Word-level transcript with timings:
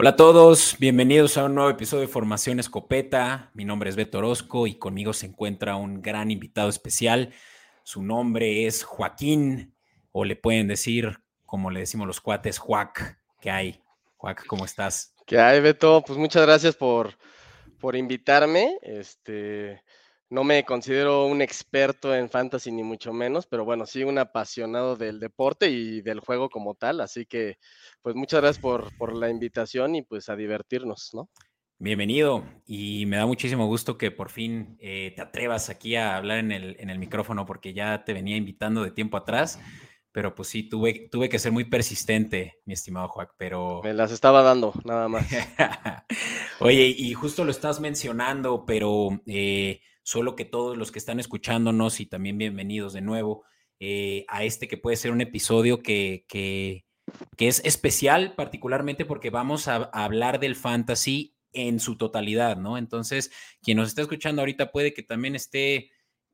Hola 0.00 0.10
a 0.10 0.16
todos, 0.16 0.76
bienvenidos 0.78 1.36
a 1.36 1.46
un 1.46 1.56
nuevo 1.56 1.70
episodio 1.70 2.02
de 2.02 2.06
Formación 2.06 2.60
Escopeta. 2.60 3.50
Mi 3.52 3.64
nombre 3.64 3.90
es 3.90 3.96
Beto 3.96 4.18
Orozco 4.18 4.68
y 4.68 4.76
conmigo 4.76 5.12
se 5.12 5.26
encuentra 5.26 5.74
un 5.74 6.02
gran 6.02 6.30
invitado 6.30 6.68
especial. 6.68 7.34
Su 7.82 8.04
nombre 8.04 8.66
es 8.66 8.84
Joaquín, 8.84 9.74
o 10.12 10.24
le 10.24 10.36
pueden 10.36 10.68
decir, 10.68 11.18
como 11.44 11.72
le 11.72 11.80
decimos 11.80 12.06
los 12.06 12.20
cuates, 12.20 12.58
Juac. 12.58 13.18
¿Qué 13.40 13.50
hay? 13.50 13.82
Juac, 14.18 14.46
¿cómo 14.46 14.66
estás? 14.66 15.16
¿Qué 15.26 15.40
hay, 15.40 15.60
Beto? 15.60 16.04
Pues 16.06 16.16
muchas 16.16 16.46
gracias 16.46 16.76
por, 16.76 17.18
por 17.80 17.96
invitarme. 17.96 18.78
Este, 18.82 19.82
no 20.30 20.44
me 20.44 20.64
considero 20.64 21.26
un 21.26 21.40
experto 21.40 22.14
en 22.14 22.28
fantasy 22.28 22.70
ni 22.70 22.82
mucho 22.82 23.12
menos, 23.12 23.46
pero 23.46 23.64
bueno, 23.64 23.86
sí 23.86 24.04
un 24.04 24.18
apasionado 24.18 24.96
del 24.96 25.20
deporte 25.20 25.70
y 25.70 26.02
del 26.02 26.20
juego 26.20 26.50
como 26.50 26.74
tal, 26.74 27.00
así 27.00 27.24
que 27.24 27.58
pues 28.02 28.14
muchas 28.14 28.40
gracias 28.40 28.62
por, 28.62 29.16
la 29.16 29.30
invitación 29.30 29.94
y 29.94 30.02
pues 30.02 30.28
a 30.28 30.36
divertirnos, 30.36 31.10
¿no? 31.14 31.30
Bienvenido 31.78 32.44
y 32.66 33.06
me 33.06 33.16
da 33.16 33.26
muchísimo 33.26 33.66
gusto 33.66 33.96
que 33.96 34.10
por 34.10 34.30
fin 34.30 34.76
eh, 34.80 35.12
te 35.14 35.22
atrevas 35.22 35.70
aquí 35.70 35.96
a 35.96 36.16
hablar 36.16 36.38
en 36.38 36.52
el, 36.52 36.76
en 36.78 36.90
el 36.90 36.98
micrófono 36.98 37.46
porque 37.46 37.72
ya 37.72 38.04
te 38.04 38.12
venía 38.12 38.36
invitando 38.36 38.82
de 38.82 38.90
tiempo 38.90 39.16
atrás, 39.16 39.58
pero 40.12 40.34
pues 40.34 40.48
sí, 40.48 40.68
tuve, 40.68 41.08
tuve 41.10 41.28
que 41.28 41.38
ser 41.38 41.52
muy 41.52 41.64
persistente, 41.64 42.60
mi 42.66 42.74
estimado 42.74 43.08
Juan, 43.08 43.28
pero... 43.38 43.80
Me 43.82 43.94
las 43.94 44.10
estaba 44.10 44.42
dando, 44.42 44.74
nada 44.84 45.08
más. 45.08 45.26
Oye, 46.60 46.94
y 46.96 47.14
justo 47.14 47.44
lo 47.44 47.50
estás 47.50 47.80
mencionando, 47.80 48.66
pero... 48.66 49.22
Eh, 49.26 49.80
solo 50.08 50.36
que 50.36 50.46
todos 50.46 50.78
los 50.78 50.90
que 50.90 50.98
están 50.98 51.20
escuchándonos 51.20 52.00
y 52.00 52.06
también 52.06 52.38
bienvenidos 52.38 52.94
de 52.94 53.02
nuevo 53.02 53.44
eh, 53.78 54.24
a 54.28 54.42
este 54.42 54.66
que 54.66 54.78
puede 54.78 54.96
ser 54.96 55.10
un 55.10 55.20
episodio 55.20 55.82
que, 55.82 56.24
que, 56.28 56.86
es 57.36 57.60
especial 57.62 58.34
particularmente 58.34 59.04
porque 59.04 59.28
vamos 59.28 59.68
a, 59.68 59.74
hablar 59.92 60.40
del 60.40 60.56
fantasy 60.56 61.36
en 61.52 61.78
su 61.78 61.98
totalidad, 61.98 62.56
¿no? 62.56 62.78
Entonces, 62.78 63.30
quien 63.60 63.76
nos 63.76 63.88
está 63.88 64.00
escuchando 64.00 64.40
ahorita 64.40 64.72
puede 64.72 64.94
que 64.94 65.02
también 65.02 65.34
esté 65.34 65.90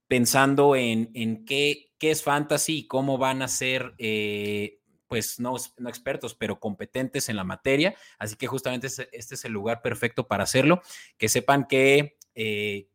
pensando 0.07 0.77
en, 0.77 1.11
en 1.15 1.45
qué, 1.45 1.91
qué, 1.99 2.13
es 2.13 2.23
fantasy 2.23 2.79
y 2.79 2.87
cómo 2.87 3.19
van 3.19 3.43
a 3.43 3.49
ser, 3.49 3.93
eh, 3.99 4.79
pues 5.09 5.41
no, 5.41 5.57
no, 5.79 5.89
expertos, 5.89 6.37
pero 6.37 6.61
competentes 6.61 7.29
en 7.29 7.35
la 7.35 7.45
materia. 7.45 7.97
Así 8.21 8.37
que 8.37 8.47
justamente 8.47 8.87
este, 8.87 9.09
es 9.13 9.45
el 9.45 9.53
lugar 9.53 9.83
perfecto 9.83 10.29
para 10.29 10.45
hacerlo. 10.45 10.81
Que 11.19 11.29
sepan 11.29 11.67
que 11.67 12.17
eh, 12.37 12.89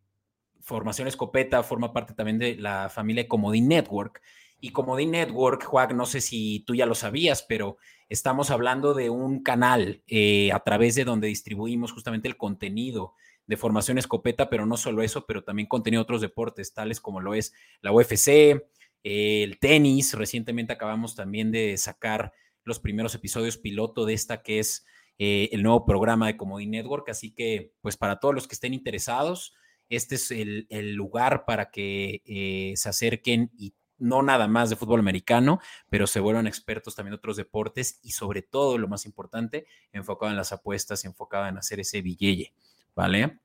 Formación 0.62 1.08
Escopeta 1.08 1.64
forma 1.64 1.94
parte 1.94 2.14
también 2.14 2.40
de 2.40 2.56
la 2.56 2.90
familia 2.90 3.28
Comodín 3.28 3.68
Network. 3.68 4.22
Y 4.62 4.72
Comodín 4.72 5.12
Network, 5.12 5.64
Juan, 5.64 5.96
no 5.96 6.06
sé 6.06 6.20
si 6.20 6.64
tú 6.68 6.76
ya 6.76 6.86
lo 6.86 6.96
sabías, 6.96 7.44
pero 7.44 7.78
estamos 8.10 8.52
hablando 8.52 8.94
de 8.94 9.10
un 9.10 9.42
canal 9.42 10.04
eh, 10.08 10.52
a 10.52 10.60
través 10.60 10.96
de 10.96 11.06
donde 11.06 11.28
distribuimos 11.28 11.94
justamente 11.94 12.28
el 12.28 12.36
contenido 12.36 13.14
de 13.48 13.58
Formación 13.58 13.98
Escopeta, 13.98 14.50
pero 14.50 14.66
no 14.66 14.78
solo 14.78 15.02
eso, 15.02 15.26
pero 15.26 15.44
también 15.44 15.68
contenido 15.68 16.02
de 16.02 16.04
otros 16.04 16.22
deportes, 16.22 16.74
tales 16.74 17.00
como 17.00 17.22
lo 17.22 17.34
es 17.34 17.54
la 17.82 17.92
UFC, 17.92 18.28
eh, 18.28 19.44
el 19.44 19.60
tenis. 19.60 20.14
Recientemente 20.14 20.74
acabamos 20.74 21.16
también 21.16 21.52
de 21.52 21.78
sacar 21.78 22.34
los 22.64 22.80
primeros 22.80 23.16
episodios 23.16 23.58
piloto 23.58 24.06
de 24.06 24.14
esta 24.14 24.44
que 24.44 24.60
es 24.60 24.86
eh, 25.18 25.50
el 25.52 25.64
nuevo 25.64 25.86
programa 25.86 26.28
de 26.28 26.38
Comodín 26.38 26.72
Network. 26.72 27.10
Así 27.10 27.34
que, 27.34 27.74
pues 27.82 27.98
para 27.98 28.20
todos 28.20 28.36
los 28.36 28.48
que 28.48 28.56
estén 28.56 28.74
interesados, 28.74 29.54
este 29.90 30.16
es 30.16 30.32
el, 30.32 30.94
lugar 30.94 31.46
para 31.46 31.72
que 31.72 32.22
eh, 32.26 32.74
se 32.76 32.90
acerquen 32.90 33.52
y 33.58 33.74
no 33.98 34.22
nada 34.22 34.48
más 34.48 34.70
de 34.70 34.76
fútbol 34.76 35.00
americano, 35.00 35.60
pero 35.90 36.08
se 36.08 36.20
vuelvan 36.20 36.48
expertos 36.48 36.96
también 36.96 37.12
de 37.12 37.18
otros 37.18 37.38
deportes 37.38 38.00
y 38.02 38.12
sobre 38.12 38.42
todo, 38.42 38.78
lo 38.78 38.88
más 38.88 39.06
importante, 39.06 39.66
enfocado 39.92 40.32
en 40.32 40.38
las 40.38 40.54
apuestas, 40.54 41.04
enfocado 41.06 41.48
en 41.48 41.58
hacer 41.58 41.80
ese 41.80 42.02
billete, 42.02 42.54
¿vale? 42.96 43.40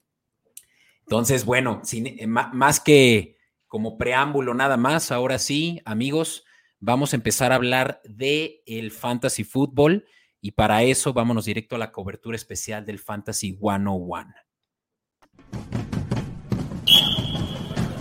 Entonces, 1.01 1.45
bueno, 1.45 1.81
sin, 1.83 2.07
eh, 2.07 2.27
más 2.27 2.81
que 2.81 3.37
como 3.67 3.99
preámbulo 3.99 4.55
nada 4.55 4.77
más, 4.77 5.11
ahora 5.11 5.39
sí, 5.39 5.81
amigos, 5.85 6.45
vamos 6.79 7.13
a 7.13 7.17
empezar 7.17 7.51
a 7.51 7.57
hablar 7.57 8.01
de 8.05 8.63
el 8.67 8.93
fantasy 8.93 9.43
fútbol 9.43 10.07
y 10.41 10.53
para 10.53 10.83
eso 10.83 11.13
vámonos 11.13 11.47
directo 11.47 11.75
a 11.75 11.79
la 11.79 11.91
cobertura 11.91 12.37
especial 12.37 12.85
del 12.85 12.99
Fantasy 12.99 13.59
101. 13.59 14.44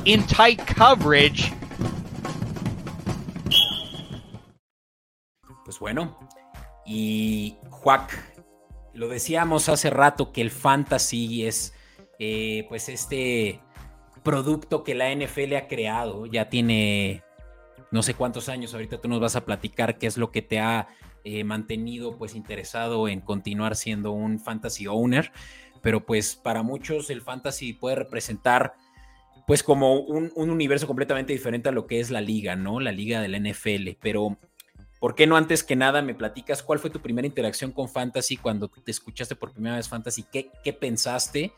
In 0.05 0.25
tight 0.27 0.59
coverage. 0.75 1.53
Pues 5.63 5.79
bueno, 5.79 6.17
y 6.85 7.55
Juac, 7.69 8.11
lo 8.93 9.07
decíamos 9.07 9.69
hace 9.69 9.89
rato 9.89 10.31
que 10.31 10.41
el 10.41 10.51
fantasy 10.51 11.45
es 11.45 11.73
eh, 12.19 12.65
pues 12.69 12.89
este 12.89 13.61
producto 14.23 14.83
que 14.83 14.93
la 14.93 15.13
NFL 15.13 15.55
ha 15.55 15.67
creado, 15.67 16.25
ya 16.25 16.49
tiene 16.49 17.23
no 17.91 18.01
sé 18.01 18.13
cuántos 18.13 18.49
años, 18.49 18.73
ahorita 18.73 18.99
tú 18.99 19.07
nos 19.07 19.19
vas 19.19 19.35
a 19.35 19.45
platicar 19.45 19.97
qué 19.97 20.07
es 20.07 20.17
lo 20.17 20.31
que 20.31 20.41
te 20.41 20.59
ha 20.59 20.87
eh, 21.23 21.43
mantenido 21.43 22.17
pues 22.17 22.35
interesado 22.35 23.07
en 23.07 23.21
continuar 23.21 23.75
siendo 23.75 24.11
un 24.11 24.39
fantasy 24.39 24.87
owner, 24.87 25.31
pero 25.81 26.05
pues 26.05 26.35
para 26.35 26.63
muchos 26.63 27.09
el 27.09 27.21
fantasy 27.21 27.73
puede 27.73 27.95
representar 27.95 28.73
pues 29.45 29.63
como 29.63 29.99
un, 29.99 30.31
universo 30.35 30.87
completamente 30.87 31.33
diferente 31.33 31.69
a 31.69 31.71
lo 31.71 31.87
que 31.87 31.99
es 31.99 32.11
la 32.11 32.21
liga, 32.21 32.55
¿no? 32.55 32.79
La 32.79 32.91
liga 32.91 33.21
de 33.21 33.27
la 33.27 33.39
NFL. 33.39 33.97
Pero, 34.01 34.37
¿por 34.99 35.15
qué 35.15 35.27
no 35.27 35.35
antes 35.35 35.63
que 35.63 35.75
nada 35.75 36.01
me 36.01 36.15
platicas 36.15 36.63
cuál 36.63 36.79
fue 36.79 36.89
tu 36.89 37.01
primera 37.01 37.27
interacción 37.27 37.71
con 37.71 37.89
Fantasy 37.89 38.37
cuando 38.37 38.69
te 38.69 38.91
escuchaste 38.91 39.35
por 39.35 39.51
primera 39.51 39.75
vez 39.75 39.89
Fantasy? 39.89 40.23
¿Qué, 40.31 40.49
qué 40.63 40.73
pensaste? 40.73 41.53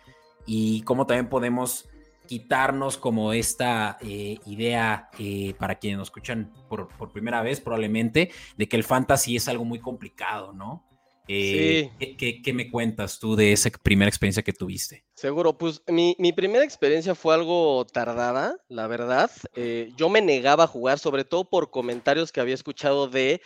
Y 0.46 0.82
cómo 0.82 1.06
también 1.06 1.30
podemos 1.30 1.88
quitarnos 2.28 2.98
como 2.98 3.34
esta 3.34 3.98
eh, 4.02 4.40
idea 4.46 5.10
eh, 5.20 5.54
para 5.60 5.76
quienes 5.76 6.00
nos 6.00 6.08
escuchan 6.08 6.52
por, 6.68 6.88
por 6.88 7.12
primera 7.12 7.42
vez 7.44 7.62
probablemente 7.62 8.32
de 8.58 8.68
que 8.68 8.78
el 8.78 8.84
fantasy 8.84 9.36
es 9.36 9.48
algo 9.48 9.64
muy 9.64 9.80
complicado, 9.80 10.52
¿no? 10.52 10.84
Eh, 11.28 11.92
¿qué, 12.18 12.54
me 12.54 12.70
cuentas 12.70 13.20
tú 13.20 13.36
de 13.36 13.52
esa 13.52 13.70
primera 13.70 14.10
experiencia 14.10 14.44
que 14.44 14.54
tuviste? 14.54 15.04
Seguro, 15.16 15.58
pues 15.58 15.82
mi, 15.88 16.16
primera 16.34 16.64
experiencia 16.64 17.16
fue 17.16 17.34
algo 17.34 17.86
tardada, 17.86 18.58
la 18.68 18.88
verdad. 18.88 19.32
Eh, 19.56 19.92
yo 19.98 20.10
me 20.10 20.22
negaba 20.22 20.66
a 20.66 20.68
jugar, 20.68 21.00
sobre 21.00 21.26
todo 21.26 21.50
por 21.50 21.72
comentarios 21.72 22.32
que 22.32 22.42
había 22.42 22.54
escuchado 22.54 23.08
de, 23.08 23.42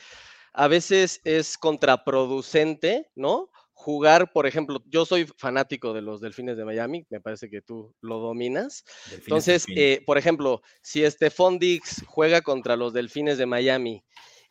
a 0.53 0.67
veces 0.67 1.22
es 1.23 1.57
contraproducente, 1.57 3.09
¿no? 3.16 3.50
Jugar, 3.72 4.34
por 4.34 4.46
ejemplo, 4.46 4.84
yo 4.88 5.06
soy 5.06 5.25
fanático 5.38 5.94
de 5.94 6.01
los 6.01 6.19
Delfines 6.19 6.57
de 6.57 6.66
Miami, 6.66 7.06
me 7.09 7.22
parece 7.22 7.50
que 7.50 7.61
tú 7.61 7.96
lo 8.01 8.19
dominas. 8.19 8.84
Entonces, 9.09 9.66
eh, 9.73 10.03
por 10.06 10.17
ejemplo, 10.17 10.61
si 10.81 11.09
Stephon 11.09 11.59
Dix 11.59 12.03
juega 12.06 12.41
contra 12.41 12.75
los 12.75 12.91
Delfines 12.91 13.38
de 13.38 13.46
Miami 13.46 14.03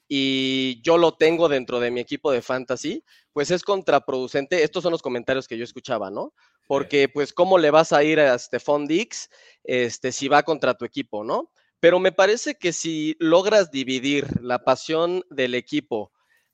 y 0.09 0.81
yo 0.83 0.97
lo 0.97 1.13
tengo 1.13 1.49
dentro 1.49 1.81
de 1.81 1.91
mi 1.91 2.01
equipo 2.01 2.33
de 2.33 2.41
fantasy, 2.41 3.05
pues 3.33 3.51
es 3.51 3.63
contraproducente. 3.63 4.63
Estos 4.63 4.83
son 4.83 4.93
los 4.93 5.03
comentarios 5.03 5.47
que 5.47 5.59
yo 5.59 5.65
escuchaba, 5.65 6.11
¿no? 6.11 6.33
Porque, 6.67 7.09
pues, 7.09 7.33
¿cómo 7.33 7.59
le 7.59 7.71
vas 7.71 7.93
a 7.93 8.03
ir 8.03 8.19
a 8.19 8.39
Stephon 8.39 8.87
Dix 8.87 9.29
este, 9.65 10.11
si 10.11 10.29
va 10.29 10.43
contra 10.43 10.75
tu 10.75 10.85
equipo, 10.85 11.25
¿no? 11.25 11.53
Pero 11.79 12.01
me 12.01 12.11
parece 12.11 12.57
que 12.57 12.73
si 12.73 13.17
logras 13.21 13.71
dividir 13.71 14.27
la 14.43 14.65
pasión 14.65 15.25
del 15.31 15.55
equipo 15.55 16.11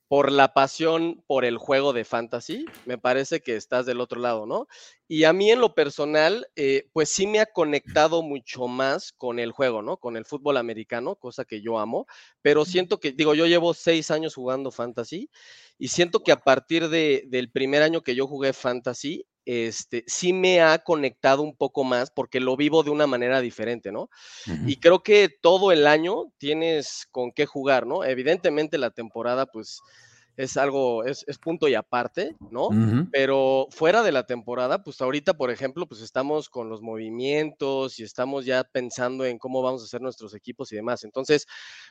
por 0.08 0.30
la 0.30 0.52
pasión 0.52 1.24
por 1.26 1.44
el 1.44 1.58
juego 1.58 1.92
de 1.92 2.04
fantasy, 2.04 2.66
me 2.84 2.98
parece 2.98 3.40
que 3.40 3.56
estás 3.56 3.86
del 3.86 4.00
otro 4.00 4.20
lado, 4.20 4.46
¿no? 4.46 4.66
Y 5.08 5.24
a 5.24 5.32
mí 5.32 5.50
en 5.50 5.60
lo 5.60 5.74
personal, 5.74 6.46
eh, 6.56 6.88
pues 6.92 7.08
sí 7.08 7.26
me 7.26 7.40
ha 7.40 7.46
conectado 7.46 8.22
mucho 8.22 8.68
más 8.68 9.12
con 9.12 9.38
el 9.38 9.52
juego, 9.52 9.82
¿no? 9.82 9.96
Con 9.96 10.16
el 10.16 10.24
fútbol 10.24 10.56
americano, 10.58 11.16
cosa 11.16 11.44
que 11.44 11.62
yo 11.62 11.78
amo, 11.78 12.06
pero 12.42 12.64
siento 12.64 13.00
que, 13.00 13.12
digo, 13.12 13.34
yo 13.34 13.46
llevo 13.46 13.74
seis 13.74 14.10
años 14.10 14.34
jugando 14.34 14.70
fantasy 14.70 15.30
y 15.78 15.88
siento 15.88 16.20
que 16.20 16.32
a 16.32 16.40
partir 16.42 16.88
de, 16.88 17.24
del 17.28 17.50
primer 17.50 17.82
año 17.82 18.02
que 18.02 18.14
yo 18.14 18.26
jugué 18.26 18.52
fantasy, 18.52 19.26
este, 19.46 20.04
sí 20.06 20.32
me 20.32 20.60
ha 20.62 20.78
conectado 20.78 21.42
un 21.42 21.56
poco 21.56 21.84
más 21.84 22.10
porque 22.10 22.40
lo 22.40 22.56
vivo 22.56 22.82
de 22.82 22.90
una 22.90 23.06
manera 23.06 23.40
diferente, 23.40 23.92
¿no? 23.92 24.10
Y 24.66 24.76
creo 24.76 25.02
que 25.02 25.28
todo 25.28 25.72
el 25.72 25.86
año 25.86 26.32
tienes 26.38 27.06
con 27.10 27.32
qué 27.32 27.46
jugar, 27.46 27.86
¿no? 27.86 28.04
Evidentemente 28.04 28.78
la 28.78 28.90
temporada, 28.90 29.46
pues 29.46 29.80
es 30.36 30.56
algo, 30.56 31.04
es, 31.04 31.24
punto 31.38 31.68
y 31.68 31.74
aparte, 31.74 32.36
¿no? 32.50 32.68
Pero 33.12 33.68
fuera 33.70 34.02
de 34.02 34.12
la 34.12 34.26
temporada, 34.26 34.82
pues 34.82 35.00
ahorita, 35.00 35.34
por 35.34 35.50
ejemplo, 35.50 35.86
pues 35.86 36.00
estamos 36.00 36.48
con 36.48 36.68
los 36.68 36.82
movimientos 36.82 38.00
y 38.00 38.02
estamos 38.02 38.44
ya 38.44 38.64
pensando 38.64 39.24
en 39.24 39.38
cómo 39.38 39.62
vamos 39.62 39.82
a 39.82 39.84
hacer 39.84 40.00
nuestros 40.00 40.34
equipos 40.34 40.72
y 40.72 40.76
demás. 40.76 41.04
Entonces, 41.04 41.46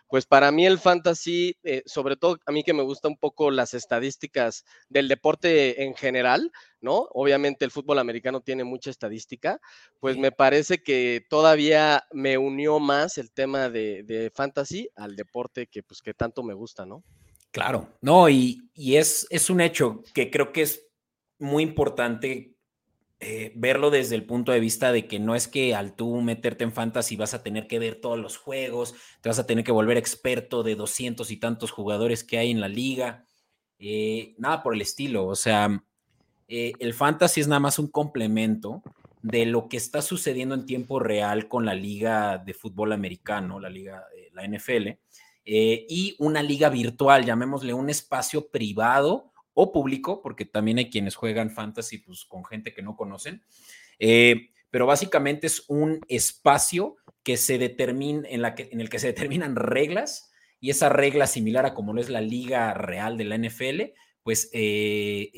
pues 0.07 0.25
para 0.25 0.51
mí 0.51 0.65
el 0.65 0.79
fantasy, 0.79 1.57
eh, 1.63 1.83
sobre 1.85 2.17
todo 2.17 2.37
a 2.45 2.51
mí 2.51 2.63
que 2.63 2.73
me 2.73 2.83
gusta 2.83 3.07
un 3.07 3.17
poco 3.17 3.49
las 3.49 3.73
estadísticas 3.73 4.65
del 4.89 5.07
deporte 5.07 5.83
en 5.83 5.95
general, 5.95 6.51
¿no? 6.81 7.07
Obviamente 7.13 7.63
el 7.63 7.71
fútbol 7.71 7.99
americano 7.99 8.41
tiene 8.41 8.63
mucha 8.65 8.89
estadística, 8.89 9.61
pues 9.99 10.17
me 10.17 10.31
parece 10.31 10.83
que 10.83 11.25
todavía 11.29 12.03
me 12.11 12.37
unió 12.37 12.79
más 12.79 13.17
el 13.17 13.31
tema 13.31 13.69
de, 13.69 14.03
de 14.03 14.31
fantasy 14.31 14.89
al 14.95 15.15
deporte 15.15 15.67
que 15.67 15.81
pues 15.81 16.01
que 16.01 16.13
tanto 16.13 16.43
me 16.43 16.53
gusta, 16.53 16.85
¿no? 16.85 17.03
Claro, 17.53 17.87
no, 18.01 18.29
y, 18.29 18.67
es, 18.75 19.27
es, 19.29 19.51
un 19.51 19.61
hecho 19.61 20.03
que 20.15 20.31
creo 20.31 20.51
que 20.51 20.63
es 20.63 20.87
muy 21.37 21.61
importante 21.61 22.55
eh, 23.19 23.53
verlo 23.55 23.91
desde 23.91 24.15
el 24.15 24.25
punto 24.25 24.51
de 24.51 24.59
vista 24.59 24.91
de 24.91 25.05
que 25.05 25.19
no 25.19 25.35
es 25.35 25.47
que 25.47 25.75
al 25.75 25.95
tú 25.95 26.19
meterte 26.21 26.63
en 26.63 26.71
fantasy 26.71 27.15
vas 27.15 27.35
a 27.35 27.43
tener 27.43 27.67
que 27.67 27.77
ver 27.77 28.01
todos 28.01 28.17
los 28.17 28.37
juegos, 28.37 28.95
te 29.21 29.29
vas 29.29 29.37
a 29.37 29.45
tener 29.45 29.63
que 29.63 29.71
volver 29.71 29.97
experto 29.97 30.63
de 30.63 30.73
doscientos 30.73 31.29
y 31.29 31.37
tantos 31.37 31.69
jugadores 31.69 32.23
que 32.23 32.39
hay 32.39 32.49
en 32.49 32.59
la 32.59 32.69
liga, 32.69 33.27
eh, 33.77 34.33
nada 34.39 34.63
por 34.63 34.73
el 34.73 34.81
estilo, 34.81 35.27
o 35.27 35.35
sea, 35.35 35.83
eh, 36.47 36.73
el 36.79 36.95
fantasy 36.95 37.41
es 37.41 37.47
nada 37.47 37.59
más 37.59 37.77
un 37.77 37.87
complemento 37.87 38.81
de 39.21 39.45
lo 39.45 39.69
que 39.69 39.77
está 39.77 40.01
sucediendo 40.01 40.55
en 40.55 40.65
tiempo 40.65 40.99
real 40.99 41.47
con 41.47 41.65
la 41.65 41.75
liga 41.75 42.39
de 42.39 42.55
fútbol 42.55 42.93
americano, 42.93 43.59
la 43.59 43.69
liga, 43.69 44.03
la 44.31 44.43
NFL, 44.43 44.97
y 45.45 46.15
una 46.19 46.41
liga 46.41 46.69
virtual, 46.69 47.25
llamémosle 47.25 47.73
un 47.73 47.89
espacio 47.89 48.49
privado 48.49 49.33
o 49.53 49.71
público, 49.71 50.21
porque 50.21 50.45
también 50.45 50.79
hay 50.79 50.89
quienes 50.89 51.15
juegan 51.15 51.51
fantasy 51.51 51.99
pues, 51.99 52.25
con 52.25 52.43
gente 52.45 52.73
que 52.73 52.81
no 52.81 52.95
conocen. 52.95 53.43
Eh, 53.99 54.49
pero 54.69 54.85
básicamente 54.85 55.47
es 55.47 55.65
un 55.67 56.01
espacio 56.07 56.95
que 57.21 57.37
se 57.37 57.57
determina, 57.57 58.27
en, 58.27 58.41
la 58.41 58.55
que, 58.55 58.69
en 58.71 58.81
el 58.81 58.89
que 58.89 58.99
se 58.99 59.07
determinan 59.07 59.55
reglas 59.55 60.31
y 60.59 60.71
esa 60.71 60.89
regla 60.89 61.27
similar 61.27 61.65
a 61.65 61.73
como 61.73 61.93
lo 61.93 62.01
es 62.01 62.09
la 62.09 62.21
liga 62.21 62.73
real 62.73 63.17
de 63.17 63.25
la 63.25 63.37
NFL, 63.37 63.81
pues 64.23 64.49
eh, 64.53 65.29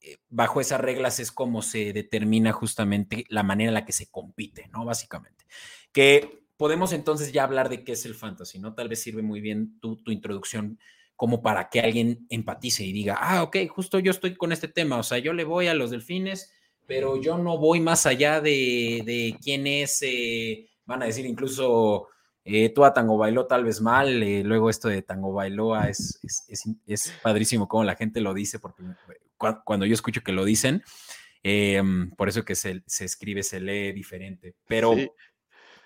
eh, 0.00 0.16
bajo 0.28 0.60
esas 0.60 0.80
reglas 0.80 1.20
es 1.20 1.32
como 1.32 1.60
se 1.60 1.92
determina 1.92 2.52
justamente 2.52 3.24
la 3.28 3.42
manera 3.42 3.68
en 3.68 3.74
la 3.74 3.84
que 3.84 3.92
se 3.92 4.10
compite, 4.10 4.68
¿no? 4.68 4.84
Básicamente. 4.84 5.44
Que 5.92 6.46
podemos 6.58 6.92
entonces 6.92 7.32
ya 7.32 7.44
hablar 7.44 7.70
de 7.70 7.82
qué 7.84 7.92
es 7.92 8.04
el 8.04 8.14
fantasy, 8.14 8.58
¿no? 8.58 8.74
Tal 8.74 8.88
vez 8.88 9.00
sirve 9.00 9.22
muy 9.22 9.40
bien 9.40 9.80
tu, 9.80 9.96
tu 9.96 10.10
introducción 10.10 10.78
como 11.18 11.42
para 11.42 11.68
que 11.68 11.80
alguien 11.80 12.26
empatice 12.28 12.84
y 12.84 12.92
diga, 12.92 13.16
ah, 13.18 13.42
ok, 13.42 13.56
justo 13.68 13.98
yo 13.98 14.12
estoy 14.12 14.36
con 14.36 14.52
este 14.52 14.68
tema, 14.68 14.98
o 14.98 15.02
sea, 15.02 15.18
yo 15.18 15.32
le 15.32 15.42
voy 15.42 15.66
a 15.66 15.74
los 15.74 15.90
delfines, 15.90 16.52
pero 16.86 17.20
yo 17.20 17.36
no 17.38 17.58
voy 17.58 17.80
más 17.80 18.06
allá 18.06 18.40
de, 18.40 19.36
quién 19.42 19.66
es, 19.66 19.98
eh, 20.02 20.70
van 20.86 21.02
a 21.02 21.06
decir 21.06 21.26
incluso, 21.26 22.06
eh, 22.44 22.68
tú 22.68 22.84
a 22.84 22.94
Tango 22.94 23.18
Bailó 23.18 23.46
tal 23.46 23.64
vez 23.64 23.80
mal, 23.80 24.22
eh, 24.22 24.44
luego 24.44 24.70
esto 24.70 24.86
de 24.86 25.02
Tango 25.02 25.32
Bailoa 25.32 25.88
es, 25.88 26.20
es, 26.86 27.12
padrísimo 27.20 27.66
como 27.66 27.82
la 27.82 27.96
gente 27.96 28.20
lo 28.20 28.32
dice, 28.32 28.60
porque 28.60 28.84
cuando 29.64 29.86
yo 29.86 29.94
escucho 29.94 30.22
que 30.22 30.30
lo 30.30 30.44
dicen, 30.44 30.84
em, 31.42 32.10
por 32.12 32.28
eso 32.28 32.44
que 32.44 32.54
se, 32.54 32.84
escribe, 32.86 33.42
se 33.42 33.58
lee 33.58 33.92
diferente, 33.92 34.54
pero... 34.68 34.94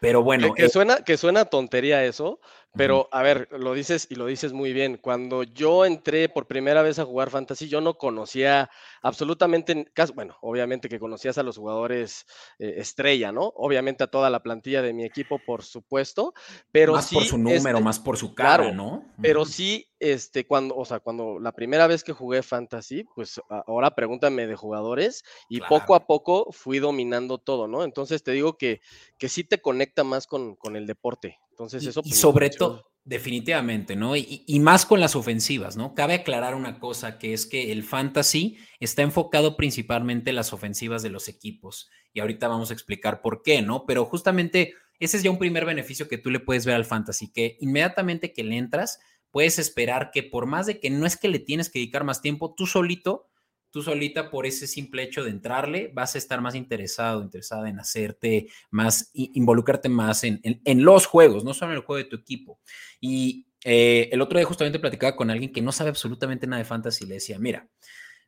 Pero 0.02 0.24
bueno. 0.24 0.52
Que, 0.52 0.68
suena, 0.68 0.96
que 0.96 1.16
suena 1.16 1.44
tontería 1.44 2.04
eso, 2.04 2.40
pero 2.74 3.08
a 3.12 3.22
ver, 3.22 3.48
lo 3.50 3.74
dices 3.74 4.06
y 4.10 4.14
lo 4.14 4.26
dices 4.26 4.52
muy 4.52 4.72
bien. 4.72 4.96
Cuando 4.96 5.42
yo 5.42 5.84
entré 5.84 6.28
por 6.28 6.46
primera 6.46 6.82
vez 6.82 6.98
a 6.98 7.04
jugar 7.04 7.30
fantasy, 7.30 7.68
yo 7.68 7.80
no 7.80 7.98
conocía 7.98 8.70
absolutamente, 9.02 9.90
bueno, 10.14 10.36
obviamente 10.40 10.88
que 10.88 10.98
conocías 10.98 11.36
a 11.36 11.42
los 11.42 11.58
jugadores 11.58 12.24
eh, 12.58 12.74
estrella, 12.78 13.30
¿no? 13.30 13.52
Obviamente 13.56 14.04
a 14.04 14.06
toda 14.06 14.30
la 14.30 14.42
plantilla 14.42 14.80
de 14.80 14.94
mi 14.94 15.04
equipo, 15.04 15.38
por 15.38 15.62
supuesto, 15.62 16.32
pero 16.70 16.94
más 16.94 17.12
por 17.12 17.24
su 17.24 17.36
número, 17.36 17.56
este, 17.56 17.80
más 17.80 17.98
por 17.98 18.16
su 18.16 18.34
cara, 18.34 18.72
¿no? 18.72 19.04
Pero 19.20 19.44
sí, 19.44 19.86
este, 19.98 20.46
cuando, 20.46 20.74
o 20.74 20.84
sea, 20.84 21.00
cuando 21.00 21.38
la 21.38 21.52
primera 21.52 21.86
vez 21.86 22.02
que 22.02 22.12
jugué 22.12 22.42
fantasy, 22.42 23.04
pues 23.14 23.40
ahora 23.66 23.94
pregúntame 23.94 24.46
de 24.46 24.56
jugadores 24.56 25.24
y 25.48 25.60
poco 25.60 25.94
a 25.94 26.06
poco 26.06 26.48
fui 26.52 26.78
dominando 26.78 27.38
todo, 27.38 27.68
¿no? 27.68 27.84
Entonces 27.84 28.22
te 28.22 28.32
digo 28.32 28.56
que, 28.56 28.80
que 29.18 29.28
sí 29.28 29.44
te 29.44 29.60
conecta 29.60 30.04
más 30.04 30.26
con, 30.26 30.56
con 30.56 30.76
el 30.76 30.86
deporte. 30.86 31.38
Entonces, 31.52 31.86
eso. 31.86 32.00
Y, 32.04 32.10
pues, 32.10 32.20
sobre 32.20 32.50
todo, 32.50 32.92
definitivamente, 33.04 33.96
¿no? 33.96 34.16
Y, 34.16 34.60
más 34.60 34.86
con 34.86 35.00
las 35.00 35.16
ofensivas, 35.16 35.76
¿no? 35.76 35.94
Cabe 35.94 36.14
aclarar 36.14 36.54
una 36.54 36.78
cosa, 36.78 37.18
que 37.18 37.32
es 37.32 37.46
que 37.46 37.72
el 37.72 37.82
fantasy 37.82 38.58
está 38.80 39.02
enfocado 39.02 39.56
principalmente 39.56 40.30
en 40.30 40.36
las 40.36 40.52
ofensivas 40.52 41.02
de 41.02 41.10
los 41.10 41.28
equipos. 41.28 41.90
Y 42.12 42.20
ahorita 42.20 42.48
vamos 42.48 42.70
a 42.70 42.74
explicar 42.74 43.20
por 43.20 43.42
qué, 43.42 43.62
¿no? 43.62 43.86
Pero 43.86 44.04
justamente 44.04 44.74
ese 45.00 45.16
es 45.16 45.22
ya 45.22 45.30
un 45.30 45.38
primer 45.38 45.64
beneficio 45.64 46.08
que 46.08 46.18
tú 46.18 46.30
le 46.30 46.40
puedes 46.40 46.64
ver 46.64 46.76
al 46.76 46.84
fantasy, 46.84 47.32
que 47.32 47.56
inmediatamente 47.60 48.32
que 48.32 48.44
le 48.44 48.56
entras, 48.56 49.00
puedes 49.30 49.58
esperar 49.58 50.10
que 50.12 50.22
por 50.22 50.46
más 50.46 50.66
de 50.66 50.78
que 50.78 50.90
no 50.90 51.06
es 51.06 51.16
que 51.16 51.28
le 51.28 51.40
tienes 51.40 51.70
que 51.70 51.80
dedicar 51.80 52.04
más 52.04 52.22
tiempo, 52.22 52.54
tú 52.54 52.66
solito 52.66 53.26
tú 53.72 53.82
solita 53.82 54.30
por 54.30 54.46
ese 54.46 54.66
simple 54.66 55.02
hecho 55.02 55.24
de 55.24 55.30
entrarle 55.30 55.90
vas 55.94 56.14
a 56.14 56.18
estar 56.18 56.40
más 56.42 56.54
interesado, 56.54 57.22
interesada 57.22 57.68
en 57.70 57.80
hacerte 57.80 58.48
más, 58.70 59.10
involucrarte 59.14 59.88
más 59.88 60.22
en, 60.24 60.84
los 60.84 61.06
juegos, 61.06 61.42
no 61.42 61.54
solo 61.54 61.72
en 61.72 61.78
el 61.78 61.84
juego 61.84 61.96
de 61.96 62.08
tu 62.08 62.16
equipo. 62.16 62.60
Y 63.00 63.46
eh, 63.64 64.10
el 64.12 64.20
otro 64.20 64.38
día 64.38 64.46
justamente 64.46 64.78
platicaba 64.78 65.16
con 65.16 65.30
alguien 65.30 65.52
que 65.52 65.62
no 65.62 65.72
sabe 65.72 65.88
absolutamente 65.88 66.46
nada 66.46 66.58
de 66.58 66.68
fantasy 66.68 67.04
y 67.04 67.08
le 67.08 67.14
decía, 67.14 67.38
mira, 67.38 67.66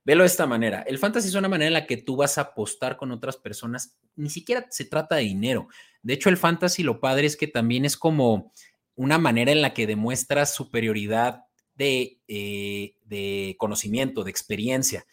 velo 0.02 0.22
de 0.22 0.28
esta 0.28 0.46
manera, 0.46 0.82
el 0.86 0.98
fantasy 0.98 1.28
es 1.28 1.34
una 1.34 1.48
manera 1.48 1.66
en 1.68 1.74
la 1.74 1.86
que 1.86 1.98
tú 1.98 2.16
vas 2.16 2.38
a 2.38 2.42
apostar 2.42 2.96
con 2.96 3.12
otras 3.12 3.36
personas, 3.36 3.98
ni 4.16 4.30
siquiera 4.30 4.66
se 4.70 4.86
trata 4.86 5.16
de 5.16 5.24
dinero. 5.24 5.68
De 6.02 6.14
hecho, 6.14 6.30
el 6.30 6.38
fantasy 6.38 6.82
lo 6.82 7.00
padre 7.00 7.26
es 7.26 7.36
que 7.36 7.48
también 7.48 7.84
es 7.84 7.98
como 7.98 8.50
una 8.94 9.18
manera 9.18 9.52
en 9.52 9.60
la 9.60 9.74
que 9.74 9.86
demuestras 9.86 10.54
superioridad 10.54 11.42
de, 11.74 12.20
eh, 12.28 12.96
de 13.04 13.56
conocimiento, 13.58 14.24
de 14.24 14.30
experiencia 14.30 15.04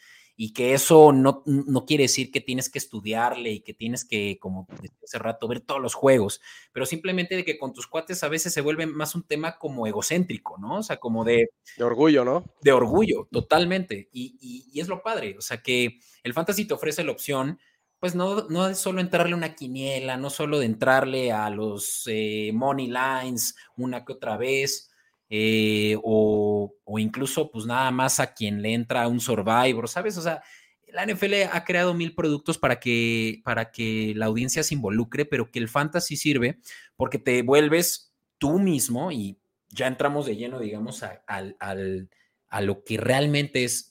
y 0.44 0.54
que 0.54 0.74
eso 0.74 1.14
no, 1.14 1.44
quiere 1.86 2.06
decir 2.06 2.32
que 2.32 2.42
tienes 2.42 2.68
que 2.72 2.80
estudiarle 2.80 3.52
y 3.52 3.60
que 3.60 3.76
tienes 3.76 4.04
que, 4.04 4.40
como 4.40 4.68
hace 5.04 5.20
rato, 5.20 5.48
ver 5.48 5.60
todos 5.60 5.80
los 5.80 5.94
juegos, 5.94 6.42
pero 6.74 6.88
simplemente 6.88 7.36
de 7.36 7.46
que 7.46 7.60
con 7.60 7.74
tus 7.74 7.86
cuates 7.86 8.24
a 8.24 8.28
veces 8.28 8.52
se 8.52 8.62
vuelve 8.62 8.88
más 8.88 9.14
un 9.14 9.22
tema 9.22 9.60
como 9.60 9.86
egocéntrico, 9.86 10.58
¿no? 10.58 10.80
O 10.80 10.84
sea, 10.84 10.98
como 10.98 11.24
de... 11.24 11.52
De 11.78 11.84
orgullo, 11.84 12.26
¿no? 12.26 12.44
De 12.60 12.72
orgullo, 12.72 13.28
totalmente. 13.32 14.10
Y, 14.12 14.72
es 14.74 14.88
lo 14.88 15.04
padre, 15.04 15.36
o 15.38 15.42
sea, 15.42 15.62
que 15.62 16.00
el 16.24 16.34
fantasy 16.34 16.66
te 16.66 16.74
ofrece 16.74 17.04
la 17.04 17.12
opción 17.12 17.60
pues 18.00 18.16
no, 18.16 18.48
no 18.50 18.68
es 18.68 18.80
solo 18.80 19.00
entrarle 19.00 19.36
una 19.36 19.54
quiniela, 19.54 20.18
no 20.18 20.32
solo 20.32 20.58
de 20.58 20.66
entrarle 20.66 21.32
a 21.32 21.52
los 21.52 22.02
eh, 22.08 22.50
money 22.52 22.88
lines 22.88 23.56
una 23.78 24.04
que 24.04 24.14
otra 24.14 24.38
vez, 24.38 24.91
eh, 25.34 25.98
o, 26.04 26.76
incluso 26.98 27.50
pues 27.52 27.66
nada 27.66 27.90
más 27.90 28.20
a 28.20 28.34
quien 28.34 28.62
le 28.62 28.74
entra 28.74 29.08
un 29.08 29.22
Survivor, 29.22 29.88
¿sabes? 29.88 30.18
O 30.18 30.22
sea, 30.22 30.44
la 30.90 31.06
NFL 31.06 31.34
ha 31.50 31.64
creado 31.64 31.94
mil 31.94 32.14
productos 32.14 32.58
para 32.58 32.82
que, 32.82 33.40
para 33.46 33.72
que 33.72 34.12
la 34.18 34.26
audiencia 34.26 34.62
se 34.62 34.74
involucre, 34.74 35.24
pero 35.24 35.50
que 35.50 35.60
el 35.60 35.70
fantasy 35.70 36.18
sirve 36.18 36.60
porque 36.98 37.18
te 37.18 37.44
vuelves 37.44 38.14
tú 38.38 38.60
mismo 38.60 39.14
y 39.14 39.40
ya 39.70 39.88
entramos 39.88 40.26
de 40.26 40.36
lleno, 40.36 40.60
digamos, 40.60 41.02
a, 41.02 41.24
a 41.28 42.62
lo 42.62 42.84
que 42.84 42.98
realmente 42.98 43.64
es 43.64 43.90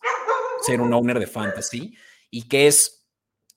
ser 0.61 0.83
un 0.83 0.93
owner 0.93 1.19
de 1.19 1.27
fantasy 1.27 1.97
y 2.31 2.49
que 2.49 2.67
es, 2.67 3.09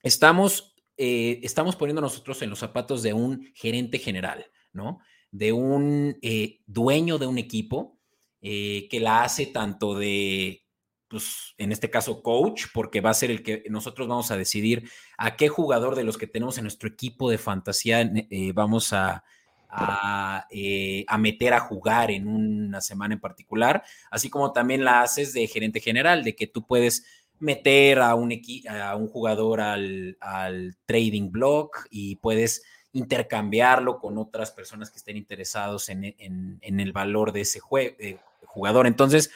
estamos, 0.04 0.74
eh, 0.96 1.42
estamos 1.44 1.75
poniendo 1.75 2.02
nosotros 2.02 2.42
en 2.44 2.50
los 2.50 2.60
zapatos 2.60 3.04
de 3.04 3.12
un 3.12 3.52
gerente 3.56 4.00
general, 4.00 4.46
¿no? 4.72 5.00
De 5.34 5.52
un 5.52 6.16
eh, 6.22 6.60
dueño 6.68 7.18
de 7.18 7.25
un 7.25 7.40
equipo 7.40 7.98
eh, 8.40 8.88
que 8.90 9.00
la 9.00 9.24
hace 9.24 9.48
tanto 9.48 9.96
de, 9.96 10.63
pues, 11.08 11.56
en 11.58 11.72
este 11.72 11.90
caso, 11.90 12.22
coach, 12.22 12.66
porque 12.72 13.02
va 13.02 13.10
a 13.10 13.16
ser 13.16 13.32
el 13.32 13.42
que 13.42 13.63
nosotros 13.70 14.08
vamos 14.08 14.30
a 14.30 14.38
decidir 14.38 14.90
a 15.18 15.36
qué 15.36 15.50
jugador 15.50 15.96
de 15.96 16.04
los 16.04 16.20
que 16.20 16.28
tenemos 16.28 16.58
en 16.58 16.66
nuestro 16.66 16.88
equipo 16.88 17.32
de 17.32 17.40
fantasía 17.40 18.02
eh, 18.02 18.52
vamos 18.54 18.94
a, 18.94 19.24
a, 19.70 21.18
meter 21.18 21.56
a 21.56 21.62
jugar 21.62 22.12
en 22.12 22.28
una 22.28 22.80
semana 22.80 23.16
en 23.16 23.20
particular, 23.20 23.84
así 24.12 24.30
como 24.30 24.54
también 24.54 24.86
la 24.86 25.02
haces 25.02 25.34
de 25.34 25.48
gerente 25.48 25.80
general, 25.80 26.24
de 26.24 26.36
que 26.36 26.46
tú 26.46 26.68
puedes 26.68 27.06
meter 27.40 28.00
a 28.00 28.13
un, 28.13 28.40
a 28.70 28.96
un 28.96 29.08
jugador 29.08 29.62
al, 29.62 30.16
al 30.22 30.78
trading 30.86 31.32
block 31.32 31.88
y 31.90 32.18
puedes 32.18 32.62
intercambiarlo 32.94 34.00
con 34.00 34.18
otras 34.18 34.52
personas 34.52 34.90
que 34.90 34.98
estén 34.98 35.18
interesados 35.18 35.90
en, 35.90 36.16
el 36.62 36.94
valor 36.94 37.32
de 37.32 37.42
ese 37.42 37.60
jugador. 37.60 38.88
Entonces, 38.88 39.32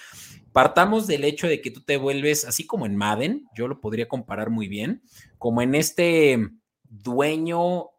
partamos 0.54 1.08
del 1.08 1.24
hecho 1.24 1.48
de 1.48 1.62
que 1.62 1.72
tú 1.72 1.82
te 1.82 1.98
vuelves, 1.98 2.46
así 2.46 2.66
como 2.66 2.86
en 2.86 2.96
Madden, 2.96 3.50
yo 3.56 3.68
lo 3.68 3.82
podría 3.82 4.08
comparar 4.08 4.52
muy 4.52 4.68
bien, 4.68 5.02
como 5.40 5.62
en 5.62 5.76
este 5.76 6.40
dueño, 6.84 7.90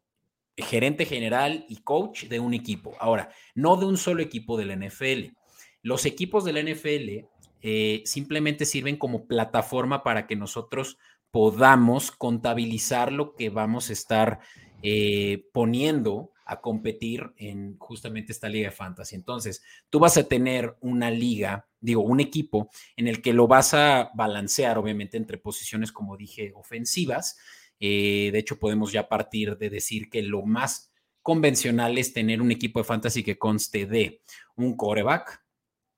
gerente 0.57 1.05
general 1.05 1.67
y 1.69 1.83
coach 1.83 2.25
de 2.25 2.41
un 2.41 2.55
equipo. 2.55 2.95
Ahora, 3.01 3.31
no 3.55 3.77
de 3.77 3.87
un 3.87 3.97
solo 3.97 4.23
equipo 4.23 4.57
de 4.57 4.65
la 4.65 4.77
NFL. 4.77 5.37
Los 5.83 6.07
equipos 6.07 6.45
de 6.45 6.53
la 6.53 6.63
NFL 6.63 7.27
eh, 7.63 8.03
simplemente 8.05 8.65
sirven 8.65 8.97
como 8.97 9.27
plataforma 9.27 10.03
para 10.03 10.27
que 10.27 10.37
nosotros 10.37 10.99
podamos 11.31 12.11
contabilizar 12.11 13.13
lo 13.13 13.35
que 13.35 13.51
vamos 13.51 13.91
a 13.91 13.93
estar 13.93 14.41
eh, 14.83 15.49
poniendo 15.53 16.33
a 16.45 16.61
competir 16.63 17.31
en 17.37 17.77
justamente 17.79 18.33
esta 18.33 18.49
liga 18.49 18.71
de 18.71 18.75
fantasy. 18.75 19.15
Entonces, 19.15 19.63
tú 19.91 19.99
vas 19.99 20.17
a 20.17 20.25
tener 20.25 20.77
una 20.81 21.11
liga, 21.11 21.69
digo, 21.79 22.03
un 22.03 22.21
equipo 22.21 22.71
en 22.97 23.07
el 23.07 23.21
que 23.21 23.35
lo 23.35 23.47
vas 23.47 23.75
a 23.75 24.11
balancear, 24.15 24.79
obviamente, 24.79 25.19
entre 25.19 25.37
posiciones, 25.37 25.93
como 25.93 26.17
dije, 26.17 26.53
ofensivas. 26.55 27.37
Eh, 27.81 28.31
de 28.33 28.39
hecho, 28.39 28.59
podemos 28.59 28.93
ya 28.93 29.09
partir 29.09 29.59
de 29.59 29.69
decir 29.69 30.09
que 30.09 30.23
lo 30.23 30.43
más 30.47 30.91
convencional 31.23 31.99
es 31.99 32.15
tener 32.15 32.41
un 32.41 32.51
equipo 32.51 32.81
de 32.81 32.85
fantasy 32.85 33.23
que 33.23 33.39
conste 33.39 33.85
de 33.85 34.23
un 34.57 34.75
coreback, 34.75 35.45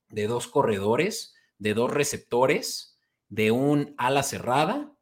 de 0.09 0.27
dos 0.27 0.49
corredores, 0.49 1.35
de 1.59 1.75
dos 1.75 1.93
receptores, 1.93 2.99
de 3.29 3.53
un 3.53 3.95
ala 3.97 4.25
cerrada 4.25 4.93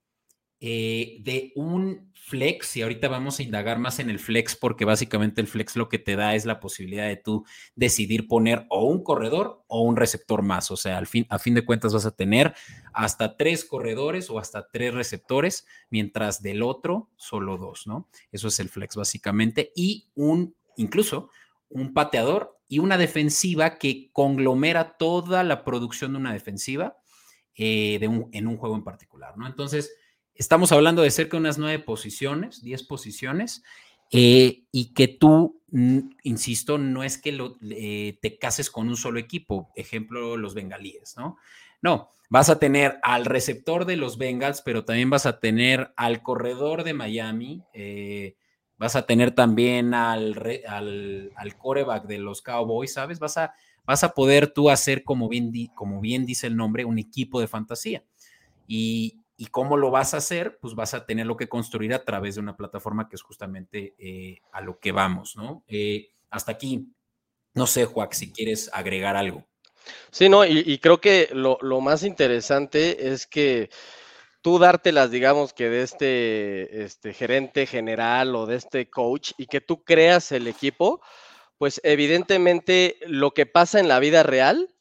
eh, 0.61 1.19
de 1.21 1.53
un 1.55 2.11
flex, 2.15 2.77
y 2.77 2.83
ahorita 2.83 3.09
vamos 3.09 3.39
a 3.39 3.43
indagar 3.43 3.79
más 3.79 4.01
en 4.01 4.11
el 4.11 4.19
flex, 4.19 4.57
porque 4.57 4.85
básicamente 4.85 5.41
el 5.41 5.47
flex 5.47 5.77
lo 5.77 5.89
que 5.89 5.99
te 5.99 6.17
da 6.17 6.35
es 6.35 6.45
la 6.45 6.61
posibilidad 6.61 7.07
de 7.07 7.17
tú 7.17 7.45
decidir 7.75 8.27
poner 8.29 8.67
o 8.69 8.85
un 8.85 9.03
corredor 9.03 9.65
o 9.69 9.83
un 9.83 9.97
receptor 9.97 10.43
más. 10.43 10.71
O 10.71 10.77
sea, 10.77 10.99
al 10.99 11.07
fin, 11.07 11.27
a 11.31 11.39
fin 11.39 11.55
de 11.55 11.65
cuentas 11.65 11.95
vas 11.95 12.07
a 12.07 12.15
tener 12.15 12.55
hasta 12.93 13.37
tres 13.37 13.65
corredores 13.65 14.29
o 14.31 14.39
hasta 14.39 14.69
tres 14.69 14.93
receptores, 14.93 15.67
mientras 15.91 16.43
del 16.43 16.63
otro 16.63 17.09
solo 17.17 17.57
dos, 17.57 17.87
¿no? 17.87 18.09
Eso 18.31 18.49
es 18.49 18.61
el 18.61 18.69
flex 18.69 18.97
básicamente. 18.97 19.73
Y 19.75 20.09
un, 20.15 20.55
incluso 20.77 21.31
un 21.71 21.95
pateador 21.95 22.59
y 22.69 22.81
una 22.81 22.99
defensiva 22.99 23.79
que 23.79 24.11
conglomera 24.13 24.97
toda 24.99 25.45
la 25.45 25.65
producción 25.65 26.13
de 26.13 26.19
una 26.19 26.33
defensiva 26.33 26.99
eh, 27.55 27.99
de 28.01 28.09
un, 28.09 28.29
en 28.33 28.47
un 28.47 28.57
juego 28.57 28.77
en 28.77 28.85
particular, 28.85 29.39
¿no? 29.39 29.47
Entonces, 29.47 29.93
Estamos 30.39 30.71
hablando 30.71 31.03
de 31.03 31.11
cerca 31.11 31.37
de 31.37 31.41
unas 31.41 31.59
nueve 31.59 31.81
posiciones, 31.81 32.63
diez 32.63 32.85
posiciones, 32.85 33.65
eh, 34.13 34.63
y 34.71 34.95
que 34.95 35.09
tú, 35.09 35.61
insisto, 36.23 36.79
no 36.79 37.03
es 37.03 37.19
que 37.19 37.37
eh, 37.71 38.19
te 38.23 38.39
cases 38.39 38.71
con 38.71 38.87
un 38.89 38.97
solo 38.97 39.19
equipo, 39.19 39.73
ejemplo, 39.75 40.37
los 40.37 40.55
bengalíes, 40.55 41.17
¿no? 41.17 41.39
No, 41.83 42.11
vas 42.31 42.51
a 42.51 42.61
tener 42.61 43.01
al 43.03 43.25
receptor 43.25 43.85
de 43.85 43.97
los 43.97 44.17
Bengals, 44.17 44.63
pero 44.63 44.85
también 44.85 45.11
vas 45.11 45.27
a 45.27 45.41
tener 45.41 45.93
al 45.97 46.23
corredor 46.23 46.85
de 46.85 46.95
Miami, 46.95 47.65
eh, 47.73 48.37
vas 48.77 48.95
a 48.95 49.07
tener 49.07 49.33
también 49.33 49.93
al, 49.93 50.41
al, 50.69 51.33
al, 51.35 51.59
coreback 51.59 52.07
de 52.07 52.19
los 52.19 52.43
Cowboys, 52.43 52.93
¿sabes? 52.93 53.19
Vas 53.19 53.39
a, 53.39 53.55
vas 53.85 54.05
a 54.05 54.15
poder 54.15 54.53
tú 54.53 54.71
hacer, 54.71 55.03
como 55.03 55.29
bien, 55.29 55.53
como 55.75 56.01
bien 56.01 56.27
dice 56.27 56.47
el 56.47 56.57
nombre, 56.57 56.85
un 56.85 57.01
equipo 57.01 57.41
de 57.41 57.49
fantasía. 57.49 58.05
Y, 58.69 59.19
¿Y 59.41 59.47
cómo 59.47 59.77
lo 59.77 59.93
vas 59.93 60.15
a 60.15 60.17
hacer? 60.17 60.59
Pues 60.61 60.75
vas 60.75 60.95
a 60.95 61.07
tenerlo 61.07 61.37
que 61.37 61.49
construir 61.49 61.95
a 61.95 62.05
través 62.05 62.35
de 62.35 62.41
una 62.41 62.57
plataforma 62.57 63.09
que 63.09 63.15
es 63.15 63.23
justamente 63.23 63.95
eh, 63.97 64.41
a 64.51 64.61
lo 64.61 64.81
que 64.81 64.91
vamos, 64.91 65.37
¿no? 65.37 65.63
Eh, 65.69 66.11
hasta 66.29 66.51
aquí, 66.51 66.93
no 67.55 67.69
sé, 67.69 67.85
Juac, 67.85 68.15
si 68.15 68.33
quieres 68.33 68.69
agregar 68.73 69.15
algo. 69.17 69.47
Sí, 70.11 70.29
no, 70.29 70.45
y, 70.45 70.79
creo 70.79 71.01
que 71.01 71.29
lo, 71.33 71.81
más 71.81 72.03
interesante 72.03 73.13
es 73.13 73.29
que 73.29 73.71
tú 74.43 74.59
dártelas, 74.59 75.13
digamos, 75.13 75.53
que 75.53 75.71
de 75.71 75.83
este, 75.83 76.83
este 76.83 77.15
gerente 77.15 77.65
general 77.65 78.35
o 78.35 78.45
de 78.45 78.57
este 78.57 78.91
coach 78.91 79.33
y 79.39 79.47
que 79.47 79.61
tú 79.61 79.85
creas 79.85 80.33
el 80.33 80.49
equipo, 80.49 81.01
pues 81.59 81.81
evidentemente 81.85 82.97
lo 83.07 83.31
que 83.33 83.47
pasa 83.47 83.79
en 83.79 83.87
la 83.87 84.01
vida 84.01 84.25
real 84.25 84.75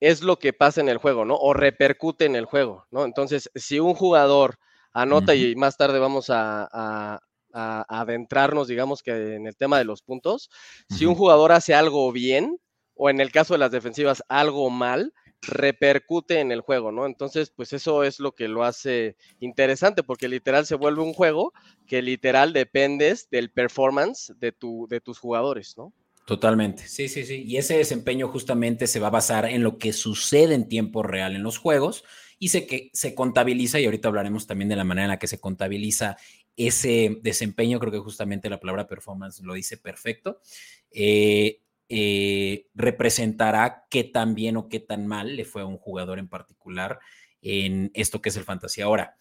es 0.00 0.22
lo 0.22 0.38
que 0.38 0.52
pasa 0.52 0.80
en 0.80 0.88
el 0.88 0.98
juego, 0.98 1.24
¿no? 1.24 1.36
O 1.36 1.54
repercute 1.54 2.24
en 2.24 2.36
el 2.36 2.44
juego, 2.44 2.86
¿no? 2.90 3.04
Entonces, 3.04 3.50
si 3.54 3.80
un 3.80 3.94
jugador 3.94 4.58
anota 4.92 5.34
y 5.34 5.54
más 5.56 5.76
tarde 5.76 5.98
vamos 5.98 6.30
a, 6.30 7.20
adentrarnos, 7.50 8.68
digamos 8.68 9.02
que 9.02 9.34
en 9.34 9.46
el 9.46 9.56
tema 9.56 9.78
de 9.78 9.84
los 9.84 10.02
puntos, 10.02 10.48
si 10.88 11.06
un 11.06 11.14
jugador 11.14 11.50
hace 11.50 11.74
algo 11.74 12.12
bien, 12.12 12.60
o 12.94 13.10
en 13.10 13.20
el 13.20 13.32
caso 13.32 13.54
de 13.54 13.58
las 13.58 13.72
defensivas 13.72 14.22
algo 14.28 14.70
mal, 14.70 15.12
repercute 15.40 16.40
en 16.40 16.52
el 16.52 16.60
juego, 16.60 16.92
¿no? 16.92 17.06
Entonces, 17.06 17.50
pues 17.50 17.72
eso 17.72 18.04
es 18.04 18.20
lo 18.20 18.32
que 18.32 18.48
lo 18.48 18.64
hace 18.64 19.16
interesante, 19.40 20.02
porque 20.02 20.28
literal 20.28 20.66
se 20.66 20.74
vuelve 20.74 21.02
un 21.02 21.14
juego 21.14 21.52
que 21.86 22.02
literal 22.02 22.52
dependes 22.52 23.28
del 23.30 23.50
performance 23.50 24.32
de, 24.36 24.52
tu, 24.52 24.86
de 24.88 25.00
tus 25.00 25.18
jugadores, 25.18 25.74
¿no? 25.76 25.92
Totalmente, 26.28 26.86
sí, 26.86 27.08
sí, 27.08 27.24
sí. 27.24 27.42
Y 27.46 27.56
ese 27.56 27.78
desempeño 27.78 28.28
justamente 28.28 28.86
se 28.86 29.00
va 29.00 29.06
a 29.06 29.10
basar 29.10 29.46
en 29.46 29.62
lo 29.62 29.78
que 29.78 29.94
sucede 29.94 30.54
en 30.54 30.68
tiempo 30.68 31.02
real 31.02 31.34
en 31.34 31.42
los 31.42 31.56
juegos 31.56 32.04
y 32.38 32.50
se, 32.50 32.66
que 32.66 32.90
se 32.92 33.14
contabiliza, 33.14 33.80
y 33.80 33.86
ahorita 33.86 34.08
hablaremos 34.08 34.46
también 34.46 34.68
de 34.68 34.76
la 34.76 34.84
manera 34.84 35.06
en 35.06 35.08
la 35.08 35.18
que 35.18 35.26
se 35.26 35.40
contabiliza 35.40 36.18
ese 36.54 37.16
desempeño, 37.22 37.80
creo 37.80 37.90
que 37.90 37.98
justamente 37.98 38.50
la 38.50 38.60
palabra 38.60 38.86
performance 38.86 39.40
lo 39.40 39.54
dice 39.54 39.78
perfecto, 39.78 40.42
eh, 40.90 41.62
eh, 41.88 42.66
representará 42.74 43.86
qué 43.88 44.04
tan 44.04 44.34
bien 44.34 44.58
o 44.58 44.68
qué 44.68 44.80
tan 44.80 45.06
mal 45.06 45.34
le 45.34 45.46
fue 45.46 45.62
a 45.62 45.64
un 45.64 45.78
jugador 45.78 46.18
en 46.18 46.28
particular 46.28 46.98
en 47.40 47.90
esto 47.94 48.20
que 48.20 48.28
es 48.28 48.36
el 48.36 48.44
fantasy. 48.44 48.82
Ahora, 48.82 49.16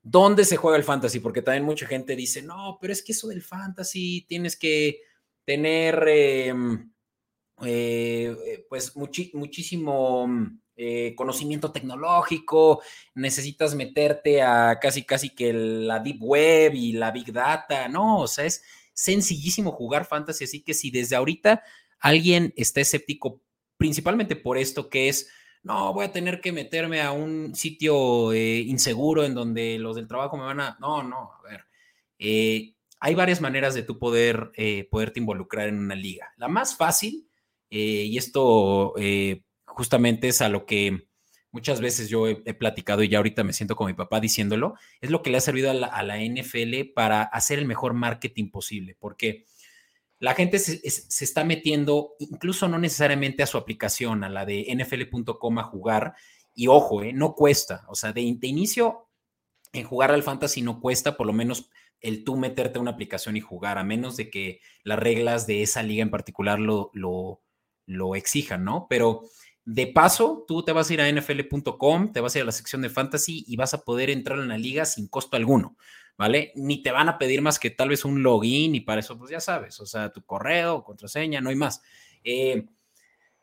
¿dónde 0.00 0.44
se 0.44 0.58
juega 0.58 0.78
el 0.78 0.84
fantasy? 0.84 1.18
Porque 1.18 1.42
también 1.42 1.64
mucha 1.64 1.88
gente 1.88 2.14
dice, 2.14 2.40
no, 2.40 2.78
pero 2.80 2.92
es 2.92 3.02
que 3.02 3.10
eso 3.10 3.26
del 3.26 3.42
fantasy 3.42 4.26
tienes 4.28 4.56
que 4.56 5.00
tener 5.44 6.08
em, 6.08 6.92
eh, 7.64 8.34
eh, 8.46 8.66
pues 8.68 8.96
muchísimo 8.96 10.26
mm, 10.26 10.60
eh, 10.76 11.14
conocimiento 11.16 11.70
tecnológico, 11.70 12.82
necesitas 13.14 13.74
meterte 13.74 14.42
a 14.42 14.78
casi 14.80 15.04
casi 15.04 15.30
que 15.30 15.52
la 15.52 16.00
deep 16.00 16.18
web 16.20 16.74
y 16.74 16.92
la 16.92 17.10
big 17.12 17.32
data, 17.32 17.88
no, 17.88 18.20
o 18.20 18.26
sea, 18.26 18.46
es 18.46 18.62
sencillísimo 18.94 19.70
jugar 19.72 20.06
fantasy, 20.06 20.44
así 20.44 20.62
que 20.62 20.74
si 20.74 20.90
desde 20.90 21.16
ahorita 21.16 21.62
alguien 22.00 22.52
está 22.56 22.80
escéptico, 22.80 23.42
principalmente 23.76 24.34
por 24.34 24.58
esto 24.58 24.88
que 24.88 25.08
es, 25.08 25.28
no, 25.62 25.92
voy 25.94 26.06
a 26.06 26.12
tener 26.12 26.40
que 26.40 26.50
meterme 26.52 27.00
a 27.00 27.12
un 27.12 27.54
sitio 27.54 28.34
inseguro 28.34 29.24
en 29.24 29.34
donde 29.34 29.78
los 29.78 29.94
del 29.94 30.08
trabajo 30.08 30.36
me 30.36 30.44
van 30.44 30.60
a, 30.60 30.76
no, 30.80 31.02
no, 31.04 31.32
a 31.32 31.42
ver, 31.42 31.66
hay 33.04 33.16
varias 33.16 33.40
maneras 33.40 33.74
de 33.74 33.82
tú 33.82 33.98
poder, 33.98 34.52
eh, 34.54 34.86
poderte 34.88 35.18
involucrar 35.18 35.68
en 35.68 35.76
una 35.76 35.96
liga. 35.96 36.32
La 36.36 36.46
más 36.46 36.76
fácil, 36.76 37.28
eh, 37.68 38.06
y 38.08 38.16
esto 38.16 38.94
eh, 38.96 39.42
justamente 39.66 40.28
es 40.28 40.40
a 40.40 40.48
lo 40.48 40.66
que 40.66 41.08
muchas 41.50 41.80
veces 41.80 42.08
yo 42.08 42.28
he, 42.28 42.54
platicado 42.54 43.02
y 43.02 43.08
ya 43.08 43.18
ahorita 43.18 43.42
me 43.42 43.54
siento 43.54 43.74
como 43.74 43.88
mi 43.88 43.94
papá 43.94 44.20
diciéndolo, 44.20 44.74
es 45.00 45.10
lo 45.10 45.20
que 45.20 45.30
le 45.30 45.38
ha 45.38 45.40
servido 45.40 45.72
a 45.72 45.74
la, 45.74 46.18
NFL 46.22 46.92
para 46.94 47.22
hacer 47.22 47.58
el 47.58 47.66
mejor 47.66 47.92
marketing 47.92 48.52
posible, 48.52 48.96
porque 49.00 49.46
la 50.20 50.34
gente 50.34 50.60
se, 50.60 50.80
está 50.84 51.42
metiendo, 51.42 52.14
incluso 52.20 52.68
no 52.68 52.78
necesariamente 52.78 53.42
a 53.42 53.48
su 53.48 53.58
aplicación, 53.58 54.22
a 54.22 54.28
la 54.28 54.46
de 54.46 54.72
nfl.com 54.76 55.58
a 55.58 55.64
jugar, 55.64 56.14
y 56.54 56.68
ojo, 56.68 57.02
no 57.12 57.34
cuesta, 57.34 57.84
o 57.88 57.96
sea, 57.96 58.12
de, 58.12 58.32
de 58.38 58.46
inicio 58.46 59.08
en 59.72 59.82
jugar 59.82 60.12
al 60.12 60.22
fantasy 60.22 60.62
no 60.62 60.80
cuesta, 60.80 61.16
por 61.16 61.26
lo 61.26 61.32
menos 61.32 61.68
el 62.02 62.24
tú 62.24 62.36
meterte 62.36 62.78
a 62.78 62.82
una 62.82 62.90
aplicación 62.90 63.36
y 63.36 63.40
jugar, 63.40 63.78
a 63.78 63.84
menos 63.84 64.16
de 64.16 64.28
que 64.28 64.60
las 64.82 64.98
reglas 64.98 65.46
de 65.46 65.62
esa 65.62 65.82
liga 65.82 66.02
en 66.02 66.10
particular 66.10 66.58
lo, 66.58 66.90
lo, 66.92 68.14
exijan, 68.16 68.64
¿no? 68.64 68.86
Pero 68.90 69.22
de 69.64 69.86
paso, 69.86 70.44
tú 70.46 70.64
te 70.64 70.72
vas 70.72 70.90
a 70.90 70.94
ir 70.94 71.00
a 71.00 71.10
nfl.com, 71.10 72.12
te 72.12 72.20
vas 72.20 72.34
a 72.34 72.38
ir 72.38 72.42
a 72.42 72.46
la 72.46 72.52
sección 72.52 72.82
de 72.82 72.90
fantasy 72.90 73.44
y 73.46 73.56
vas 73.56 73.74
a 73.74 73.82
poder 73.82 74.10
entrar 74.10 74.38
en 74.38 74.48
la 74.48 74.58
liga 74.58 74.84
sin 74.84 75.06
costo 75.06 75.36
alguno, 75.36 75.76
¿vale? 76.18 76.52
Ni 76.56 76.82
te 76.82 76.90
van 76.90 77.08
a 77.08 77.18
pedir 77.18 77.40
más 77.40 77.58
que 77.58 77.70
tal 77.70 77.90
vez 77.90 78.04
un 78.04 78.22
login 78.22 78.74
y 78.74 78.80
para 78.80 79.00
eso, 79.00 79.16
pues 79.16 79.30
ya 79.30 79.40
sabes, 79.40 79.78
o 79.80 79.86
sea, 79.86 80.12
tu 80.12 80.24
correo, 80.24 80.82
contraseña, 80.82 81.40
no 81.40 81.50
hay 81.50 81.56
más. 81.56 81.82
Eh, 82.24 82.66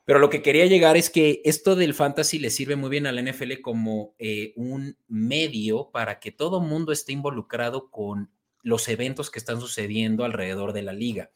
pero 0.10 0.18
lo 0.18 0.32
que 0.32 0.42
quería 0.42 0.66
llegar 0.66 0.98
es 0.98 1.12
que 1.12 1.40
esto 1.46 1.76
del 1.76 1.94
fantasy 1.94 2.40
le 2.40 2.50
sirve 2.50 2.76
muy 2.76 2.90
bien 2.90 3.06
a 3.06 3.12
la 3.12 3.22
NFL 3.22 3.62
como 3.62 4.16
eh, 4.18 4.54
un 4.56 4.98
medio 5.08 5.92
para 5.92 6.20
que 6.20 6.32
todo 6.32 6.62
mundo 6.62 6.92
esté 6.92 7.12
involucrado 7.14 7.92
con 7.92 8.32
los 8.62 8.88
eventos 8.88 9.30
que 9.30 9.40
están 9.40 9.60
sucediendo 9.60 10.24
alrededor 10.24 10.74
de 10.74 10.84
la 10.84 10.94
liga, 10.94 11.32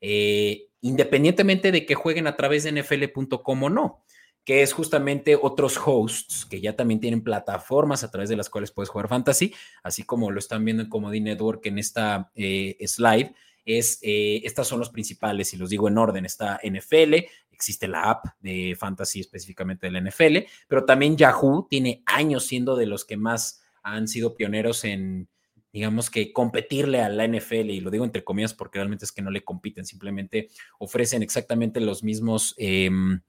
eh, 0.00 0.68
independientemente 0.80 1.72
de 1.72 1.86
que 1.86 1.94
jueguen 1.94 2.26
a 2.26 2.36
través 2.36 2.64
de 2.64 2.72
nfl.com 2.72 3.62
o 3.62 3.70
no, 3.70 4.04
que 4.44 4.62
es 4.62 4.72
justamente 4.72 5.36
otros 5.40 5.78
hosts 5.84 6.46
que 6.46 6.60
ya 6.60 6.74
también 6.74 7.00
tienen 7.00 7.22
plataformas 7.22 8.04
a 8.04 8.10
través 8.10 8.30
de 8.30 8.36
las 8.36 8.48
cuales 8.48 8.70
puedes 8.70 8.88
jugar 8.88 9.08
fantasy, 9.08 9.54
así 9.82 10.04
como 10.04 10.30
lo 10.30 10.38
están 10.38 10.64
viendo 10.64 10.82
en 10.82 10.88
Comedy 10.88 11.20
Network 11.20 11.66
en 11.66 11.78
esta 11.78 12.30
eh, 12.34 12.76
slide. 12.86 13.34
Es, 13.64 13.98
eh, 14.00 14.40
estas 14.44 14.66
son 14.66 14.78
los 14.78 14.88
principales, 14.88 15.52
y 15.52 15.58
los 15.58 15.68
digo 15.68 15.88
en 15.88 15.98
orden, 15.98 16.24
está 16.24 16.58
NFL, 16.64 17.14
existe 17.50 17.86
la 17.88 18.04
app 18.04 18.24
de 18.40 18.74
fantasy 18.78 19.20
específicamente 19.20 19.90
del 19.90 20.02
NFL, 20.08 20.48
pero 20.66 20.86
también 20.86 21.18
Yahoo 21.18 21.66
tiene 21.68 22.02
años 22.06 22.46
siendo 22.46 22.76
de 22.76 22.86
los 22.86 23.04
que 23.04 23.18
más 23.18 23.60
han 23.82 24.08
sido 24.08 24.34
pioneros 24.34 24.84
en, 24.84 25.28
digamos 25.78 26.10
que 26.10 26.32
competirle 26.32 27.02
a 27.02 27.08
la 27.08 27.24
NFL, 27.24 27.70
y 27.70 27.78
lo 27.78 27.92
digo 27.92 28.04
entre 28.04 28.24
comillas 28.24 28.52
porque 28.52 28.80
realmente 28.80 29.04
es 29.04 29.12
que 29.12 29.22
no 29.22 29.30
le 29.30 29.44
compiten, 29.44 29.86
simplemente 29.86 30.48
ofrecen 30.80 31.22
exactamente 31.22 31.78
los 31.78 32.02
mismos, 32.02 32.56
em, 32.58 33.20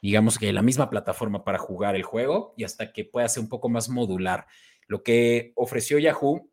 digamos 0.00 0.38
que 0.38 0.52
la 0.52 0.62
misma 0.62 0.88
plataforma 0.88 1.42
para 1.42 1.58
jugar 1.58 1.96
el 1.96 2.04
juego 2.04 2.54
y 2.56 2.62
hasta 2.62 2.92
que 2.92 3.04
pueda 3.04 3.28
ser 3.28 3.42
un 3.42 3.48
poco 3.48 3.68
más 3.68 3.88
modular. 3.88 4.46
Lo 4.86 5.02
que 5.02 5.50
ofreció 5.56 5.98
Yahoo 5.98 6.48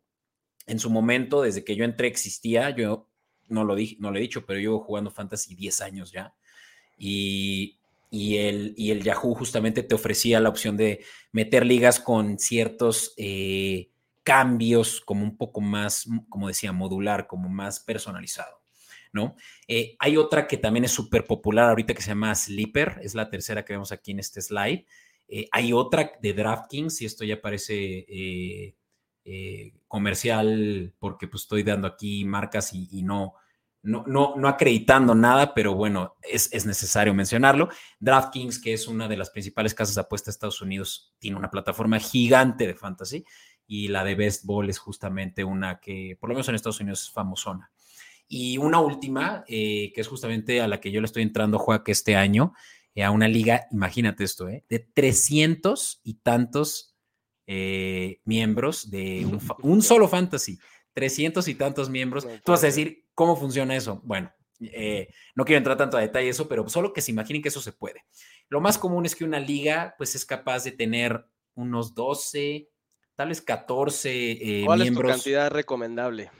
en 0.66 0.80
su 0.80 0.90
momento, 0.90 1.42
desde 1.42 1.62
que 1.62 1.76
yo 1.76 1.84
entré, 1.84 2.08
existía, 2.08 2.70
yo 2.70 3.08
no 3.46 3.62
lo, 3.62 3.76
dije, 3.76 3.96
no 4.00 4.10
lo 4.10 4.18
he 4.18 4.22
dicho, 4.22 4.44
pero 4.44 4.58
yo 4.58 4.80
jugando 4.80 5.12
Fantasy 5.12 5.54
10 5.54 5.80
años 5.82 6.10
ya, 6.10 6.34
y, 6.96 7.78
el, 8.10 8.74
y 8.76 8.90
el 8.90 9.04
Yahoo 9.04 9.36
justamente 9.36 9.84
te 9.84 9.94
ofrecía 9.94 10.40
la 10.40 10.48
opción 10.48 10.76
de 10.76 11.04
meter 11.30 11.64
ligas 11.64 12.00
con 12.00 12.40
ciertos... 12.40 13.14
Eh, 13.16 13.90
cambios 14.28 15.00
como 15.00 15.22
un 15.22 15.38
poco 15.38 15.62
más, 15.62 16.06
como 16.28 16.48
decía, 16.48 16.70
modular, 16.70 17.26
como 17.26 17.48
más 17.48 17.80
personalizado, 17.80 18.60
¿no? 19.10 19.36
Eh, 19.66 19.96
hay 19.98 20.18
otra 20.18 20.46
que 20.46 20.58
también 20.58 20.84
es 20.84 20.90
súper 20.90 21.24
popular 21.24 21.70
ahorita 21.70 21.94
que 21.94 22.02
se 22.02 22.10
llama 22.10 22.34
Sleeper, 22.34 23.00
es 23.02 23.14
la 23.14 23.30
tercera 23.30 23.64
que 23.64 23.72
vemos 23.72 23.90
aquí 23.90 24.10
en 24.10 24.18
este 24.18 24.42
slide. 24.42 24.84
Eh, 25.28 25.48
hay 25.50 25.72
otra 25.72 26.12
de 26.20 26.34
DraftKings, 26.34 27.00
y 27.00 27.06
esto 27.06 27.24
ya 27.24 27.40
parece 27.40 28.04
eh, 28.06 29.72
comercial, 29.86 30.92
porque 30.98 31.26
pues 31.26 31.44
estoy 31.44 31.62
dando 31.62 31.88
aquí 31.88 32.26
marcas 32.26 32.74
y, 32.74 33.02
no, 33.02 33.32
no, 33.80 34.04
no, 34.06 34.34
no, 34.36 34.46
acreditando 34.46 35.14
nada, 35.14 35.54
pero 35.54 35.74
bueno, 35.74 36.16
es, 36.20 36.52
es, 36.52 36.66
necesario 36.66 37.14
mencionarlo. 37.14 37.70
DraftKings, 37.98 38.58
que 38.58 38.74
es 38.74 38.88
una 38.88 39.08
de 39.08 39.16
las 39.16 39.30
principales 39.30 39.72
casas 39.72 39.94
de 39.94 40.02
apuesta 40.02 40.26
de 40.26 40.32
Estados 40.32 40.60
Unidos, 40.60 41.14
tiene 41.18 41.38
una 41.38 41.50
plataforma 41.50 41.98
gigante 41.98 42.66
de 42.66 42.74
fantasy 42.74 43.24
y 43.70 43.88
la 43.88 44.02
de 44.02 44.14
Best 44.14 44.46
Ball 44.46 44.70
es 44.70 44.78
justamente 44.78 45.44
una 45.44 45.78
que, 45.78 46.16
por 46.18 46.30
lo 46.30 46.34
menos 46.34 46.48
en 46.48 46.54
Estados 46.54 46.80
Unidos, 46.80 47.02
es 47.02 47.10
famosona. 47.10 47.70
Y 48.26 48.56
una 48.56 48.80
última, 48.80 49.44
eh, 49.46 49.92
que 49.94 50.00
es 50.00 50.08
justamente 50.08 50.62
a 50.62 50.66
la 50.66 50.80
que 50.80 50.90
yo 50.90 51.02
le 51.02 51.04
estoy 51.04 51.22
entrando, 51.22 51.64
que 51.84 51.92
este 51.92 52.16
año, 52.16 52.54
eh, 52.94 53.04
a 53.04 53.10
una 53.10 53.28
liga, 53.28 53.66
imagínate 53.70 54.24
esto, 54.24 54.48
eh, 54.48 54.64
de 54.68 54.78
300 54.78 56.00
y 56.02 56.14
tantos 56.14 56.94
miembros 58.24 58.90
de 58.90 59.26
un, 59.62 59.80
solo 59.80 60.06
fantasy, 60.06 60.58
300 60.92 61.48
y 61.48 61.54
tantos 61.54 61.88
miembros. 61.88 62.26
Tú 62.44 62.52
vas 62.52 62.62
a 62.62 62.66
decir, 62.66 63.06
¿cómo 63.14 63.36
funciona 63.36 63.74
eso? 63.74 64.02
Bueno, 64.04 64.30
no 65.34 65.44
quiero 65.46 65.56
entrar 65.56 65.78
tanto 65.78 65.96
a 65.96 66.02
detalle 66.02 66.28
eso, 66.28 66.46
pero 66.46 66.68
solo 66.68 66.92
que 66.92 67.00
se 67.00 67.10
imaginen 67.10 67.40
que 67.40 67.48
eso 67.48 67.62
se 67.62 67.72
puede. 67.72 68.04
Lo 68.50 68.60
más 68.60 68.76
común 68.76 69.06
es 69.06 69.16
que 69.16 69.24
una 69.24 69.40
liga 69.40 69.94
pues 69.96 70.14
es 70.14 70.26
capaz 70.26 70.64
de 70.64 70.72
tener 70.72 71.24
unos 71.54 71.94
12, 71.94 72.68
tal 73.18 73.30
vez 73.30 73.42
14 73.42 74.30
eh, 74.30 74.62
¿Cuál 74.64 74.78
miembros. 74.78 75.10
es 75.10 75.16
tu 75.16 75.18
cantidad 75.18 75.50
recomendable? 75.50 76.30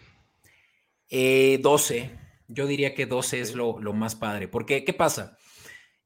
12. 1.10 2.10
Yo 2.46 2.66
diría 2.68 2.94
que 2.94 3.06
12 3.06 3.40
es 3.40 3.54
lo, 3.56 3.74
más 3.92 4.14
padre. 4.14 4.46
Porque, 4.46 4.84
¿qué 4.84 4.92
pasa? 4.92 5.36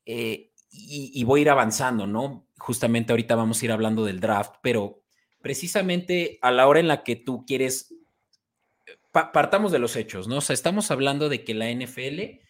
y, 0.07 1.23
voy 1.25 1.41
a 1.41 1.43
ir 1.43 1.51
avanzando, 1.51 2.07
¿no? 2.07 2.47
Justamente 2.57 3.13
ahorita 3.13 3.37
vamos 3.37 3.61
a 3.61 3.65
ir 3.67 3.73
hablando 3.73 4.07
del 4.07 4.19
draft, 4.19 4.55
pero 4.63 5.03
precisamente 5.43 6.39
a 6.41 6.51
la 6.51 6.67
hora 6.67 6.81
en 6.81 6.89
la 6.89 7.03
que 7.03 7.17
tú 7.17 7.45
quieres, 7.45 7.95
partamos 9.13 9.73
de 9.73 9.79
los 9.79 9.95
hechos, 9.95 10.27
¿no? 10.27 10.39
O 10.39 10.41
sea, 10.41 10.55
estamos 10.55 10.91
hablando 10.91 11.29
de 11.29 11.45
que 11.45 11.53
la 11.53 11.71
NFL 11.71 12.41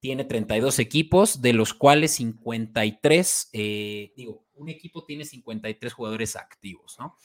tiene 0.00 0.24
32 0.24 0.78
equipos, 0.78 1.42
de 1.42 1.52
los 1.52 1.74
cuales 1.74 2.12
53, 2.12 3.50
eh, 3.52 4.14
digo, 4.16 4.46
un 4.54 4.70
equipo 4.70 5.04
tiene 5.04 5.26
53 5.26 5.92
jugadores 5.92 6.36
activos, 6.36 6.96
¿no? 6.98 7.18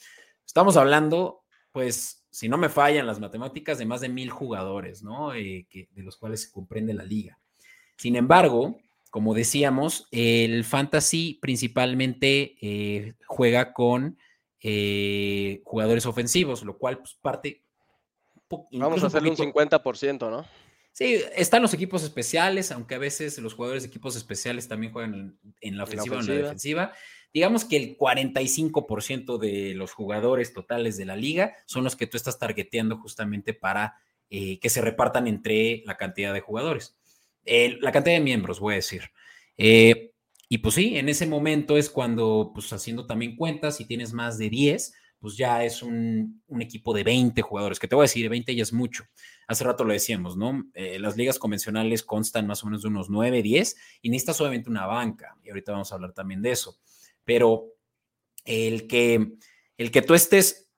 Estamos 0.46 0.76
hablando, 0.76 1.44
pues, 1.72 2.24
si 2.30 2.48
no 2.48 2.58
me 2.58 2.68
fallan 2.68 3.06
las 3.06 3.20
matemáticas, 3.20 3.78
de 3.78 3.86
más 3.86 4.00
de 4.00 4.08
mil 4.08 4.30
jugadores, 4.30 5.02
¿no? 5.02 5.34
Eh, 5.34 5.66
que, 5.68 5.88
de 5.92 6.02
los 6.02 6.16
cuales 6.16 6.42
se 6.42 6.50
comprende 6.50 6.94
la 6.94 7.04
liga. 7.04 7.38
Sin 7.96 8.16
embargo, 8.16 8.78
como 9.10 9.34
decíamos, 9.34 10.08
el 10.10 10.64
fantasy 10.64 11.38
principalmente 11.42 12.56
eh, 12.62 13.14
juega 13.26 13.74
con 13.74 14.18
eh, 14.62 15.60
jugadores 15.64 16.06
ofensivos, 16.06 16.62
lo 16.62 16.78
cual 16.78 16.98
pues, 16.98 17.14
parte... 17.20 17.62
Vamos 18.72 19.02
a 19.02 19.06
hacerle 19.06 19.30
un, 19.30 19.36
50%, 19.36 20.30
¿no? 20.30 20.46
Sí, 20.92 21.22
están 21.34 21.62
los 21.62 21.72
equipos 21.72 22.02
especiales, 22.02 22.70
aunque 22.70 22.94
a 22.94 22.98
veces 22.98 23.38
los 23.38 23.54
jugadores 23.54 23.82
de 23.82 23.88
equipos 23.88 24.14
especiales 24.14 24.68
también 24.68 24.92
juegan 24.92 25.38
en, 25.60 25.76
la 25.76 25.84
ofensiva 25.84 26.16
o 26.16 26.20
en 26.20 26.26
la 26.26 26.34
defensiva. 26.34 26.92
Digamos 27.32 27.64
que 27.64 27.76
el 27.76 27.96
45% 27.96 29.38
de 29.38 29.74
los 29.74 29.92
jugadores 29.92 30.52
totales 30.52 30.96
de 30.96 31.06
la 31.06 31.16
liga 31.16 31.54
son 31.66 31.84
los 31.84 31.96
que 31.96 32.06
tú 32.06 32.16
estás 32.16 32.38
targeteando 32.38 32.98
justamente 32.98 33.54
para 33.54 33.96
eh, 34.28 34.58
que 34.60 34.70
se 34.70 34.80
repartan 34.80 35.26
entre 35.26 35.82
la 35.86 35.96
cantidad 35.96 36.32
de 36.32 36.40
jugadores 36.40 36.96
la 37.44 37.92
cantidad 37.92 38.16
de 38.16 38.20
miembros, 38.20 38.60
voy 38.60 38.74
a 38.74 38.76
decir. 38.76 39.02
Eh, 39.56 40.12
y 40.48 40.58
pues 40.58 40.74
sí, 40.74 40.96
en 40.96 41.08
ese 41.08 41.26
momento 41.26 41.76
es 41.76 41.90
cuando, 41.90 42.50
pues 42.54 42.72
haciendo 42.72 43.06
también 43.06 43.36
cuentas, 43.36 43.76
si 43.76 43.86
tienes 43.86 44.12
más 44.12 44.38
de 44.38 44.50
10, 44.50 44.94
pues 45.18 45.36
ya 45.36 45.64
es 45.64 45.82
un, 45.82 46.42
equipo 46.60 46.92
de 46.92 47.04
20 47.04 47.40
jugadores, 47.42 47.78
que 47.78 47.88
te 47.88 47.94
voy 47.94 48.02
a 48.02 48.04
decir, 48.04 48.28
20 48.28 48.54
ya 48.54 48.62
es 48.62 48.72
mucho. 48.72 49.04
Hace 49.46 49.64
rato 49.64 49.84
lo 49.84 49.92
decíamos, 49.92 50.36
¿no? 50.36 50.64
Eh, 50.74 50.98
las 50.98 51.16
ligas 51.16 51.38
convencionales 51.38 52.02
constan 52.02 52.46
más 52.46 52.62
o 52.62 52.66
menos 52.66 52.82
de 52.82 52.88
unos 52.88 53.08
9, 53.08 53.42
10 53.42 53.76
y 54.02 54.10
necesitas 54.10 54.40
obviamente 54.40 54.68
una 54.68 54.86
banca, 54.86 55.36
y 55.42 55.50
ahorita 55.50 55.72
vamos 55.72 55.92
a 55.92 55.94
hablar 55.94 56.12
también 56.12 56.42
de 56.42 56.50
eso. 56.50 56.76
Pero 57.24 57.72
el 58.44 58.86
que, 58.86 59.34
el 59.76 59.90
que 59.90 60.02
tú 60.02 60.14
estés 60.14 60.70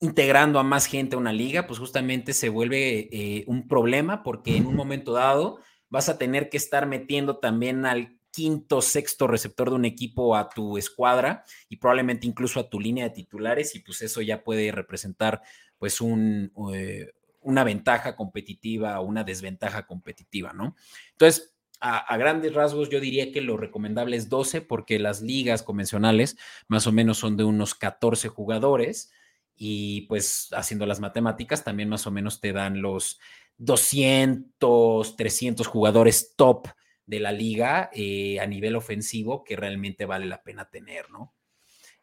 integrando 0.00 0.58
a 0.58 0.62
más 0.62 0.86
gente 0.86 1.14
a 1.14 1.18
una 1.18 1.32
liga, 1.32 1.66
pues 1.66 1.78
justamente 1.78 2.32
se 2.32 2.48
vuelve 2.48 3.08
eh, 3.12 3.44
un 3.46 3.68
problema 3.68 4.22
porque 4.22 4.56
en 4.56 4.66
un 4.66 4.74
momento 4.74 5.12
dado 5.12 5.60
vas 5.90 6.08
a 6.08 6.18
tener 6.18 6.48
que 6.48 6.56
estar 6.56 6.86
metiendo 6.86 7.38
también 7.38 7.84
al 7.84 8.18
quinto, 8.30 8.80
sexto 8.80 9.26
receptor 9.26 9.70
de 9.70 9.76
un 9.76 9.84
equipo 9.84 10.36
a 10.36 10.48
tu 10.48 10.78
escuadra 10.78 11.44
y 11.68 11.76
probablemente 11.76 12.26
incluso 12.26 12.60
a 12.60 12.70
tu 12.70 12.80
línea 12.80 13.04
de 13.04 13.14
titulares 13.14 13.74
y 13.74 13.80
pues 13.80 14.00
eso 14.02 14.22
ya 14.22 14.42
puede 14.42 14.70
representar 14.72 15.42
pues 15.78 16.00
un, 16.00 16.52
eh, 16.72 17.10
una 17.40 17.64
ventaja 17.64 18.16
competitiva 18.16 19.00
o 19.00 19.04
una 19.04 19.24
desventaja 19.24 19.86
competitiva, 19.86 20.52
¿no? 20.52 20.76
Entonces, 21.12 21.49
a, 21.80 22.16
grandes 22.18 22.52
rasgos 22.52 22.90
yo 22.90 23.00
diría 23.00 23.32
que 23.32 23.40
lo 23.40 23.56
recomendable 23.56 24.16
es 24.16 24.28
12 24.28 24.60
porque 24.60 24.98
las 24.98 25.22
ligas 25.22 25.62
convencionales 25.62 26.36
más 26.68 26.86
o 26.86 26.92
menos 26.92 27.18
son 27.18 27.36
de 27.36 27.44
unos 27.44 27.74
14 27.74 28.28
jugadores 28.28 29.10
y 29.56 30.02
pues 30.02 30.48
haciendo 30.52 30.86
las 30.86 31.00
matemáticas 31.00 31.64
también 31.64 31.88
más 31.88 32.06
o 32.06 32.10
menos 32.10 32.40
te 32.40 32.52
dan 32.52 32.82
los 32.82 33.18
200, 33.58 35.16
300 35.16 35.66
jugadores 35.66 36.34
top 36.36 36.68
de 37.06 37.20
la 37.20 37.32
liga 37.32 37.90
eh, 37.92 38.38
a 38.40 38.46
nivel 38.46 38.76
ofensivo 38.76 39.42
que 39.42 39.56
realmente 39.56 40.06
vale 40.06 40.26
la 40.26 40.42
pena 40.42 40.70
tener, 40.70 41.10
¿no? 41.10 41.34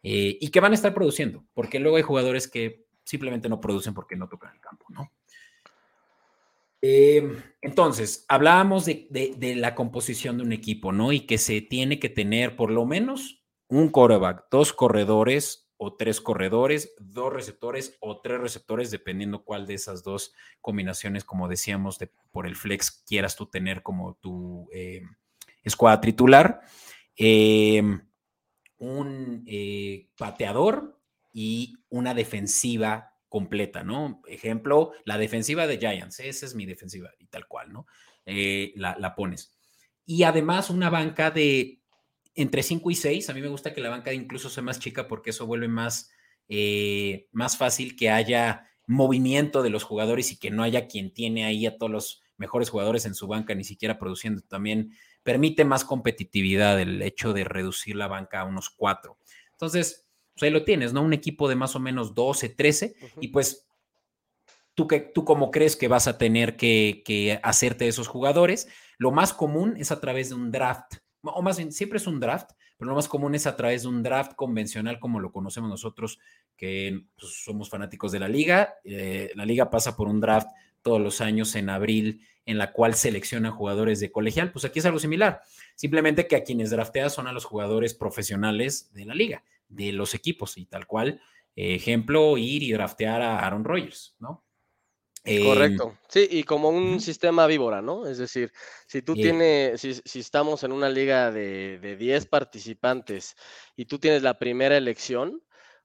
Eh, 0.03 0.37
y 0.39 0.49
que 0.49 0.59
van 0.59 0.73
a 0.73 0.75
estar 0.75 0.93
produciendo, 0.93 1.45
porque 1.53 1.79
luego 1.79 1.97
hay 1.97 2.03
jugadores 2.03 2.47
que 2.47 2.85
simplemente 3.03 3.49
no 3.49 3.59
producen 3.59 3.93
porque 3.93 4.15
no 4.15 4.27
tocan 4.27 4.53
el 4.53 4.59
campo, 4.59 4.85
¿no? 4.89 5.11
Eh, 6.81 7.35
entonces, 7.61 8.25
hablábamos 8.27 8.85
de, 8.85 9.53
la 9.57 9.75
composición 9.75 10.37
de 10.37 10.43
un 10.43 10.53
equipo, 10.53 10.91
¿no? 10.91 11.11
Y 11.11 11.21
que 11.21 11.37
se 11.37 11.61
tiene 11.61 11.99
que 11.99 12.09
tener 12.09 12.55
por 12.55 12.71
lo 12.71 12.85
menos 12.85 13.43
un 13.67 13.89
coreback, 13.89 14.45
dos 14.51 14.73
corredores, 14.73 15.67
o 15.77 15.95
tres 15.95 16.19
corredores, 16.19 16.93
dos 16.99 17.31
receptores 17.31 17.95
o 17.99 18.19
tres 18.19 18.41
receptores, 18.41 18.89
dependiendo 18.89 19.43
cuál 19.43 19.67
de 19.67 19.75
esas 19.75 20.03
dos 20.03 20.33
combinaciones, 20.59 21.23
como 21.23 21.47
decíamos, 21.47 21.99
de, 21.99 22.11
por 22.31 22.47
el 22.47 22.55
flex 22.55 23.03
quieras 23.07 23.35
tú 23.35 23.45
tener 23.45 23.83
como 23.83 24.15
tu 24.15 24.67
eh, 24.73 25.03
escuadra 25.63 26.01
titular. 26.01 26.61
Em, 27.15 28.01
un 28.79 29.43
eh, 29.47 30.09
pateador 30.17 30.99
y 31.31 31.75
una 31.89 32.13
defensiva 32.13 33.16
completa, 33.29 33.83
¿no? 33.83 34.21
Ejemplo, 34.27 34.93
la 35.05 35.17
defensiva 35.17 35.67
de 35.67 35.77
Giants, 35.77 36.19
esa 36.19 36.45
es 36.45 36.55
mi 36.55 36.65
defensiva 36.65 37.11
y 37.19 37.27
tal 37.27 37.47
cual, 37.47 37.73
¿no? 37.73 37.87
Eh, 38.25 38.73
la, 38.75 38.95
la 38.99 39.15
pones. 39.15 39.57
Y 40.05 40.23
además 40.23 40.69
una 40.69 40.89
banca 40.89 41.31
de 41.31 41.81
entre 42.37 42.63
5 42.63 42.91
y 42.91 42.95
6. 42.95 43.29
A 43.29 43.33
mí 43.33 43.41
me 43.41 43.49
gusta 43.49 43.73
que 43.73 43.81
la 43.81 43.89
banca 43.89 44.13
incluso 44.13 44.49
sea 44.49 44.63
más 44.63 44.79
chica 44.79 45.07
porque 45.07 45.31
eso 45.31 45.45
vuelve 45.45 45.67
más, 45.67 46.11
eh, 46.47 47.27
más 47.31 47.57
fácil 47.57 47.97
que 47.97 48.09
haya 48.09 48.69
movimiento 48.85 49.63
de 49.63 49.71
los 49.71 49.83
jugadores 49.83 50.31
y 50.31 50.39
que 50.39 50.51
no 50.51 50.63
haya 50.63 50.87
quien 50.87 51.13
tiene 51.13 51.45
ahí 51.45 51.65
a 51.65 51.77
todos 51.77 51.91
los 51.91 52.23
mejores 52.37 52.69
jugadores 52.69 53.05
en 53.05 53.15
su 53.15 53.27
banca, 53.27 53.55
ni 53.55 53.63
siquiera 53.63 53.97
produciendo. 53.97 54.43
También 54.43 54.91
permite 55.23 55.65
más 55.65 55.83
competitividad 55.83 56.79
el 56.79 57.01
hecho 57.01 57.33
de 57.33 57.43
reducir 57.43 57.95
la 57.95 58.07
banca 58.07 58.41
a 58.41 58.45
unos 58.45 58.69
4. 58.69 59.17
Entonces, 59.51 60.06
pues 60.37 60.43
ahí 60.43 60.51
lo 60.51 60.63
tienes, 60.63 60.93
¿no? 60.93 61.01
Un 61.01 61.13
equipo 61.13 61.49
de 61.49 61.55
más 61.55 61.75
o 61.75 61.79
menos 61.79 62.13
12, 62.13 62.49
13 62.49 62.95
y 63.21 63.29
pues 63.29 63.67
tú, 64.75 64.87
que, 64.87 64.99
tú 64.99 65.25
como 65.25 65.51
crees 65.51 65.75
que 65.75 65.87
vas 65.87 66.07
a 66.07 66.17
tener 66.17 66.55
que, 66.55 67.01
que 67.03 67.39
hacerte 67.41 67.85
de 67.85 67.89
esos 67.89 68.07
jugadores, 68.07 68.67
lo 68.97 69.11
más 69.11 69.33
común 69.33 69.75
es 69.77 69.91
a 69.91 69.99
través 69.99 70.29
de 70.29 70.35
un 70.35 70.51
draft 70.51 70.93
o 71.33 71.41
más 71.41 71.57
bien, 71.57 71.71
siempre 71.71 71.97
es 71.97 72.07
un 72.07 72.19
draft, 72.19 72.51
pero 72.77 72.89
lo 72.89 72.95
más 72.95 73.07
común 73.07 73.35
es 73.35 73.47
a 73.47 73.55
través 73.55 73.83
de 73.83 73.89
un 73.89 74.03
draft 74.03 74.33
convencional 74.35 74.99
como 74.99 75.19
lo 75.19 75.31
conocemos 75.31 75.69
nosotros, 75.69 76.19
que 76.55 77.01
pues, 77.17 77.43
somos 77.43 77.69
fanáticos 77.69 78.11
de 78.11 78.19
la 78.19 78.27
liga. 78.27 78.75
Eh, 78.83 79.31
la 79.35 79.45
liga 79.45 79.69
pasa 79.69 79.95
por 79.95 80.07
un 80.07 80.19
draft 80.21 80.47
todos 80.81 81.01
los 81.01 81.21
años 81.21 81.55
en 81.55 81.69
abril, 81.69 82.21
en 82.45 82.57
la 82.57 82.71
cual 82.71 82.93
selecciona 82.93 83.51
jugadores 83.51 83.99
de 83.99 84.11
colegial. 84.11 84.51
Pues 84.51 84.65
aquí 84.65 84.79
es 84.79 84.85
algo 84.85 84.99
similar, 84.99 85.41
simplemente 85.75 86.27
que 86.27 86.35
a 86.35 86.43
quienes 86.43 86.69
drafteas 86.69 87.13
son 87.13 87.27
a 87.27 87.33
los 87.33 87.45
jugadores 87.45 87.93
profesionales 87.93 88.91
de 88.93 89.05
la 89.05 89.15
liga, 89.15 89.43
de 89.67 89.91
los 89.91 90.13
equipos, 90.13 90.57
y 90.57 90.65
tal 90.65 90.87
cual, 90.87 91.21
ejemplo, 91.55 92.37
ir 92.37 92.63
y 92.63 92.71
draftear 92.71 93.21
a 93.21 93.39
Aaron 93.39 93.63
Rodgers, 93.63 94.15
¿no? 94.19 94.43
Correcto. 95.43 95.89
Em, 95.89 95.97
sí, 96.07 96.27
y 96.31 96.43
como 96.43 96.69
un 96.69 97.01
sistema 97.01 97.47
víbora, 97.47 97.81
¿no? 97.81 98.07
Es 98.07 98.17
decir, 98.17 98.51
si 98.87 99.01
tú 99.01 99.13
tienes, 99.13 99.81
si, 99.81 100.19
estamos 100.19 100.63
en 100.63 100.71
una 100.71 100.89
liga 100.89 101.31
de, 101.31 101.79
de 101.79 101.97
10 101.97 102.27
participantes 102.27 103.35
y 103.75 103.85
tú 103.85 103.99
tienes 103.99 104.23
la 104.23 104.39
primera 104.39 104.77
elección, 104.77 105.41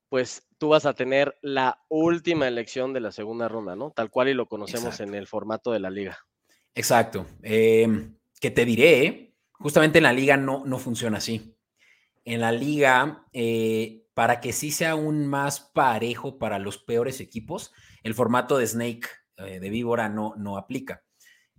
pues 0.08 0.46
tú 0.58 0.68
vas 0.68 0.86
a 0.86 0.94
tener 0.94 1.38
la 1.40 1.82
última 1.88 2.46
elección 2.46 2.92
de 2.92 3.00
la 3.00 3.10
segunda 3.12 3.48
ronda, 3.48 3.74
¿no? 3.74 3.90
Tal 3.90 4.10
cual 4.10 4.28
y 4.28 4.34
lo 4.34 4.46
conocemos 4.46 5.00
en 5.00 5.14
el 5.14 5.26
formato 5.26 5.72
de 5.72 5.80
la 5.80 5.90
liga. 5.90 6.18
Exacto. 6.74 7.26
Em, 7.42 8.14
que 8.38 8.50
te 8.50 8.64
diré, 8.64 9.34
justamente 9.52 9.98
en 9.98 10.04
la 10.04 10.12
liga 10.12 10.36
no, 10.36 10.64
no 10.66 10.78
funciona 10.78 11.18
así. 11.18 11.56
En 12.24 12.40
la 12.40 12.52
liga, 12.52 13.26
eh, 13.32 14.06
para 14.14 14.40
que 14.40 14.52
sí 14.52 14.70
sea 14.70 14.92
aún 14.92 15.26
más 15.26 15.60
parejo 15.60 16.38
para 16.38 16.58
los 16.58 16.78
peores 16.78 17.20
equipos, 17.20 17.72
el 18.02 18.14
formato 18.14 18.58
de 18.58 18.66
Snake, 18.66 19.08
eh, 19.38 19.60
de 19.60 19.70
víbora, 19.70 20.08
no, 20.08 20.34
no 20.36 20.56
aplica. 20.56 21.02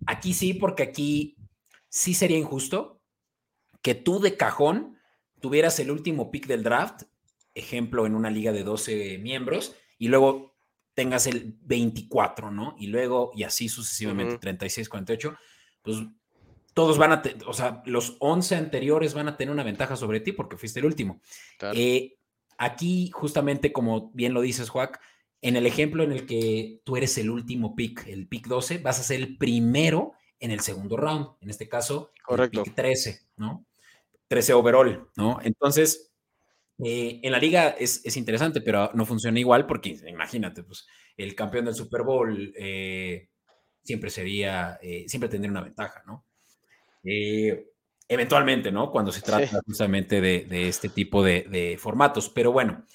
Aquí 0.05 0.33
sí, 0.33 0.53
porque 0.53 0.83
aquí 0.83 1.37
sí 1.89 2.13
sería 2.13 2.37
injusto 2.37 3.01
que 3.81 3.95
tú 3.95 4.19
de 4.19 4.37
cajón 4.37 4.97
tuvieras 5.39 5.79
el 5.79 5.91
último 5.91 6.31
pick 6.31 6.47
del 6.47 6.63
draft, 6.63 7.03
ejemplo, 7.53 8.05
en 8.05 8.15
una 8.15 8.29
liga 8.29 8.51
de 8.51 8.63
12 8.63 9.17
miembros, 9.19 9.75
y 9.97 10.07
luego 10.07 10.55
tengas 10.93 11.27
el 11.27 11.57
24, 11.61 12.51
¿no? 12.51 12.75
Y 12.77 12.87
luego, 12.87 13.31
y 13.35 13.43
así 13.43 13.67
sucesivamente, 13.67 14.37
36, 14.37 14.89
48, 14.89 15.37
pues 15.81 15.97
todos 16.73 16.97
van 16.97 17.11
a, 17.11 17.23
o 17.45 17.53
sea, 17.53 17.83
los 17.85 18.17
11 18.19 18.55
anteriores 18.55 19.13
van 19.13 19.27
a 19.27 19.37
tener 19.37 19.51
una 19.51 19.63
ventaja 19.63 19.95
sobre 19.95 20.19
ti 20.19 20.31
porque 20.31 20.57
fuiste 20.57 20.79
el 20.79 20.85
último. 20.85 21.21
Eh, 21.73 22.17
aquí, 22.57 23.11
justamente, 23.13 23.71
como 23.71 24.11
bien 24.13 24.33
lo 24.33 24.41
dices, 24.41 24.69
Juac, 24.69 24.99
en 25.41 25.55
el 25.55 25.65
ejemplo 25.65 26.03
en 26.03 26.11
el 26.11 26.25
que 26.25 26.81
tú 26.83 26.97
eres 26.97 27.17
el 27.17 27.29
último 27.29 27.75
pick, 27.75 28.07
el 28.07 28.27
pick 28.27 28.47
12, 28.47 28.79
vas 28.79 28.99
a 28.99 29.03
ser 29.03 29.19
el 29.19 29.37
primero 29.37 30.13
en 30.39 30.51
el 30.51 30.61
segundo 30.61 30.97
round, 30.97 31.27
en 31.41 31.49
este 31.49 31.69
caso, 31.69 32.11
Correcto. 32.23 32.59
el 32.59 32.63
pick 32.65 32.75
13, 32.75 33.19
¿no? 33.37 33.65
13 34.27 34.53
overall, 34.53 35.09
¿no? 35.15 35.39
Entonces, 35.43 36.11
eh, 36.83 37.19
en 37.21 37.31
la 37.31 37.39
liga 37.39 37.69
es, 37.69 38.17
interesante, 38.17 38.61
pero 38.61 38.89
no 38.95 39.05
funciona 39.05 39.39
igual 39.39 39.67
porque, 39.67 39.99
imagínate, 40.07 40.63
pues 40.63 40.87
el 41.17 41.35
campeón 41.35 41.65
del 41.65 41.75
Super 41.75 42.01
Bowl 42.01 42.51
eh, 42.57 43.29
siempre 43.83 44.09
sería, 44.09 44.79
siempre 45.05 45.29
tendría 45.29 45.51
una 45.51 45.61
ventaja, 45.61 46.01
¿no? 46.07 46.25
Eh, 47.03 47.67
eventualmente, 48.07 48.71
¿no? 48.71 48.91
Cuando 48.91 49.11
se 49.11 49.21
trata 49.21 49.61
justamente 49.65 50.21
de, 50.21 50.67
este 50.67 50.89
tipo 50.89 51.23
de, 51.23 51.77
formatos. 51.79 52.29
Pero 52.29 52.51
bueno, 52.51 52.85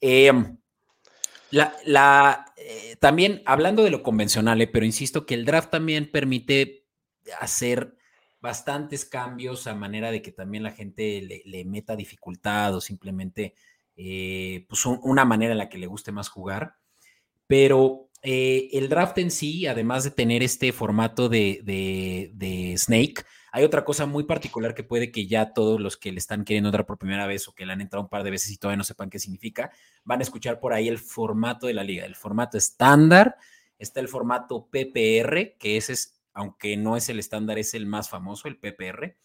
em, 0.00 0.56
la, 1.50 2.46
eh, 2.56 2.96
también 2.98 3.42
hablando 3.44 3.82
de 3.82 3.90
lo 3.90 4.02
convencional, 4.02 4.60
eh, 4.60 4.66
pero 4.66 4.86
insisto 4.86 5.26
que 5.26 5.34
el 5.34 5.44
draft 5.44 5.70
también 5.70 6.10
permite 6.10 6.86
hacer 7.40 7.96
bastantes 8.40 9.04
cambios 9.04 9.66
a 9.66 9.74
manera 9.74 10.10
de 10.10 10.20
que 10.20 10.32
también 10.32 10.64
la 10.64 10.72
gente 10.72 11.42
le, 11.44 11.64
meta 11.64 11.94
dificultad 11.94 12.74
o 12.74 12.80
simplemente 12.80 13.54
pues 13.94 14.84
una 14.86 15.24
manera 15.24 15.52
en 15.52 15.58
la 15.58 15.68
que 15.68 15.78
le 15.78 15.86
guste 15.86 16.10
más 16.10 16.28
jugar. 16.28 16.74
Pero 17.46 18.08
el 18.22 18.88
draft 18.88 19.18
en 19.18 19.30
sí, 19.30 19.66
además 19.68 20.02
de 20.02 20.10
tener 20.10 20.42
este 20.42 20.72
formato 20.72 21.28
de, 21.28 21.60
de 21.62 22.74
Snake, 22.76 23.22
hay 23.54 23.64
otra 23.64 23.84
cosa 23.84 24.06
muy 24.06 24.24
particular 24.24 24.74
que 24.74 24.82
puede 24.82 25.12
que 25.12 25.26
ya 25.26 25.52
todos 25.52 25.78
los 25.78 25.98
que 25.98 26.10
le 26.10 26.18
están 26.18 26.42
queriendo 26.44 26.70
entrar 26.70 26.86
por 26.86 26.96
primera 26.96 27.26
vez 27.26 27.46
o 27.46 27.54
que 27.54 27.66
le 27.66 27.74
han 27.74 27.82
entrado 27.82 28.02
un 28.02 28.08
par 28.08 28.24
de 28.24 28.30
veces 28.30 28.50
y 28.50 28.56
todavía 28.56 28.78
no 28.78 28.84
sepan 28.84 29.10
qué 29.10 29.18
significa, 29.18 29.70
van 30.04 30.20
a 30.20 30.22
escuchar 30.22 30.58
por 30.58 30.72
ahí 30.72 30.88
el 30.88 30.98
formato 30.98 31.66
de 31.66 31.74
la 31.74 31.84
liga, 31.84 32.06
el 32.06 32.14
formato 32.14 32.56
estándar, 32.56 33.36
está 33.78 34.00
el 34.00 34.08
formato 34.08 34.70
PPR, 34.70 35.58
que 35.58 35.76
ese 35.76 35.92
es, 35.92 36.18
aunque 36.32 36.78
no 36.78 36.96
es 36.96 37.10
el 37.10 37.18
estándar, 37.18 37.58
es 37.58 37.74
el 37.74 37.84
más 37.84 38.08
famoso, 38.08 38.48
el 38.48 38.56
PPR, 38.56 39.18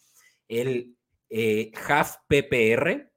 el 0.49 0.97
eh, 1.29 1.71
Half 1.87 2.17
PPR, 2.27 3.09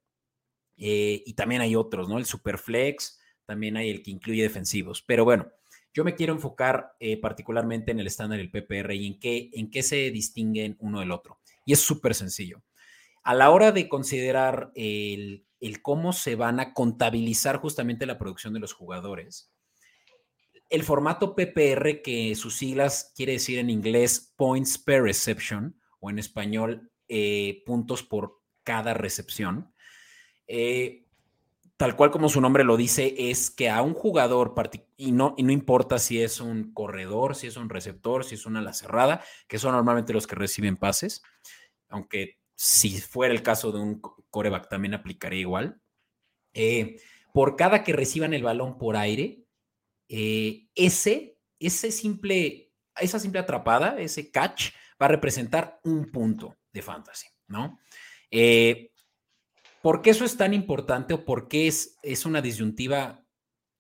eh, 0.77 1.23
y 1.27 1.35
también 1.35 1.61
hay 1.61 1.75
otros, 1.75 2.09
¿no? 2.09 2.18
El 2.18 2.25
Superflex, 2.25 3.18
también 3.46 3.77
hay 3.77 3.90
el 3.90 4.05
que 4.05 4.12
incluye 4.12 4.44
defensivos, 4.44 5.03
pero 5.03 5.25
bueno, 5.25 5.51
yo 5.92 6.05
me 6.05 6.14
quiero 6.14 6.33
enfocar 6.33 6.92
eh, 7.00 7.20
particularmente 7.20 7.90
en 7.90 8.00
el 8.00 8.07
estándar 8.07 8.38
y 8.38 8.42
el 8.42 8.50
PPR 8.50 8.94
y 8.94 9.07
en 9.07 9.18
qué, 9.18 9.50
en 9.53 9.70
qué 9.70 9.83
se 9.83 10.11
distinguen 10.11 10.76
uno 10.81 11.00
del 11.00 11.11
otro. 11.11 11.40
Y 11.64 11.72
es 11.72 11.81
súper 11.81 12.14
sencillo. 12.14 12.62
A 13.22 13.35
la 13.35 13.50
hora 13.50 13.72
de 13.72 13.88
considerar 13.88 14.72
el, 14.74 15.46
cómo 15.83 16.12
se 16.12 16.37
van 16.37 16.61
a 16.61 16.72
contabilizar 16.72 17.59
justamente 17.59 18.07
la 18.07 18.18
producción 18.18 18.55
de 18.55 18.61
los 18.61 18.72
jugadores, 18.72 19.53
el 20.68 20.85
formato 20.85 21.35
PPR, 21.35 22.00
que 22.03 22.35
sus 22.37 22.57
siglas 22.57 23.12
quiere 23.16 23.33
decir 23.33 23.59
en 23.59 23.70
inglés 23.70 24.33
Points 24.37 24.79
Per 24.79 25.03
Reception, 25.03 25.81
o 25.98 26.11
en 26.11 26.18
español 26.18 26.92
eh, 27.09 27.62
puntos 27.66 28.03
por 28.03 28.40
cada 28.62 28.94
recepción, 28.94 29.74
eh, 30.46 31.07
tal 31.81 31.97
cual 31.97 32.11
como 32.11 32.29
su 32.29 32.43
nombre 32.43 32.62
lo 32.62 32.77
dice, 32.77 33.14
es 33.16 33.51
que 33.51 33.71
a 33.71 33.81
un 33.81 33.95
jugador, 33.95 34.53
y 34.99 35.12
no, 35.12 35.35
y 35.38 35.43
no 35.45 35.51
importa 35.51 35.99
si 35.99 36.21
es 36.21 36.38
un 36.38 36.75
corredor, 36.75 37.35
si 37.35 37.47
es 37.47 37.57
un 37.57 37.71
receptor, 37.71 38.23
si 38.23 38.35
es 38.35 38.45
una 38.45 38.59
ala 38.59 38.75
cerrada, 38.75 39.25
que 39.49 39.59
son 39.59 39.73
normalmente 39.73 40.12
los 40.12 40.27
que 40.27 40.35
reciben 40.35 40.77
pases, 40.77 41.23
aunque 41.88 42.38
si 42.55 43.01
fuera 43.01 43.33
el 43.33 43.43
caso 43.43 43.73
de 43.73 43.79
un 43.79 43.99
coreback 44.29 44.69
también 44.69 44.93
aplicaría 44.93 45.40
igual. 45.40 45.81
Eh, 46.53 47.01
por 47.33 47.57
cada 47.57 47.83
que 47.83 47.95
reciban 47.95 48.35
el 48.35 48.43
balón 48.43 48.77
por 48.77 48.99
aire, 48.99 49.47
eh, 50.11 50.69
ese, 50.75 51.38
ese 51.59 51.93
simple, 51.93 52.75
esa 52.97 53.19
simple 53.19 53.40
atrapada, 53.40 53.99
ese 53.99 54.31
catch, 54.31 54.73
va 55.01 55.07
a 55.07 55.12
representar 55.12 55.81
un 55.85 56.12
punto 56.12 56.59
de 56.75 56.83
fantasy, 56.83 57.29
¿no? 57.47 57.81
Eh, 58.31 58.89
¿Por 59.83 60.03
qué 60.03 60.11
eso 60.11 60.25
es 60.25 60.37
tan 60.37 60.53
importante 60.53 61.14
o 61.14 61.25
por 61.25 61.49
qué 61.49 61.66
es, 61.66 61.99
es 62.03 62.27
una 62.27 62.43
disyuntiva 62.43 63.25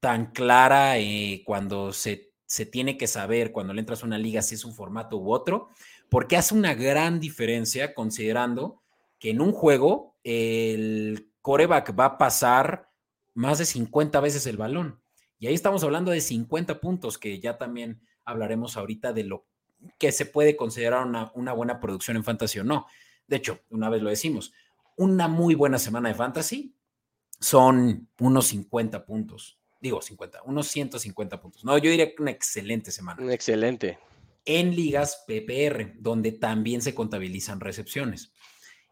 tan 0.00 0.32
clara 0.32 0.98
eh, 0.98 1.42
cuando 1.44 1.92
se, 1.92 2.32
se, 2.46 2.64
tiene 2.64 2.96
que 2.96 3.06
saber, 3.06 3.52
cuando 3.52 3.74
le 3.74 3.80
entras 3.80 4.02
a 4.02 4.06
una 4.06 4.18
liga, 4.18 4.40
si 4.40 4.54
es 4.54 4.64
un 4.64 4.74
formato 4.74 5.18
u 5.18 5.30
otro? 5.30 5.68
Porque 6.08 6.36
hace 6.36 6.54
una 6.54 6.74
gran 6.74 7.20
diferencia 7.20 7.94
considerando 7.94 8.82
que 9.18 9.30
en 9.30 9.42
un 9.42 9.52
juego 9.52 10.16
el 10.24 11.30
coreback 11.42 11.98
va 11.98 12.04
a 12.06 12.18
pasar 12.18 12.90
más 13.34 13.58
de 13.58 13.66
50 13.66 14.20
veces 14.20 14.46
el 14.46 14.56
balón. 14.56 15.02
Y 15.38 15.46
ahí 15.46 15.54
estamos 15.54 15.84
hablando 15.84 16.10
de 16.10 16.20
50 16.20 16.80
puntos, 16.80 17.18
que 17.18 17.40
ya 17.40 17.58
también 17.58 18.00
hablaremos 18.24 18.76
ahorita 18.76 19.12
de 19.12 19.24
lo 19.24 19.46
que 19.98 20.12
se 20.12 20.26
puede 20.26 20.56
considerar 20.56 21.06
una, 21.06 21.30
una 21.34 21.52
buena 21.52 21.80
producción 21.80 22.16
en 22.16 22.24
fantasy 22.24 22.58
o 22.58 22.64
no. 22.64 22.86
De 23.26 23.36
hecho, 23.36 23.60
una 23.70 23.88
vez 23.88 24.02
lo 24.02 24.10
decimos, 24.10 24.52
una 25.00 25.28
muy 25.28 25.54
buena 25.54 25.78
semana 25.78 26.10
de 26.10 26.14
fantasy 26.14 26.76
son 27.40 28.06
unos 28.18 28.48
50 28.48 29.06
puntos. 29.06 29.58
Digo 29.80 30.02
50, 30.02 30.42
unos 30.44 30.68
150 30.68 31.40
puntos. 31.40 31.64
No, 31.64 31.78
yo 31.78 31.90
diría 31.90 32.14
que 32.14 32.20
una 32.20 32.32
excelente 32.32 32.90
semana. 32.90 33.32
Excelente. 33.32 33.98
En 34.44 34.76
ligas 34.76 35.24
PPR, 35.26 35.94
donde 35.98 36.32
también 36.32 36.82
se 36.82 36.94
contabilizan 36.94 37.60
recepciones. 37.60 38.30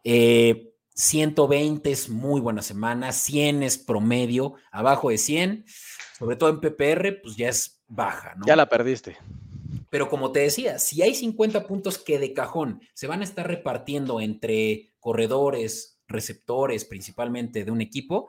120 0.03 1.87
eh, 1.87 1.93
es 1.93 2.09
muy 2.09 2.41
buena 2.41 2.63
semana, 2.63 3.11
100 3.11 3.61
es 3.61 3.77
promedio, 3.77 4.55
abajo 4.71 5.11
de 5.11 5.19
100, 5.19 5.65
sobre 6.17 6.37
todo 6.37 6.49
en 6.49 6.59
PPR, 6.59 7.21
pues 7.21 7.35
ya 7.35 7.49
es 7.49 7.83
baja, 7.87 8.33
¿no? 8.35 8.47
Ya 8.47 8.55
la 8.55 8.67
perdiste. 8.67 9.15
Pero 9.91 10.09
como 10.09 10.31
te 10.31 10.39
decía, 10.39 10.79
si 10.79 11.03
hay 11.03 11.13
50 11.13 11.67
puntos 11.67 11.99
que 11.99 12.17
de 12.17 12.33
cajón 12.33 12.81
se 12.95 13.05
van 13.05 13.21
a 13.21 13.25
estar 13.25 13.45
repartiendo 13.45 14.19
entre 14.21 14.95
corredores, 14.99 15.98
receptores 16.09 16.83
principalmente 16.83 17.63
de 17.63 17.71
un 17.71 17.81
equipo, 17.81 18.27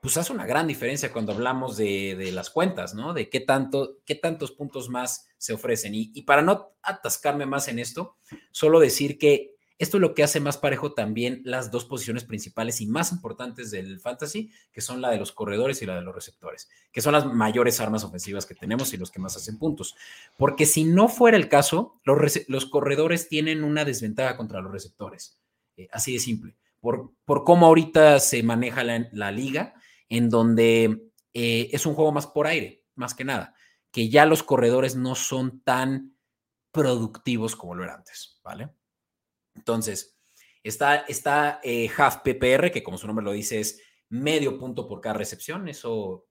pues 0.00 0.16
hace 0.16 0.32
una 0.32 0.46
gran 0.46 0.66
diferencia 0.66 1.12
cuando 1.12 1.32
hablamos 1.32 1.76
de, 1.76 2.30
las 2.32 2.50
cuentas, 2.50 2.94
¿no? 2.94 3.12
De 3.14 3.28
qué, 3.28 3.40
tanto, 3.40 3.98
qué 4.04 4.14
tantos 4.14 4.52
puntos 4.52 4.88
más 4.88 5.26
se 5.38 5.52
ofrecen. 5.52 5.92
Y, 5.94 6.22
para 6.22 6.42
no 6.42 6.72
atascarme 6.82 7.46
más 7.46 7.68
en 7.68 7.78
esto, 7.78 8.16
solo 8.52 8.80
decir 8.80 9.18
que 9.18 9.56
esto 9.76 9.96
es 9.96 10.00
lo 10.00 10.14
que 10.14 10.24
hace 10.24 10.40
más 10.40 10.56
parejo 10.56 10.92
también 10.92 11.40
las 11.44 11.70
dos 11.70 11.84
posiciones 11.84 12.24
principales 12.24 12.80
y 12.80 12.86
más 12.86 13.12
importantes 13.12 13.70
del 13.70 14.00
fantasy, 14.00 14.50
que 14.72 14.80
son 14.80 15.00
la 15.00 15.10
de 15.10 15.18
los 15.18 15.30
corredores 15.30 15.82
y 15.82 15.86
la 15.86 15.94
de 15.94 16.02
los 16.02 16.14
receptores, 16.14 16.68
que 16.90 17.00
son 17.00 17.12
las 17.12 17.26
mayores 17.26 17.78
armas 17.80 18.02
ofensivas 18.02 18.44
que 18.44 18.56
tenemos 18.56 18.92
y 18.92 18.96
los 18.96 19.12
que 19.12 19.20
más 19.20 19.36
hacen 19.36 19.58
puntos. 19.58 19.94
Porque 20.36 20.66
si 20.66 20.84
no 20.84 21.08
fuera 21.08 21.36
el 21.36 21.48
caso, 21.48 22.00
los, 22.04 22.40
los 22.48 22.66
corredores 22.66 23.28
tienen 23.28 23.62
una 23.62 23.84
desventaja 23.84 24.36
contra 24.36 24.60
los 24.60 24.72
receptores. 24.72 25.38
Eh, 25.76 25.88
así 25.92 26.12
de 26.12 26.18
simple 26.18 26.56
por, 26.80 27.14
cómo 27.44 27.66
ahorita 27.66 28.20
se 28.20 28.42
maneja 28.42 28.84
la, 28.84 29.30
liga, 29.30 29.74
en 30.08 30.30
donde 30.30 31.10
eh, 31.34 31.68
es 31.72 31.86
un 31.86 31.94
juego 31.94 32.12
más 32.12 32.26
por 32.26 32.46
aire, 32.46 32.84
más 32.94 33.14
que 33.14 33.24
nada, 33.24 33.54
que 33.90 34.08
ya 34.08 34.26
los 34.26 34.42
corredores 34.42 34.96
no 34.96 35.14
son 35.14 35.60
tan 35.62 36.16
productivos 36.70 37.56
como 37.56 37.74
lo 37.74 37.84
eran 37.84 37.96
antes, 37.96 38.40
¿vale? 38.42 38.70
Entonces, 39.54 40.18
está, 40.62 40.96
está 41.08 41.60
eh, 41.62 41.90
Half 41.96 42.18
PPR, 42.18 42.70
que 42.70 42.82
como 42.82 42.98
su 42.98 43.06
nombre 43.06 43.24
lo 43.24 43.32
dice 43.32 43.60
es 43.60 43.80
medio 44.08 44.58
punto 44.58 44.88
por 44.88 45.00
cada 45.00 45.14
recepción, 45.14 45.68
eso 45.68 46.28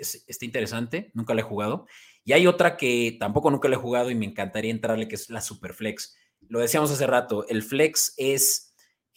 está 0.00 0.44
interesante, 0.44 1.10
nunca 1.14 1.34
lo 1.34 1.40
he 1.40 1.44
jugado. 1.44 1.86
Y 2.24 2.32
hay 2.32 2.46
otra 2.46 2.76
que 2.76 3.16
tampoco 3.18 3.50
nunca 3.50 3.68
lo 3.68 3.74
he 3.74 3.80
jugado 3.80 4.10
y 4.10 4.14
me 4.14 4.26
encantaría 4.26 4.70
entrarle, 4.70 5.08
que 5.08 5.14
es 5.14 5.30
la 5.30 5.40
Superflex. 5.40 6.16
Lo 6.48 6.60
decíamos 6.60 6.90
hace 6.90 7.06
rato, 7.06 7.46
el 7.48 7.62
flex 7.62 8.14
es 8.16 8.67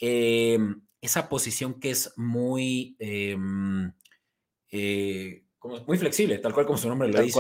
Em, 0.04 0.82
esa 1.00 1.30
posición 1.30 1.80
que 1.80 1.92
es 1.92 2.12
muy, 2.18 2.96
em, 3.00 3.94
eh, 4.72 5.46
muy 5.86 5.98
flexible, 6.00 6.40
tal 6.40 6.54
cual 6.54 6.66
como 6.66 6.78
su 6.78 6.90
nombre 6.90 7.08
lo 7.08 7.22
dice. 7.22 7.40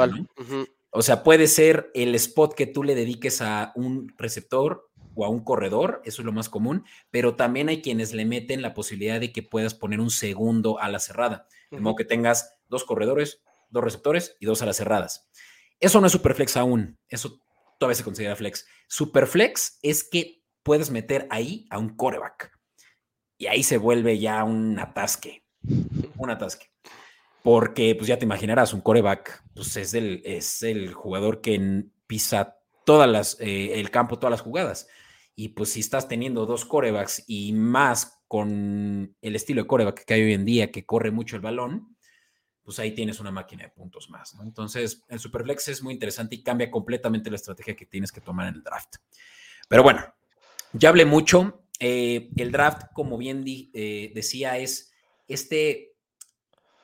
O 0.91 1.01
sea, 1.01 1.23
puede 1.23 1.47
ser 1.47 1.89
el 1.95 2.13
spot 2.15 2.53
que 2.53 2.67
tú 2.67 2.83
le 2.83 2.95
dediques 2.95 3.41
a 3.41 3.71
un 3.75 4.13
receptor 4.17 4.91
o 5.15 5.25
a 5.25 5.29
un 5.29 5.43
corredor, 5.43 6.01
eso 6.05 6.21
es 6.21 6.25
lo 6.25 6.33
más 6.33 6.49
común, 6.49 6.85
pero 7.09 7.35
también 7.35 7.69
hay 7.69 7.81
quienes 7.81 8.13
le 8.13 8.25
meten 8.25 8.61
la 8.61 8.73
posibilidad 8.73 9.19
de 9.19 9.31
que 9.31 9.41
puedas 9.41 9.73
poner 9.73 9.99
un 9.99 10.11
segundo 10.11 10.79
a 10.79 10.89
la 10.89 10.99
cerrada, 10.99 11.47
de 11.71 11.79
modo 11.79 11.95
que 11.95 12.05
tengas 12.05 12.53
dos 12.67 12.83
corredores, 12.83 13.41
dos 13.69 13.83
receptores 13.83 14.35
y 14.39 14.45
dos 14.45 14.61
a 14.61 14.65
las 14.65 14.77
cerradas. 14.77 15.29
Eso 15.79 15.99
no 15.99 16.07
es 16.07 16.13
superflex 16.13 16.57
aún, 16.57 16.99
eso 17.09 17.41
todavía 17.79 17.95
se 17.95 18.03
considera 18.03 18.35
flex. 18.35 18.67
Superflex 18.87 19.79
es 19.81 20.03
que 20.03 20.40
puedes 20.63 20.91
meter 20.91 21.27
ahí 21.29 21.65
a 21.69 21.77
un 21.77 21.95
coreback 21.95 22.51
y 23.37 23.47
ahí 23.47 23.63
se 23.63 23.77
vuelve 23.77 24.19
ya 24.19 24.43
un 24.43 24.77
atasque, 24.79 25.43
un 26.17 26.29
atasque. 26.29 26.67
Porque, 27.43 27.95
pues 27.95 28.07
ya 28.07 28.19
te 28.19 28.25
imaginarás, 28.25 28.71
un 28.71 28.81
coreback 28.81 29.43
pues 29.55 29.75
es, 29.77 29.95
el, 29.95 30.21
es 30.25 30.61
el 30.61 30.93
jugador 30.93 31.41
que 31.41 31.85
pisa 32.05 32.59
todas 32.85 33.09
las, 33.09 33.39
eh, 33.39 33.79
el 33.79 33.89
campo, 33.89 34.19
todas 34.19 34.31
las 34.31 34.41
jugadas. 34.41 34.87
Y 35.35 35.49
pues 35.49 35.71
si 35.71 35.79
estás 35.79 36.07
teniendo 36.07 36.45
dos 36.45 36.65
corebacks 36.65 37.23
y 37.25 37.53
más 37.53 38.21
con 38.27 39.15
el 39.21 39.35
estilo 39.35 39.63
de 39.63 39.67
coreback 39.67 40.05
que 40.05 40.13
hay 40.13 40.21
hoy 40.21 40.33
en 40.33 40.45
día, 40.45 40.71
que 40.71 40.85
corre 40.85 41.09
mucho 41.09 41.35
el 41.35 41.41
balón, 41.41 41.97
pues 42.63 42.79
ahí 42.79 42.91
tienes 42.91 43.19
una 43.19 43.31
máquina 43.31 43.63
de 43.63 43.69
puntos 43.69 44.09
más. 44.09 44.35
Entonces, 44.39 45.03
el 45.07 45.19
Superflex 45.19 45.67
es 45.69 45.81
muy 45.81 45.93
interesante 45.93 46.35
y 46.35 46.43
cambia 46.43 46.69
completamente 46.69 47.31
la 47.31 47.37
estrategia 47.37 47.75
que 47.75 47.87
tienes 47.87 48.11
que 48.11 48.21
tomar 48.21 48.49
en 48.49 48.55
el 48.55 48.63
draft. 48.63 48.97
Pero 49.67 49.81
bueno, 49.81 50.01
ya 50.73 50.89
hablé 50.89 51.05
mucho. 51.05 51.65
Eh, 51.79 52.29
el 52.37 52.51
draft, 52.51 52.87
como 52.93 53.17
bien 53.17 53.43
eh, 53.47 54.11
decía, 54.13 54.57
es 54.57 54.91
este 55.27 55.95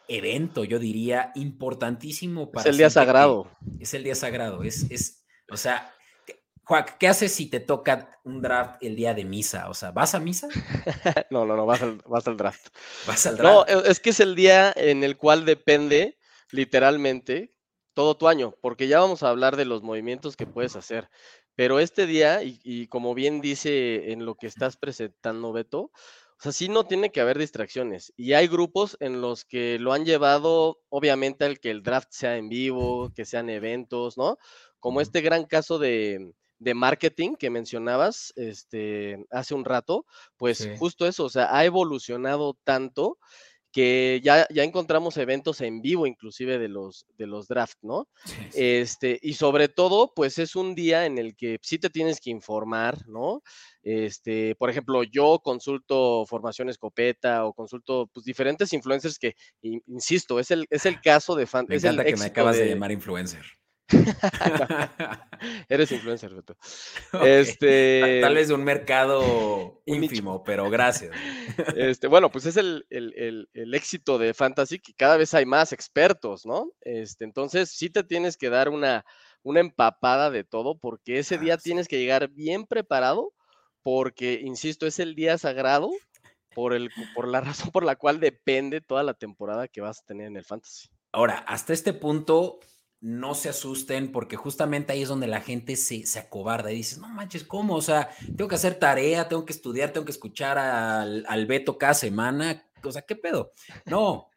evento, 0.07 0.63
yo 0.63 0.79
diría, 0.79 1.31
importantísimo 1.35 2.51
para... 2.51 2.63
Es 2.63 2.69
el 2.69 2.77
día 2.77 2.89
sagrado. 2.89 3.51
es 3.79 3.93
el 3.93 4.03
día 4.03 4.15
sagrado. 4.15 4.63
Es, 4.63 4.89
es, 4.89 5.25
o 5.51 5.57
sea, 5.57 5.93
Juan, 6.67 6.85
¿qué 6.99 7.07
haces 7.07 7.31
si 7.33 7.45
te 7.49 7.61
toca 7.61 8.19
un 8.25 8.41
draft 8.41 8.83
el 8.83 8.97
día 8.97 9.13
de 9.13 9.23
misa? 9.23 9.69
O 9.69 9.73
sea, 9.73 9.91
¿vas 9.91 10.15
a 10.15 10.19
misa? 10.19 10.49
no, 11.31 11.45
no, 11.45 11.55
no, 11.55 11.65
vas 11.65 11.81
al, 11.81 12.01
vas 12.05 12.27
al 12.27 12.35
draft. 12.35 12.67
Vas 13.07 13.25
al 13.25 13.37
draft. 13.37 13.69
No, 13.69 13.81
e, 13.81 13.89
es 13.89 14.01
que 14.01 14.09
es 14.09 14.19
el 14.19 14.35
día 14.35 14.73
en 14.75 15.05
el 15.05 15.15
cual 15.15 15.45
depende, 15.45 16.17
literalmente, 16.51 17.53
todo 17.93 18.17
tu 18.17 18.27
año, 18.27 18.53
porque 18.61 18.89
ya 18.89 18.99
vamos 18.99 19.23
a 19.23 19.29
hablar 19.29 19.55
de 19.55 19.63
los 19.63 19.81
movimientos 19.81 20.35
que 20.35 20.45
puedes 20.45 20.75
hacer. 20.75 21.09
Pero 21.57 21.79
este 21.79 22.05
día, 22.05 22.43
y, 22.43 22.85
como 22.85 23.15
bien 23.15 23.41
dice 23.41 24.11
en 24.11 24.25
lo 24.27 24.35
que 24.35 24.45
estás 24.45 24.77
presentando, 24.77 25.51
Beto, 25.51 25.79
o 25.85 25.91
sea, 26.39 26.51
sí 26.51 26.69
no 26.69 26.83
tiene 26.85 27.11
que 27.11 27.19
haber 27.19 27.39
distracciones. 27.39 28.13
Y 28.15 28.33
hay 28.33 28.47
grupos 28.47 28.95
en 28.99 29.21
los 29.21 29.43
que 29.43 29.79
lo 29.79 29.91
han 29.91 30.05
llevado, 30.05 30.77
obviamente, 30.89 31.45
al 31.45 31.59
que 31.59 31.71
el 31.71 31.81
draft 31.81 32.09
sea 32.11 32.37
en 32.37 32.47
vivo, 32.47 33.11
que 33.15 33.25
sean 33.25 33.49
eventos, 33.49 34.19
¿no? 34.19 34.37
Como 34.79 35.01
este 35.01 35.21
gran 35.21 35.45
caso 35.45 35.79
de, 35.79 36.31
de 36.59 36.73
marketing 36.75 37.33
que 37.33 37.49
mencionabas 37.49 38.33
este, 38.35 39.25
hace 39.31 39.55
un 39.55 39.65
rato, 39.65 40.05
pues 40.37 40.69
justo 40.77 41.07
eso, 41.07 41.25
o 41.25 41.29
sea, 41.29 41.57
ha 41.57 41.65
evolucionado 41.65 42.55
tanto 42.63 43.17
que 43.77 44.21
ya, 44.23 44.47
ya 44.49 44.63
encontramos 44.63 45.17
eventos 45.17 45.61
en 45.61 45.83
vivo 45.83 46.07
inclusive 46.07 46.57
de 46.57 46.67
los, 46.67 47.05
de 47.15 47.27
los 47.27 47.47
draft, 47.47 47.77
¿no? 47.83 48.07
Este, 48.55 49.19
y 49.21 49.35
sobre 49.35 49.69
todo, 49.69 50.13
pues 50.15 50.39
es 50.39 50.55
un 50.55 50.73
día 50.73 51.05
en 51.05 51.19
el 51.19 51.35
que 51.35 51.59
sí 51.61 51.77
te 51.77 51.91
tienes 51.91 52.19
que 52.19 52.31
informar, 52.31 53.07
¿no? 53.07 53.43
Este, 53.83 54.55
por 54.55 54.71
ejemplo, 54.71 55.03
yo 55.03 55.41
consulto 55.43 56.25
formación 56.25 56.69
escopeta 56.69 57.45
o 57.45 57.53
consulto 57.53 58.09
pues, 58.11 58.25
diferentes 58.25 58.73
influencers 58.73 59.19
que, 59.19 59.35
insisto, 59.61 60.39
es 60.39 60.49
el, 60.49 60.65
es 60.71 60.87
el 60.87 60.99
caso 60.99 61.35
de 61.35 61.45
fan. 61.45 61.67
Me 61.69 61.75
encanta 61.75 62.03
que 62.03 62.15
me 62.15 62.25
acabas 62.25 62.57
de 62.57 62.69
llamar 62.69 62.91
influencer. 62.91 63.45
Eres 65.69 65.91
influencer, 65.91 66.33
Beto. 66.33 66.57
Este, 67.23 68.19
Tal 68.21 68.35
vez 68.35 68.49
de 68.49 68.53
un 68.53 68.63
mercado 68.63 69.81
ínfimo, 69.85 70.43
pero 70.43 70.69
gracias. 70.69 71.15
Este, 71.75 72.07
bueno, 72.07 72.29
pues 72.29 72.45
es 72.45 72.57
el, 72.57 72.85
éxito 73.53 74.17
de 74.17 74.33
Fantasy 74.33 74.79
que 74.79 74.93
cada 74.93 75.17
vez 75.17 75.33
hay 75.33 75.45
más 75.45 75.73
expertos, 75.73 76.45
¿no? 76.45 76.71
Este, 76.81 77.23
entonces 77.25 77.71
sí 77.71 77.89
te 77.89 78.03
tienes 78.03 78.37
que 78.37 78.49
dar 78.49 78.69
una, 78.69 79.05
una 79.43 79.59
empapada 79.59 80.29
de 80.29 80.43
todo 80.43 80.77
porque 80.77 81.19
ese 81.19 81.37
día 81.37 81.57
tienes 81.57 81.87
que 81.87 81.99
llegar 81.99 82.29
bien 82.29 82.65
preparado 82.65 83.33
porque, 83.83 84.41
insisto, 84.43 84.85
es 84.85 84.99
el 84.99 85.15
día 85.15 85.37
sagrado 85.37 85.89
por, 86.53 86.73
el, 86.73 86.89
por 87.15 87.27
la 87.27 87.39
razón 87.39 87.71
por 87.71 87.85
la 87.85 87.95
cual 87.95 88.19
depende 88.19 88.81
toda 88.81 89.03
la 89.03 89.13
temporada 89.13 89.67
que 89.67 89.79
vas 89.79 89.99
a 89.99 90.05
tener 90.05 90.27
en 90.27 90.37
el 90.37 90.43
Fantasy. 90.43 90.89
Ahora, 91.13 91.37
hasta 91.47 91.71
este 91.71 91.93
punto, 91.93 92.59
no 92.99 93.35
se 93.35 93.49
asusten 93.49 94.11
porque 94.11 94.35
justamente 94.35 94.91
ahí 94.91 95.03
es 95.03 95.09
donde 95.09 95.27
la 95.27 95.41
gente 95.41 95.75
se, 95.75 96.05
se 96.05 96.19
acobarda 96.19 96.71
y 96.71 96.77
dice, 96.77 96.99
no 96.99 97.07
manches, 97.09 97.43
¿cómo? 97.43 97.75
O 97.75 97.81
sea, 97.81 98.09
tengo 98.35 98.47
que 98.47 98.55
hacer 98.55 98.75
tarea, 98.75 99.27
tengo 99.27 99.45
que 99.45 99.53
estudiar, 99.53 99.91
tengo 99.91 100.05
que 100.05 100.11
escuchar 100.11 100.57
al, 100.57 101.25
al 101.27 101.45
Beto 101.45 101.77
cada 101.77 101.93
semana. 101.93 102.67
O 102.83 102.91
sea, 102.91 103.03
¿qué 103.03 103.15
pedo? 103.15 103.53
No, 103.85 104.29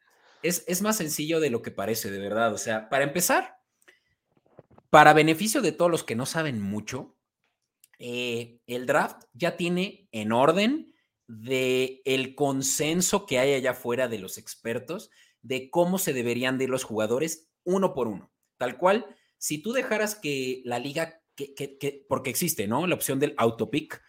es, 0.43 0.63
es 0.67 0.81
más 0.81 0.97
sencillo 0.97 1.39
de 1.39 1.49
lo 1.49 1.61
que 1.61 1.71
parece, 1.71 2.11
de 2.11 2.19
verdad. 2.19 2.53
O 2.53 2.57
sea, 2.57 2.89
para 2.89 3.03
empezar, 3.03 3.57
para 4.89 5.13
beneficio 5.13 5.61
de 5.61 5.71
todos 5.71 5.89
los 5.89 6.03
que 6.03 6.15
no 6.15 6.25
saben 6.25 6.61
mucho, 6.61 7.15
eh, 7.97 8.59
el 8.67 8.85
draft 8.85 9.23
ya 9.33 9.57
tiene 9.57 10.07
en 10.11 10.31
orden 10.31 10.93
de 11.27 12.01
el 12.03 12.35
consenso 12.35 13.25
que 13.25 13.39
hay 13.39 13.53
allá 13.53 13.71
afuera 13.71 14.07
de 14.07 14.19
los 14.19 14.37
expertos 14.37 15.11
de 15.41 15.69
cómo 15.69 15.97
se 15.97 16.13
deberían 16.13 16.57
de 16.57 16.65
ir 16.65 16.69
los 16.69 16.83
jugadores 16.83 17.47
uno 17.63 17.93
por 17.93 18.07
uno. 18.07 18.30
Tal 18.61 18.77
cual, 18.77 19.07
si 19.39 19.57
tú 19.57 19.73
dejaras 19.73 20.13
que 20.13 20.61
la 20.65 20.77
liga, 20.77 21.19
que, 21.35 22.05
porque 22.07 22.29
existe, 22.29 22.67
¿no? 22.67 22.85
La 22.85 22.93
opción 22.93 23.19
del 23.19 23.33
autopick, 23.37 23.99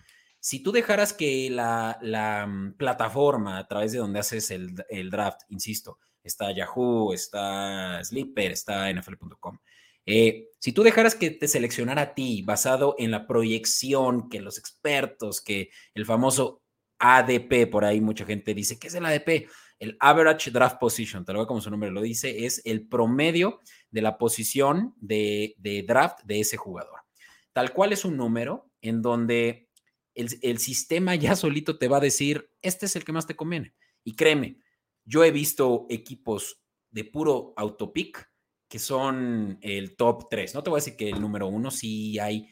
si 0.41 0.62
tú 0.62 0.73
dejaras 0.73 1.15
que 1.15 1.49
la, 1.49 2.47
mm, 2.47 2.75
plataforma 2.75 3.57
a 3.57 3.67
través 3.67 3.93
de 3.93 3.99
donde 3.99 4.21
haces 4.21 4.51
el, 4.51 5.11
draft, 5.11 5.41
insisto, 5.49 5.99
está 6.23 6.53
Yahoo, 6.53 7.15
está 7.15 8.05
Sleeper, 8.05 8.53
está 8.53 8.91
NFL.com. 8.93 9.57
Eh, 10.05 10.51
si 10.59 10.73
tú 10.73 10.83
dejaras 10.83 11.15
que 11.15 11.31
te 11.31 11.49
seleccionara 11.49 12.03
a 12.03 12.15
ti 12.15 12.43
basado 12.43 12.95
en 12.99 13.11
la 13.11 13.27
proyección 13.27 14.29
que 14.29 14.43
los 14.43 14.59
expertos, 14.59 15.41
que 15.41 15.71
el 15.95 16.05
famoso 16.05 16.61
ADP, 16.99 17.71
por 17.71 17.87
ahí 17.87 18.03
mucha 18.03 18.27
gente 18.27 18.53
dice, 18.53 18.79
¿qué 18.79 18.88
es 18.88 18.95
el 18.97 19.07
ADP? 19.07 19.49
El 19.83 19.97
Average 19.99 20.53
Draft 20.53 20.79
Position, 20.79 21.25
tal 21.25 21.38
vez 21.38 21.47
como 21.47 21.61
su 21.61 21.68
nombre 21.68 21.90
lo 21.90 22.03
dice, 22.03 22.47
es 22.47 22.62
el 22.64 22.87
promedio 22.87 23.59
de 23.90 24.01
la 24.01 24.16
posición 24.16 24.95
de, 25.01 25.57
draft 25.88 26.21
de 26.23 26.38
ese 26.38 26.57
jugador. 26.57 27.01
Tal 27.53 27.73
cual 27.73 27.92
es 27.92 28.05
un 28.05 28.16
número 28.16 28.71
en 28.81 29.03
donde 29.03 29.71
el, 30.14 30.59
sistema 30.59 31.14
ya 31.16 31.35
solito 31.35 31.79
te 31.79 31.88
va 31.88 31.97
a 31.97 32.01
decir, 32.01 32.49
este 32.62 32.87
es 32.87 32.95
el 32.95 33.05
que 33.05 33.11
más 33.11 33.27
te 33.27 33.35
conviene. 33.35 33.75
Y 34.05 34.14
créeme, 34.14 34.61
yo 35.05 35.25
he 35.25 35.33
visto 35.33 35.87
equipos 35.90 36.62
de 36.92 37.03
puro 37.03 37.53
autopic 37.57 38.31
que 38.68 38.79
son 38.79 39.59
el 39.62 39.97
top 39.97 40.29
3. 40.31 40.55
No 40.55 40.62
te 40.62 40.71
voy 40.71 40.79
a 40.79 40.83
decir 40.85 40.97
que 40.97 41.09
el 41.09 41.21
número 41.21 41.49
uno, 41.49 41.73
sí 41.73 42.21
hay 42.21 42.49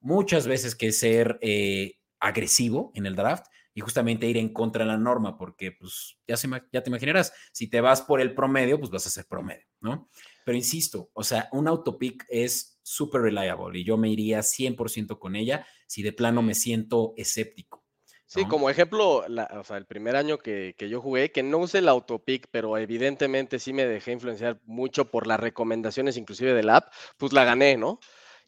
muchas 0.00 0.46
veces 0.46 0.74
que 0.74 0.92
ser 0.92 1.38
eh, 1.42 1.98
agresivo 2.20 2.90
en 2.94 3.04
el 3.04 3.16
draft, 3.16 3.44
y 3.80 3.82
justamente 3.82 4.26
ir 4.26 4.36
en 4.36 4.52
contra 4.52 4.84
de 4.84 4.90
la 4.90 4.98
norma, 4.98 5.38
porque 5.38 5.72
pues 5.72 6.18
ya, 6.28 6.36
se, 6.36 6.48
ya 6.70 6.82
te 6.82 6.90
imaginarás, 6.90 7.32
si 7.50 7.66
te 7.66 7.80
vas 7.80 8.02
por 8.02 8.20
el 8.20 8.34
promedio, 8.34 8.78
pues 8.78 8.90
vas 8.90 9.06
a 9.06 9.10
ser 9.10 9.24
promedio, 9.24 9.64
¿no? 9.80 10.10
Pero 10.44 10.58
insisto, 10.58 11.08
o 11.14 11.24
sea, 11.24 11.48
un 11.52 11.66
autopic 11.66 12.26
es 12.28 12.78
súper 12.82 13.22
reliable 13.22 13.78
y 13.78 13.84
yo 13.84 13.96
me 13.96 14.10
iría 14.10 14.40
100% 14.40 15.18
con 15.18 15.34
ella 15.34 15.66
si 15.86 16.02
de 16.02 16.12
plano 16.12 16.42
me 16.42 16.54
siento 16.54 17.14
escéptico. 17.16 17.82
Sí, 18.26 18.44
como 18.44 18.68
ejemplo, 18.68 19.24
o 19.24 19.64
sea, 19.64 19.78
el 19.78 19.86
primer 19.86 20.14
año 20.14 20.36
que, 20.36 20.74
que, 20.76 20.90
yo 20.90 21.00
jugué, 21.00 21.32
que 21.32 21.42
no 21.42 21.58
usé 21.58 21.78
el 21.78 21.88
autopic, 21.88 22.48
pero 22.50 22.76
evidentemente 22.76 23.58
sí 23.58 23.72
me 23.72 23.86
dejé 23.86 24.12
influenciar 24.12 24.60
mucho 24.66 25.10
por 25.10 25.26
las 25.26 25.40
recomendaciones 25.40 26.18
inclusive 26.18 26.52
del 26.52 26.68
app, 26.68 26.92
pues 27.16 27.32
la 27.32 27.44
gané, 27.44 27.78
¿no? 27.78 27.98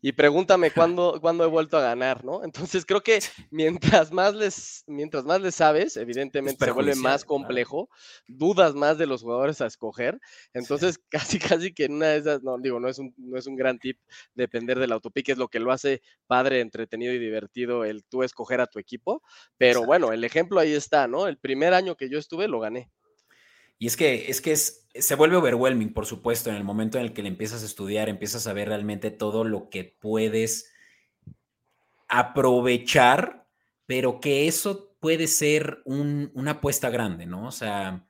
Y 0.05 0.12
pregúntame 0.12 0.71
cuándo, 0.99 1.19
cuándo 1.21 1.45
he 1.45 1.47
vuelto 1.47 1.79
a 1.79 1.83
ganar, 1.83 2.25
¿no? 2.25 2.45
Entonces 2.45 2.85
creo 2.85 3.03
que 3.03 3.21
mientras 3.51 4.12
más 4.12 4.35
les, 4.35 4.83
mientras 4.88 5.25
más 5.25 5.41
les 5.41 5.55
sabes, 5.55 5.97
evidentemente 5.97 6.65
se 6.65 6.73
vuelve 6.73 6.97
más 6.97 7.25
complejo, 7.25 7.88
dudas 8.27 8.75
más 8.75 8.99
de 8.99 9.07
los 9.07 9.23
jugadores 9.23 9.61
a 9.61 9.67
escoger. 9.67 10.21
Entonces, 10.53 10.99
casi, 11.09 11.38
casi 11.38 11.73
que 11.73 11.85
en 11.85 11.95
una 11.95 12.09
de 12.09 12.19
esas, 12.19 12.43
no, 12.43 12.59
digo, 12.59 12.81
no 12.81 12.88
es 12.88 12.99
un, 12.99 13.15
no 13.17 13.38
es 13.38 13.47
un 13.47 13.57
gran 13.57 13.79
tip 13.79 13.99
depender 14.35 14.79
del 14.79 14.93
autopic, 14.93 15.29
es 15.29 15.38
lo 15.38 15.49
que 15.49 15.61
lo 15.61 15.71
hace 15.73 16.03
padre, 16.27 16.61
entretenido 16.61 17.12
y 17.15 17.19
divertido 17.19 17.85
el 17.85 18.05
tú 18.05 18.25
escoger 18.25 18.61
a 18.61 18.67
tu 18.67 18.81
equipo. 18.81 19.23
Pero 19.57 19.85
bueno, 19.87 20.12
el 20.12 20.25
ejemplo 20.25 20.59
ahí 20.59 20.73
está, 20.73 21.07
¿no? 21.07 21.29
El 21.29 21.38
primer 21.38 21.75
año 21.75 21.97
que 21.97 22.11
yo 22.11 22.19
estuve 22.19 22.49
lo 22.49 22.59
gané. 22.59 22.91
Y 23.83 23.87
es 23.87 23.97
que, 23.97 24.31
es 24.31 24.40
que 24.40 24.53
es, 24.53 24.87
se 24.95 25.16
vuelve 25.16 25.38
overwhelming, 25.38 25.92
por 25.92 26.07
supuesto, 26.07 26.51
en 26.51 26.55
el 26.55 26.62
momento 26.62 26.99
en 26.99 27.05
el 27.07 27.12
que 27.12 27.23
le 27.23 27.29
empiezas 27.29 27.64
a 27.64 27.66
estudiar, 27.66 28.09
empiezas 28.09 28.47
a 28.47 28.53
ver 28.53 28.68
realmente 28.68 29.11
todo 29.11 29.42
lo 29.42 29.71
que 29.71 29.83
puedes 29.83 30.73
aprovechar, 32.07 33.49
pero 33.85 34.21
que 34.21 34.47
eso 34.47 34.95
puede 35.01 35.27
ser 35.27 35.83
una 35.85 36.53
apuesta 36.53 36.90
grande, 36.90 37.27
¿no? 37.27 37.49
O 37.49 37.51
sea, 37.51 38.07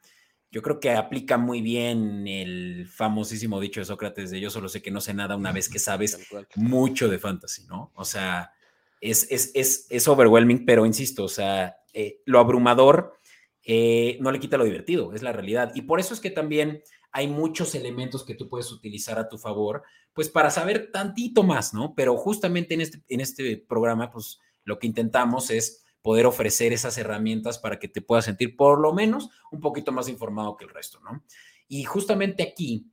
yo 0.50 0.60
creo 0.60 0.78
que 0.78 0.90
aplica 0.90 1.38
muy 1.38 1.62
bien 1.62 2.28
el 2.28 2.86
famosísimo 2.86 3.58
dicho 3.58 3.80
de 3.80 3.86
Sócrates 3.86 4.30
de 4.30 4.40
yo 4.40 4.50
solo 4.50 4.68
sé 4.68 4.82
que 4.82 4.90
no 4.90 5.00
sé 5.00 5.14
nada 5.14 5.36
una 5.36 5.52
vez 5.52 5.70
que 5.70 5.78
sabes 5.78 6.18
mucho 6.54 7.08
de 7.08 7.18
fantasy, 7.18 7.64
¿no? 7.64 7.92
O 7.94 8.04
sea, 8.04 8.52
es, 9.00 9.26
es, 9.30 9.50
es, 9.54 9.86
es 9.88 10.06
overwhelming, 10.06 10.66
pero 10.66 10.84
insisto, 10.84 11.24
o 11.24 11.28
sea, 11.28 11.78
eh, 11.94 12.20
lo 12.26 12.40
abrumador 12.40 13.18
eh, 13.64 14.18
no 14.20 14.30
le 14.30 14.40
quita 14.40 14.56
lo 14.56 14.64
divertido, 14.64 15.12
es 15.12 15.22
la 15.22 15.32
realidad. 15.32 15.72
Y 15.74 15.82
por 15.82 16.00
eso 16.00 16.14
es 16.14 16.20
que 16.20 16.30
también 16.30 16.82
hay 17.12 17.28
muchos 17.28 17.74
elementos 17.74 18.24
que 18.24 18.34
tú 18.34 18.48
puedes 18.48 18.72
utilizar 18.72 19.18
a 19.18 19.28
tu 19.28 19.38
favor, 19.38 19.82
pues 20.12 20.28
para 20.28 20.50
saber 20.50 20.90
tantito 20.90 21.42
más, 21.42 21.74
¿no? 21.74 21.94
Pero 21.94 22.16
justamente 22.16 22.74
en 22.74 22.80
este, 22.80 23.02
en 23.08 23.20
este 23.20 23.56
programa, 23.56 24.10
pues 24.10 24.38
lo 24.64 24.78
que 24.78 24.86
intentamos 24.86 25.50
es 25.50 25.84
poder 26.02 26.26
ofrecer 26.26 26.72
esas 26.72 26.98
herramientas 26.98 27.58
para 27.58 27.78
que 27.78 27.88
te 27.88 28.02
puedas 28.02 28.24
sentir 28.24 28.56
por 28.56 28.80
lo 28.80 28.92
menos 28.92 29.30
un 29.50 29.60
poquito 29.60 29.92
más 29.92 30.08
informado 30.08 30.56
que 30.56 30.64
el 30.64 30.70
resto, 30.70 31.00
¿no? 31.00 31.24
Y 31.68 31.84
justamente 31.84 32.42
aquí 32.42 32.90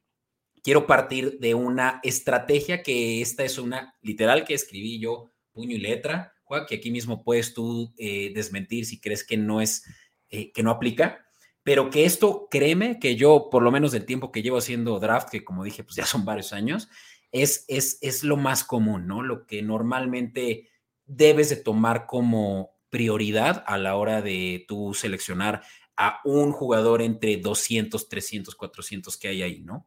quiero 0.63 0.85
partir 0.85 1.39
de 1.39 1.55
una 1.55 1.99
estrategia 2.03 2.83
que 2.83 3.21
esta 3.21 3.43
es 3.43 3.57
una 3.57 3.95
literal 4.01 4.45
que 4.45 4.53
escribí 4.53 4.99
yo 4.99 5.31
puño 5.51 5.75
y 5.75 5.79
letra, 5.79 6.33
Juan, 6.43 6.65
que 6.67 6.75
aquí 6.75 6.91
mismo 6.91 7.23
puedes 7.23 7.53
tú 7.53 7.93
eh, 7.97 8.31
desmentir 8.33 8.85
si 8.85 8.99
crees 8.99 9.23
que 9.23 9.37
no 9.37 9.61
es, 9.61 9.83
eh, 10.29 10.51
que 10.51 10.63
no 10.63 10.71
aplica, 10.71 11.25
pero 11.63 11.89
que 11.89 12.05
esto, 12.05 12.47
créeme, 12.49 12.99
que 12.99 13.15
yo, 13.15 13.49
por 13.51 13.63
lo 13.63 13.71
menos 13.71 13.91
del 13.91 14.05
tiempo 14.05 14.31
que 14.31 14.41
llevo 14.41 14.57
haciendo 14.57 14.99
draft, 14.99 15.29
que 15.29 15.43
como 15.43 15.63
dije, 15.63 15.83
pues 15.83 15.95
ya 15.95 16.05
son 16.05 16.25
varios 16.25 16.53
años, 16.53 16.89
es, 17.31 17.65
es, 17.67 17.99
es 18.01 18.23
lo 18.23 18.37
más 18.37 18.63
común, 18.63 19.07
¿no? 19.07 19.21
Lo 19.21 19.45
que 19.45 19.61
normalmente 19.61 20.69
debes 21.05 21.49
de 21.49 21.57
tomar 21.57 22.05
como 22.05 22.71
prioridad 22.89 23.63
a 23.67 23.77
la 23.77 23.95
hora 23.95 24.21
de 24.21 24.65
tú 24.67 24.93
seleccionar 24.93 25.61
a 25.95 26.21
un 26.23 26.51
jugador 26.51 27.01
entre 27.01 27.37
200, 27.37 28.07
300, 28.07 28.55
400 28.55 29.17
que 29.17 29.27
hay 29.27 29.41
ahí, 29.43 29.61
¿no? 29.61 29.85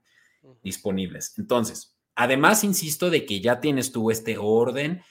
Disponibles. 0.62 1.34
Entonces, 1.38 1.96
además, 2.14 2.64
insisto 2.64 3.10
de 3.10 3.24
que 3.24 3.40
ya 3.40 3.60
tienes 3.60 3.92
tú 3.92 4.10
este 4.10 4.36
orden 4.38 5.02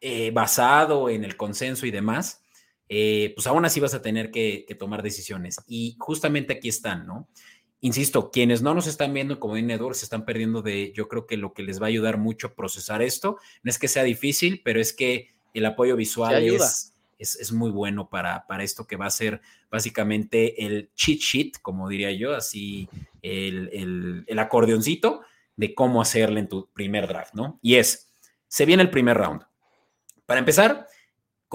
eh, 0.00 0.30
basado 0.30 1.10
en 1.10 1.24
el 1.24 1.36
consenso 1.36 1.86
y 1.86 1.90
demás, 1.90 2.42
eh, 2.88 3.32
pues 3.34 3.46
aún 3.46 3.64
así 3.64 3.80
vas 3.80 3.94
a 3.94 4.02
tener 4.02 4.30
que, 4.30 4.64
tomar 4.78 5.02
decisiones. 5.02 5.58
Y 5.66 5.96
justamente 5.98 6.54
aquí 6.54 6.68
están, 6.68 7.06
¿no? 7.06 7.28
Insisto, 7.80 8.30
quienes 8.30 8.62
no 8.62 8.74
nos 8.74 8.86
están 8.86 9.12
viendo 9.12 9.38
como 9.38 9.56
Network 9.56 9.94
se 9.94 10.04
están 10.04 10.24
perdiendo 10.24 10.62
de, 10.62 10.92
yo 10.92 11.08
creo 11.08 11.26
que 11.26 11.36
lo 11.36 11.52
que 11.52 11.62
les 11.62 11.80
va 11.80 11.86
a 11.86 11.88
ayudar 11.88 12.18
mucho 12.18 12.48
a 12.48 12.54
procesar 12.54 13.02
esto, 13.02 13.38
no 13.62 13.70
es 13.70 13.78
que 13.78 13.88
sea 13.88 14.02
difícil, 14.02 14.62
pero 14.64 14.80
es 14.80 14.92
que 14.92 15.34
el 15.52 15.66
apoyo 15.66 15.96
visual 15.96 16.42
es, 16.42 16.94
es, 17.18 17.52
muy 17.52 17.70
bueno 17.70 18.08
para, 18.08 18.46
para 18.46 18.64
esto 18.64 18.86
que 18.86 18.96
va 18.96 19.06
a 19.06 19.10
ser 19.10 19.40
básicamente 19.70 20.64
el 20.64 20.90
cheat 20.94 21.18
sheet, 21.18 21.52
como 21.62 21.88
diría 21.88 22.12
yo, 22.12 22.34
así 22.34 22.88
el, 23.22 23.70
el, 23.72 24.24
el 24.26 24.38
acordeoncito 24.38 25.22
de 25.56 25.74
cómo 25.74 26.02
hacerle 26.02 26.40
en 26.40 26.48
tu 26.48 26.68
primer 26.72 27.06
draft, 27.06 27.34
¿no? 27.34 27.58
Y 27.62 27.76
es, 27.76 28.12
se 28.48 28.66
viene 28.66 28.82
el 28.82 28.90
primer 28.90 29.16
round. 29.16 29.42
Para 30.26 30.40
empezar, 30.40 30.86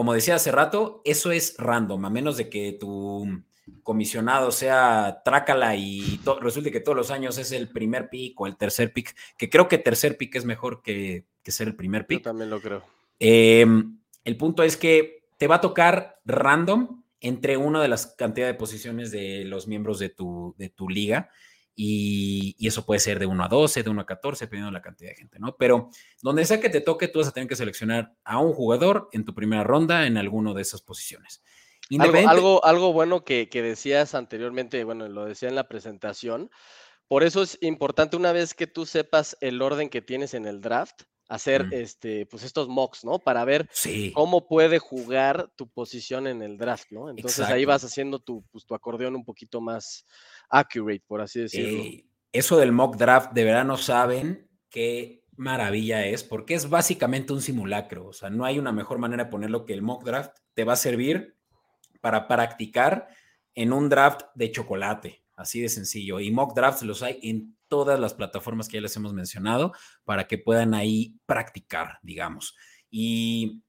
como 0.01 0.15
decía 0.15 0.33
hace 0.33 0.51
rato, 0.51 1.03
eso 1.05 1.31
es 1.31 1.53
random, 1.59 2.05
a 2.05 2.09
menos 2.09 2.35
de 2.35 2.49
que 2.49 2.71
tu 2.71 3.43
comisionado 3.83 4.51
sea 4.51 5.21
trácala 5.23 5.75
y 5.75 6.19
resulte 6.39 6.71
que 6.71 6.79
todos 6.79 6.95
los 6.95 7.11
años 7.11 7.37
es 7.37 7.51
el 7.51 7.69
primer 7.69 8.09
pick 8.09 8.41
o 8.41 8.47
el 8.47 8.57
tercer 8.57 8.93
pick, 8.93 9.15
que 9.37 9.47
creo 9.47 9.67
que 9.67 9.77
tercer 9.77 10.17
pick 10.17 10.33
es 10.37 10.43
mejor 10.43 10.81
que, 10.81 11.25
ser 11.43 11.67
el 11.67 11.75
primer 11.75 12.07
pick. 12.07 12.21
Yo 12.21 12.31
también 12.31 12.49
lo 12.49 12.59
creo. 12.59 12.81
Em, 13.19 13.99
el 14.25 14.37
punto 14.37 14.63
es 14.63 14.75
que 14.75 15.25
te 15.37 15.45
va 15.45 15.57
a 15.57 15.61
tocar 15.61 16.19
random 16.25 17.03
entre 17.19 17.57
una 17.57 17.79
de 17.79 17.87
las 17.87 18.07
cantidades 18.07 18.55
de 18.55 18.57
posiciones 18.57 19.11
de 19.11 19.45
los 19.45 19.67
miembros 19.67 19.99
de 19.99 20.09
tu, 20.09 20.55
de 20.57 20.69
tu 20.69 20.89
liga. 20.89 21.29
Y, 21.75 22.55
eso 22.67 22.85
puede 22.85 22.99
ser 22.99 23.19
de 23.19 23.25
1 23.25 23.43
a 23.43 23.47
12, 23.47 23.83
de 23.83 23.89
1 23.89 24.01
a 24.01 24.05
14, 24.05 24.45
dependiendo 24.45 24.71
de 24.71 24.77
la 24.77 24.81
cantidad 24.81 25.09
de 25.09 25.15
gente, 25.15 25.39
¿no? 25.39 25.55
Pero 25.57 25.89
donde 26.21 26.45
sea 26.45 26.59
que 26.59 26.69
te 26.69 26.81
toque, 26.81 27.07
tú 27.07 27.19
vas 27.19 27.27
a 27.27 27.31
tener 27.31 27.47
que 27.47 27.55
seleccionar 27.55 28.13
a 28.23 28.39
un 28.39 28.53
jugador 28.53 29.09
en 29.13 29.25
tu 29.25 29.33
primera 29.33 29.63
ronda 29.63 30.05
en 30.05 30.17
alguno 30.17 30.53
de 30.53 30.61
esas 30.61 30.81
posiciones. 30.81 31.43
Algo, 31.99 32.63
algo, 32.63 32.93
bueno 32.93 33.25
que, 33.25 33.49
que, 33.49 33.61
decías 33.61 34.15
anteriormente, 34.15 34.83
bueno, 34.85 35.09
lo 35.09 35.25
decía 35.25 35.49
en 35.49 35.55
la 35.55 35.67
presentación, 35.67 36.49
por 37.07 37.23
eso 37.23 37.41
es 37.41 37.57
importante 37.61 38.15
una 38.15 38.31
vez 38.31 38.53
que 38.53 38.67
tú 38.67 38.85
sepas 38.85 39.35
el 39.41 39.61
orden 39.61 39.89
que 39.89 40.01
tienes 40.01 40.33
en 40.33 40.45
el 40.45 40.61
draft, 40.61 41.01
hacer 41.31 41.67
este, 41.71 42.25
pues 42.25 42.43
estos 42.43 42.67
mocks, 42.67 43.05
¿no? 43.05 43.17
Para 43.17 43.45
ver 43.45 43.69
cómo 44.13 44.47
puede 44.47 44.79
jugar 44.79 45.49
tu 45.55 45.69
posición 45.69 46.27
en 46.27 46.41
el 46.41 46.57
draft, 46.57 46.91
¿no? 46.91 47.09
Entonces 47.09 47.47
ahí 47.47 47.63
vas 47.63 47.85
haciendo 47.85 48.19
tu, 48.19 48.43
pues, 48.51 48.65
tu 48.65 48.75
acordeón 48.75 49.15
un 49.15 49.23
poquito 49.23 49.61
más, 49.61 50.05
accurate, 50.49 51.03
por 51.07 51.21
así 51.21 51.39
decirlo. 51.39 51.83
Eh, 51.83 52.05
eso 52.33 52.57
del 52.57 52.73
mock 52.73 52.97
draft, 52.97 53.31
de 53.31 53.45
verdad 53.45 53.63
no 53.63 53.77
saben 53.77 54.49
qué 54.69 55.23
maravilla 55.37 56.05
es, 56.05 56.25
porque 56.25 56.53
es 56.53 56.69
básicamente 56.69 57.31
un 57.31 57.41
simulacro. 57.41 58.07
O 58.07 58.13
sea, 58.13 58.29
no 58.29 58.43
hay 58.43 58.59
una 58.59 58.73
mejor 58.73 58.97
manera 58.97 59.23
de 59.23 59.31
ponerlo 59.31 59.65
que 59.65 59.73
el 59.73 59.81
mock 59.81 60.03
draft 60.03 60.37
te 60.53 60.65
va 60.65 60.73
a 60.73 60.77
servir 60.77 61.37
para 62.01 62.27
practicar 62.27 63.07
en 63.55 63.71
un 63.71 63.87
draft 63.87 64.23
de 64.35 64.51
chocolate, 64.51 65.20
así 65.41 65.61
de 65.61 65.69
sencillo. 65.69 66.19
Y 66.19 66.31
mock 66.31 66.55
drafts 66.55 66.83
los 66.83 67.03
hay 67.03 67.19
en 67.23 67.57
todas 67.67 67.99
las 67.99 68.13
plataformas 68.13 68.67
que 68.67 68.77
ya 68.77 68.81
les 68.81 68.95
hemos 68.95 69.13
mencionado 69.13 69.73
para 70.03 70.27
que 70.27 70.37
puedan 70.37 70.73
ahí 70.73 71.19
practicar, 71.25 71.99
digamos. 72.01 72.55
Y 72.89 73.63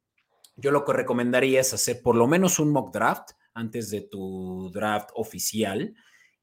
yo 0.57 0.71
lo 0.71 0.85
que 0.85 0.93
recomendaría 0.93 1.61
es 1.61 1.73
hacer 1.73 2.03
por 2.03 2.17
lo 2.17 2.27
menos 2.27 2.59
un 2.59 2.71
mock 2.71 2.93
draft 2.93 3.31
antes 3.55 3.91
de 3.91 4.03
tu 4.03 4.71
draft 4.73 5.11
oficial 5.15 5.95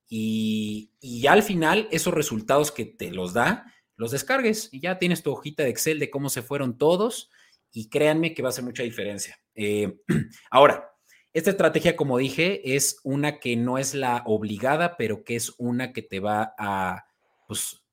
y, 0.07 0.91
ya 1.01 1.33
al 1.33 1.43
final 1.43 1.87
esos 1.91 2.13
resultados 2.13 2.71
que 2.71 2.85
te 2.85 3.11
los 3.11 3.33
da, 3.33 3.71
los 3.95 4.11
descargues 4.11 4.69
y 4.71 4.79
ya 4.79 4.97
tienes 4.97 5.21
tu 5.21 5.31
hojita 5.31 5.63
de 5.63 5.69
Excel 5.69 5.99
de 5.99 6.09
cómo 6.09 6.29
se 6.29 6.41
fueron 6.41 6.77
todos 6.77 7.29
y 7.71 7.89
créanme 7.89 8.33
que 8.33 8.41
va 8.41 8.49
a 8.49 8.51
hacer 8.51 8.63
mucha 8.63 8.83
diferencia. 8.83 9.39
Eh, 9.53 9.99
ahora, 10.49 10.89
esta 11.33 11.51
estrategia, 11.51 11.95
como 11.95 12.17
dije, 12.17 12.75
es 12.75 12.99
una 13.03 13.39
que 13.39 13.55
no 13.55 13.77
es 13.77 13.93
la 13.93 14.23
obligada, 14.25 14.97
pero 14.97 15.23
que 15.23 15.35
es 15.35 15.53
una 15.57 15.93
que 15.93 16.01
te 16.01 16.19
va 16.19 16.55
a 16.57 17.05
pues, 17.47 17.83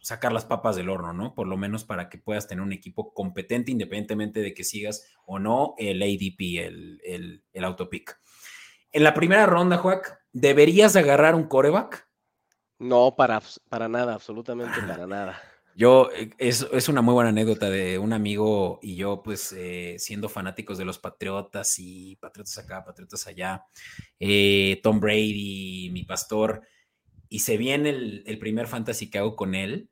sacar 0.00 0.32
las 0.32 0.44
papas 0.44 0.76
del 0.76 0.90
horno, 0.90 1.12
¿no? 1.12 1.34
Por 1.34 1.46
lo 1.46 1.56
menos 1.56 1.84
para 1.84 2.08
que 2.08 2.18
puedas 2.18 2.46
tener 2.46 2.62
un 2.62 2.72
equipo 2.72 3.12
competente 3.12 3.72
independientemente 3.72 4.40
de 4.40 4.54
que 4.54 4.62
sigas 4.62 5.06
o 5.26 5.38
no 5.38 5.74
el 5.78 6.02
ADP, 6.02 6.66
el, 6.66 7.00
el, 7.04 7.44
el 7.52 7.64
autopic. 7.64 8.20
En 8.92 9.02
la 9.02 9.14
primera 9.14 9.46
ronda, 9.46 9.78
Juac, 9.78 10.20
¿deberías 10.32 10.94
agarrar 10.94 11.34
un 11.34 11.48
coreback? 11.48 12.08
No, 12.78 13.16
para, 13.16 13.42
para 13.68 13.88
nada, 13.88 14.14
absolutamente 14.14 14.80
para 14.86 15.06
nada. 15.06 15.40
Yo, 15.76 16.10
eh, 16.12 16.30
es, 16.38 16.66
es, 16.72 16.88
una 16.88 17.02
muy 17.02 17.14
buena 17.14 17.30
anécdota 17.30 17.68
de 17.68 17.98
un 17.98 18.12
amigo 18.12 18.78
y 18.80 18.94
yo, 18.94 19.22
pues, 19.22 19.52
eh, 19.52 19.96
siendo 19.98 20.28
fanáticos 20.28 20.78
de 20.78 20.84
los 20.84 20.98
Patriotas 20.98 21.78
y 21.78 22.16
Patriotas 22.16 22.58
acá, 22.58 22.84
Patriotas 22.84 23.26
allá, 23.26 23.64
eh, 24.20 24.80
Tom 24.82 25.00
Brady, 25.00 25.90
mi 25.92 26.04
pastor, 26.04 26.62
y 27.28 27.40
se 27.40 27.56
viene 27.56 27.90
el, 27.90 28.22
el, 28.26 28.38
primer 28.38 28.68
fantasy 28.68 29.10
que 29.10 29.18
hago 29.18 29.34
con 29.34 29.56
él, 29.56 29.90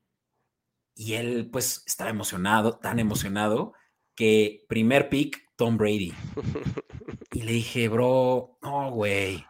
y 0.94 1.14
él, 1.14 1.48
pues, 1.50 1.82
estaba 1.86 2.10
emocionado, 2.10 2.78
tan 2.78 3.00
emocionado, 3.00 3.72
que 4.14 4.64
primer 4.68 5.08
pick, 5.08 5.42
Tom 5.56 5.76
Brady. 5.76 6.12
Y 7.34 7.42
le 7.42 7.52
dije, 7.52 7.88
bro, 7.88 8.58
no, 8.60 8.90
güey. 8.90 9.42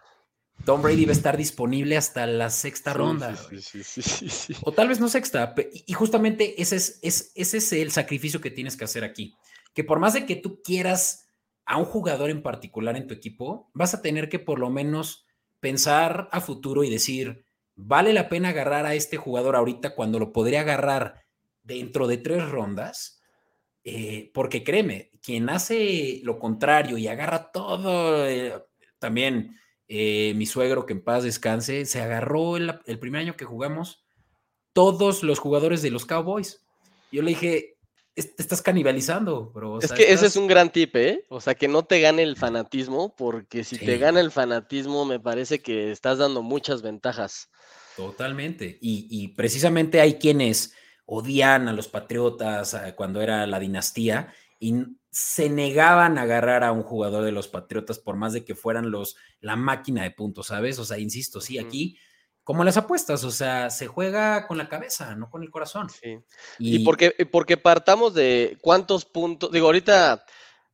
Tom 0.65 0.81
Brady 0.81 1.05
va 1.05 1.11
a 1.11 1.13
estar 1.13 1.37
disponible 1.37 1.97
hasta 1.97 2.27
la 2.27 2.49
sexta 2.49 2.93
ronda. 2.93 3.35
Sí, 3.37 3.83
sí, 3.83 4.55
o 4.63 4.73
tal 4.73 4.89
vez 4.89 5.01
no 5.01 5.09
sexta. 5.09 5.55
Y 5.87 5.93
justamente 5.93 6.61
ese 6.63 6.77
es, 6.77 7.01
es, 7.03 7.33
ese 7.35 7.57
es 7.57 7.73
el 7.73 7.91
sacrificio 7.91 8.41
que 8.41 8.51
tienes 8.51 8.77
que 8.77 8.85
hacer 8.85 9.03
aquí. 9.03 9.35
Que 9.75 9.83
por 9.83 9.99
más 9.99 10.15
de 10.15 10.25
que 10.25 10.37
tú 10.37 10.63
quieras 10.63 11.29
a 11.65 11.79
un 11.79 11.85
jugador 11.85 12.31
en 12.31 12.43
particular 12.43 12.97
en 12.97 13.07
tu 13.07 13.15
equipo, 13.15 13.71
vas 13.75 13.95
a 13.95 14.03
tener 14.03 14.29
que 14.29 14.39
por 14.39 14.59
lo 14.59 14.71
menos 14.71 15.27
pensar 15.59 16.29
a 16.31 16.41
futuro 16.41 16.85
y 16.85 16.91
decir, 16.91 17.45
¿vale 17.75 18.13
la 18.13 18.29
pena 18.29 18.51
agarrar 18.51 18.87
a 18.87 18.95
este 18.95 19.17
jugador 19.17 19.57
ahorita 19.57 19.95
cuando 19.95 20.19
lo 20.19 20.33
podría 20.33 20.61
agarrar 20.61 21.25
dentro 21.63 22.07
de 22.07 22.19
tres 22.19 22.49
rondas? 22.49 23.21
Eh, 23.85 24.31
porque 24.33 24.63
créeme, 24.63 25.11
quien 25.23 25.51
hace 25.51 26.21
lo 26.23 26.39
contrario 26.39 26.99
y 26.99 27.09
agarra 27.09 27.51
todo, 27.51 28.27
eh, 28.29 28.55
también 29.01 29.59
eh, 29.95 30.33
mi 30.37 30.47
suegro, 30.47 30.87
que 30.87 30.95
en 30.95 31.05
paz 31.05 31.23
descanse, 31.23 31.85
se 31.85 32.01
agarró 32.01 32.57
el, 32.57 32.99
primer 32.99 33.21
año 33.21 33.37
que 33.37 33.45
jugamos 33.45 34.07
todos 34.73 35.23
los 35.23 35.39
jugadores 35.39 35.83
de 35.83 35.91
los 35.91 36.07
Cowboys. 36.07 36.65
Yo 37.11 37.21
le 37.21 37.33
dije, 37.33 37.77
te 38.15 38.35
estás 38.39 38.63
canibalizando, 38.63 39.51
bro. 39.51 39.81
es 39.81 39.93
que 39.93 40.11
ese 40.11 40.25
es 40.25 40.37
un 40.37 40.47
gran 40.47 40.73
tip, 40.73 40.97
¿eh? 40.97 41.27
O 41.29 41.43
sea, 41.43 41.55
que 41.55 41.69
no 41.69 41.83
te 41.85 42.01
gane 42.01 42.23
el 42.23 42.37
fanatismo, 42.37 43.15
porque 43.15 43.65
si 43.65 43.77
te 43.77 43.99
gana 43.99 44.21
el 44.21 44.31
fanatismo, 44.31 45.05
me 45.05 45.21
parece 45.21 45.61
que 45.61 45.91
estás 45.91 46.17
dando 46.17 46.41
muchas 46.43 46.81
ventajas. 46.81 47.51
Totalmente. 47.95 48.79
y 48.81 49.29
precisamente 49.29 50.01
hay 50.01 50.15
quienes 50.15 50.73
odian 51.05 51.69
a 51.69 51.75
los 51.75 51.89
patriotas 51.89 52.75
cuando 52.97 53.21
era 53.21 53.47
la 53.47 53.61
dinastía 53.61 54.33
y 54.59 54.75
se 55.13 55.49
negaban 55.51 56.19
a 56.19 56.23
agarrar 56.23 56.65
a 56.65 56.73
un 56.73 56.83
jugador 56.83 57.25
de 57.25 57.33
los 57.33 57.47
patriotas 57.47 58.01
por 58.01 58.17
más 58.17 58.33
de 58.33 58.45
que 58.45 58.57
fueran 58.57 58.91
los 58.91 59.15
la 59.41 59.55
máquina 59.55 60.03
de 60.03 60.11
puntos, 60.11 60.49
¿sabes? 60.49 60.79
O 60.81 60.85
sea, 60.85 60.99
insisto, 60.99 61.41
sí, 61.41 61.59
aquí 61.59 61.97
como 62.45 62.65
las 62.65 62.77
apuestas, 62.77 63.23
o 63.25 63.31
sea, 63.31 63.71
se 63.71 63.87
juega 63.87 64.47
con 64.49 64.59
la 64.59 64.69
cabeza, 64.69 65.15
no 65.15 65.31
con 65.31 65.43
el 65.43 65.51
corazón. 65.51 65.89
Sí. 65.91 66.19
Y, 66.59 66.85
porque, 66.85 67.13
porque 67.31 67.57
partamos 67.57 68.15
de 68.15 68.59
cuántos 68.61 69.05
puntos, 69.05 69.53
digo, 69.53 69.67
ahorita 69.67 70.25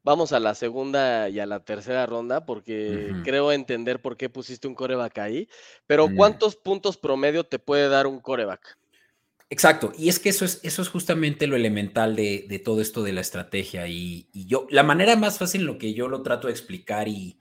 vamos 0.03 0.33
a 0.33 0.41
la 0.41 0.55
segunda 0.55 1.29
y 1.29 1.41
a 1.41 1.47
la 1.47 1.61
tercera 1.61 2.07
ronda 2.07 2.47
porque 2.47 3.13
creo 3.25 3.53
entender 3.53 4.01
por 4.01 4.17
qué 4.17 4.31
pusiste 4.31 4.67
un 4.67 4.75
coreback 4.75 5.19
ahí. 5.19 5.49
Pero 5.87 6.09
mm. 6.09 6.17
¿cuántos 6.17 6.57
puntos 6.57 6.97
promedio 6.97 7.45
te 7.45 7.59
puede 7.59 7.89
dar 7.89 8.07
un 8.07 8.21
coreback? 8.21 8.79
Exacto, 9.51 9.93
y 9.97 10.11
es 10.11 10.19
que 10.19 10.29
eso 10.29 10.45
es, 10.45 10.61
eso 10.63 10.83
es 10.83 10.89
justamente 10.89 11.47
lo 11.47 11.57
elemental 11.57 12.15
de, 12.17 12.63
todo 12.63 12.83
esto 12.83 13.03
de 13.03 13.13
la 13.13 13.23
estrategia. 13.23 13.89
Y, 13.89 14.29
yo, 14.33 14.67
la 14.71 14.83
manera 14.83 15.17
más 15.17 15.39
fácil 15.39 15.63
en 15.63 15.67
lo 15.67 15.79
que 15.79 15.95
yo 15.95 16.09
lo 16.09 16.23
trato 16.23 16.49
de 16.49 16.53
explicar, 16.53 17.09
y 17.09 17.41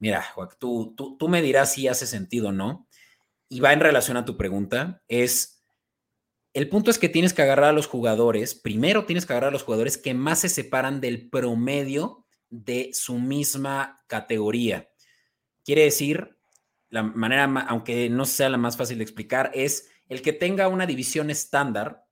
mira, 0.00 0.24
tú, 0.58 0.94
tú, 0.96 1.16
tú 1.16 1.28
me 1.28 1.42
dirás 1.42 1.72
si 1.72 1.86
hace 1.86 2.06
sentido 2.06 2.48
o 2.48 2.52
no, 2.52 2.88
y 3.48 3.60
va 3.60 3.72
en 3.72 3.80
relación 3.80 4.16
a 4.16 4.24
tu 4.24 4.36
pregunta, 4.36 5.02
es 5.06 5.56
el 6.56 6.70
punto 6.70 6.90
es 6.90 6.98
que 6.98 7.10
tienes 7.10 7.34
que 7.34 7.42
agarrar 7.42 7.68
a 7.68 7.72
los 7.74 7.86
jugadores, 7.86 8.54
primero 8.54 9.04
tienes 9.04 9.26
que 9.26 9.34
agarrar 9.34 9.50
a 9.50 9.52
los 9.52 9.62
jugadores 9.62 9.98
que 9.98 10.14
más 10.14 10.40
se 10.40 10.48
separan 10.48 11.02
del 11.02 11.28
promedio 11.28 12.26
de 12.48 12.90
su 12.94 13.18
misma 13.18 14.02
categoría. 14.06 14.88
Quiere 15.64 15.82
decir, 15.82 16.38
la 16.88 17.02
manera, 17.02 17.44
aunque 17.68 18.08
no 18.08 18.24
sea 18.24 18.48
la 18.48 18.56
más 18.56 18.78
fácil 18.78 18.96
de 18.96 19.04
explicar, 19.04 19.50
es 19.52 19.90
el 20.08 20.22
que 20.22 20.32
tenga 20.32 20.68
una 20.68 20.86
división 20.86 21.30
estándar 21.30 22.06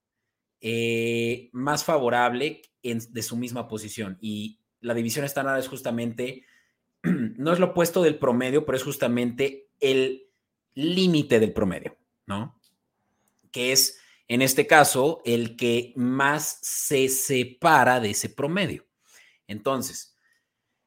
eh, 0.60 1.50
más 1.52 1.84
favorable 1.84 2.62
de 2.82 3.22
su 3.22 3.36
misma 3.36 3.68
posición. 3.68 4.18
Y 4.20 4.60
la 4.80 4.94
división 4.94 5.24
estándar 5.24 5.58
es 5.58 5.68
justamente, 5.68 6.44
no 7.02 7.52
es 7.52 7.58
lo 7.58 7.66
opuesto 7.66 8.02
del 8.02 8.18
promedio, 8.18 8.64
pero 8.64 8.76
es 8.76 8.84
justamente 8.84 9.68
el 9.80 10.28
límite 10.74 11.40
del 11.40 11.52
promedio, 11.52 11.96
¿no? 12.26 12.60
Que 13.50 13.72
es 13.72 13.98
en 14.26 14.42
este 14.42 14.66
caso, 14.66 15.20
el 15.24 15.56
que 15.56 15.92
más 15.96 16.58
se 16.62 17.08
separa 17.08 18.00
de 18.00 18.10
ese 18.10 18.30
promedio. 18.30 18.86
Entonces, 19.46 20.16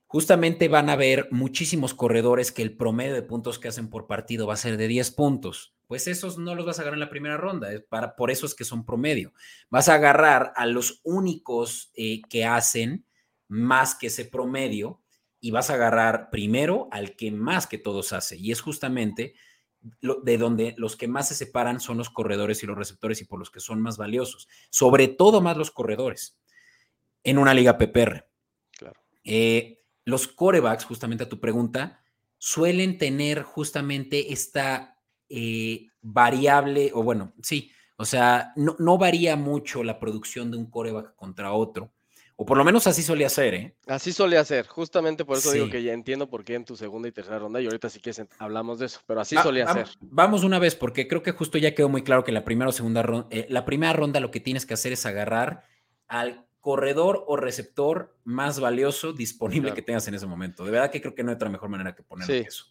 justamente 0.08 0.68
van 0.68 0.90
a 0.90 0.94
haber 0.94 1.28
muchísimos 1.32 1.94
corredores 1.94 2.52
que 2.52 2.64
el 2.64 2.76
promedio 2.76 3.14
de 3.14 3.22
puntos 3.22 3.60
que 3.60 3.68
hacen 3.68 3.90
por 3.90 4.08
partido 4.08 4.48
va 4.48 4.56
a 4.56 4.58
ser 4.58 4.78
de 4.78 4.88
10 4.88 5.12
puntos. 5.12 5.77
Pues 5.88 6.08
esos 6.08 6.38
no 6.38 6.54
los 6.54 6.66
vas 6.66 6.80
a 6.80 6.82
agarrar 6.82 6.98
en 6.98 7.06
la 7.06 7.10
primera 7.10 7.38
ronda, 7.38 7.70
para, 7.90 8.16
por 8.16 8.30
eso 8.30 8.46
es 8.46 8.54
que 8.54 8.66
son 8.66 8.86
promedio. 8.86 9.34
Vas 9.70 9.90
a 9.90 9.96
agarrar 9.96 10.54
a 10.56 10.66
los 10.66 11.00
únicos 11.04 11.92
eh, 11.96 12.22
que 12.30 12.46
hacen 12.46 13.06
más 13.48 13.96
que 13.96 14.08
ese 14.08 14.26
promedio 14.26 15.02
y 15.40 15.52
vas 15.52 15.70
a 15.70 15.76
agarrar 15.76 16.30
primero 16.30 16.90
al 16.92 17.16
que 17.16 17.32
más 17.32 17.68
que 17.68 17.78
todos 17.78 18.12
hace. 18.12 18.38
Y 18.38 18.52
es 18.52 18.62
justamente 18.62 19.36
de 20.24 20.38
donde 20.38 20.76
los 20.78 20.98
que 20.98 21.08
más 21.08 21.30
se 21.30 21.36
separan 21.36 21.80
son 21.80 21.98
los 21.98 22.10
corredores 22.10 22.62
y 22.62 22.66
los 22.66 22.78
receptores 22.78 23.22
y 23.22 23.26
por 23.26 23.40
los 23.40 23.50
que 23.50 23.60
son 23.60 23.82
más 23.82 23.98
valiosos, 23.98 24.50
sobre 24.70 25.08
todo 25.08 25.40
más 25.40 25.56
los 25.56 25.72
corredores 25.72 26.38
en 27.24 27.38
una 27.38 27.54
liga 27.54 27.78
PPR. 27.78 28.28
Claro. 28.78 29.00
Eh, 29.24 29.82
los 30.04 30.28
corebacks, 30.28 30.86
justamente 30.86 31.24
a 31.24 31.30
tu 31.30 31.40
pregunta, 31.40 32.04
suelen 32.38 32.98
tener 32.98 33.44
justamente 33.44 34.34
esta 34.34 34.97
eh, 35.30 35.88
variable, 36.02 36.92
o 36.94 37.04
bueno, 37.04 37.34
sí, 37.42 37.72
o 37.98 38.06
sea, 38.06 38.54
no, 38.56 38.76
no 38.80 38.98
varía 38.98 39.36
mucho 39.36 39.84
la 39.84 40.00
producción 40.00 40.52
de 40.52 40.58
un 40.58 40.70
coreback 40.70 41.16
contra 41.16 41.52
otro. 41.54 41.92
O 42.40 42.46
por 42.46 42.56
lo 42.56 42.64
menos 42.64 42.86
así 42.86 43.02
solía 43.02 43.30
ser, 43.30 43.56
¿eh? 43.56 43.76
Así 43.88 44.14
solía 44.14 44.46
ser. 44.46 44.68
Justamente 44.68 45.26
por 45.26 45.38
eso 45.38 45.52
digo 45.52 45.72
que 45.72 45.82
ya 45.82 45.94
entiendo 45.94 46.30
por 46.30 46.44
qué 46.44 46.54
en 46.54 46.66
tu 46.66 46.76
segunda 46.76 47.08
y 47.08 47.12
tercera 47.12 47.40
ronda, 47.40 47.60
y 47.60 47.66
ahorita 47.66 47.90
sí 47.90 48.00
que 48.00 48.12
hablamos 48.38 48.78
de 48.78 48.86
eso, 48.86 49.00
pero 49.08 49.22
así 49.22 49.36
solía 49.38 49.74
ser. 49.74 49.88
Vamos 50.02 50.44
una 50.44 50.60
vez, 50.60 50.76
porque 50.76 51.08
creo 51.08 51.24
que 51.24 51.32
justo 51.32 51.58
ya 51.58 51.74
quedó 51.74 51.90
muy 51.90 52.04
claro 52.04 52.24
que 52.24 52.32
la 52.32 52.46
primera 52.46 52.70
o 52.70 52.72
segunda 52.72 53.02
ronda, 53.02 53.28
eh, 53.32 53.48
la 53.50 53.66
primera 53.66 53.92
ronda 53.94 54.20
lo 54.20 54.30
que 54.30 54.40
tienes 54.40 54.68
que 54.68 54.76
hacer 54.76 54.94
es 54.94 55.08
agarrar 55.08 55.64
al 56.08 56.46
corredor 56.60 57.24
o 57.28 57.38
receptor 57.38 58.16
más 58.24 58.60
valioso 58.60 59.14
disponible 59.14 59.74
que 59.74 59.82
tengas 59.82 60.08
en 60.08 60.14
ese 60.14 60.28
momento. 60.28 60.64
De 60.64 60.70
verdad 60.70 60.92
que 60.92 61.02
creo 61.02 61.16
que 61.16 61.24
no 61.24 61.32
hay 61.32 61.36
otra 61.36 61.50
mejor 61.50 61.70
manera 61.70 61.96
que 61.96 62.04
ponerlo 62.04 62.36
eso. 62.36 62.66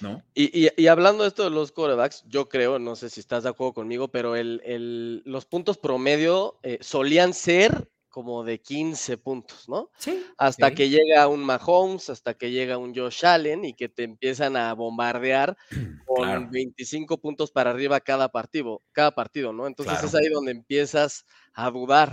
¿No? 0.00 0.22
Y, 0.34 0.86
hablando 0.86 1.22
de 1.22 1.28
esto 1.28 1.44
de 1.44 1.50
los 1.50 1.72
corebacks, 1.72 2.24
yo 2.26 2.48
creo, 2.48 2.78
no 2.78 2.96
sé 2.96 3.10
si 3.10 3.20
estás 3.20 3.44
de 3.44 3.50
acuerdo 3.50 3.74
conmigo, 3.74 4.08
pero 4.08 4.36
el, 4.36 5.22
los 5.24 5.46
puntos 5.46 5.78
promedio 5.78 6.58
eh, 6.62 6.78
solían 6.80 7.34
ser 7.34 7.88
como 8.16 8.44
de 8.44 8.62
15 8.62 9.18
puntos, 9.18 9.68
¿no? 9.68 9.90
Sí. 9.98 10.24
Hasta 10.38 10.70
que 10.70 10.88
llega 10.88 11.28
un 11.28 11.44
Mahomes, 11.44 12.08
hasta 12.08 12.32
que 12.32 12.50
llega 12.50 12.78
un 12.78 12.94
Josh 12.94 13.26
Allen 13.26 13.66
y 13.66 13.74
que 13.74 13.90
te 13.90 14.04
empiezan 14.04 14.56
a 14.56 14.72
bombardear 14.72 15.54
con 16.06 16.50
25 16.50 17.18
puntos 17.20 17.50
para 17.50 17.72
arriba 17.72 18.00
cada 18.00 18.30
partido, 18.30 18.80
cada 18.92 19.14
partido, 19.14 19.52
¿no? 19.52 19.66
Entonces 19.66 20.02
es 20.02 20.14
ahí 20.14 20.30
donde 20.30 20.52
empiezas 20.52 21.26
a 21.52 21.70
dudar. 21.70 22.10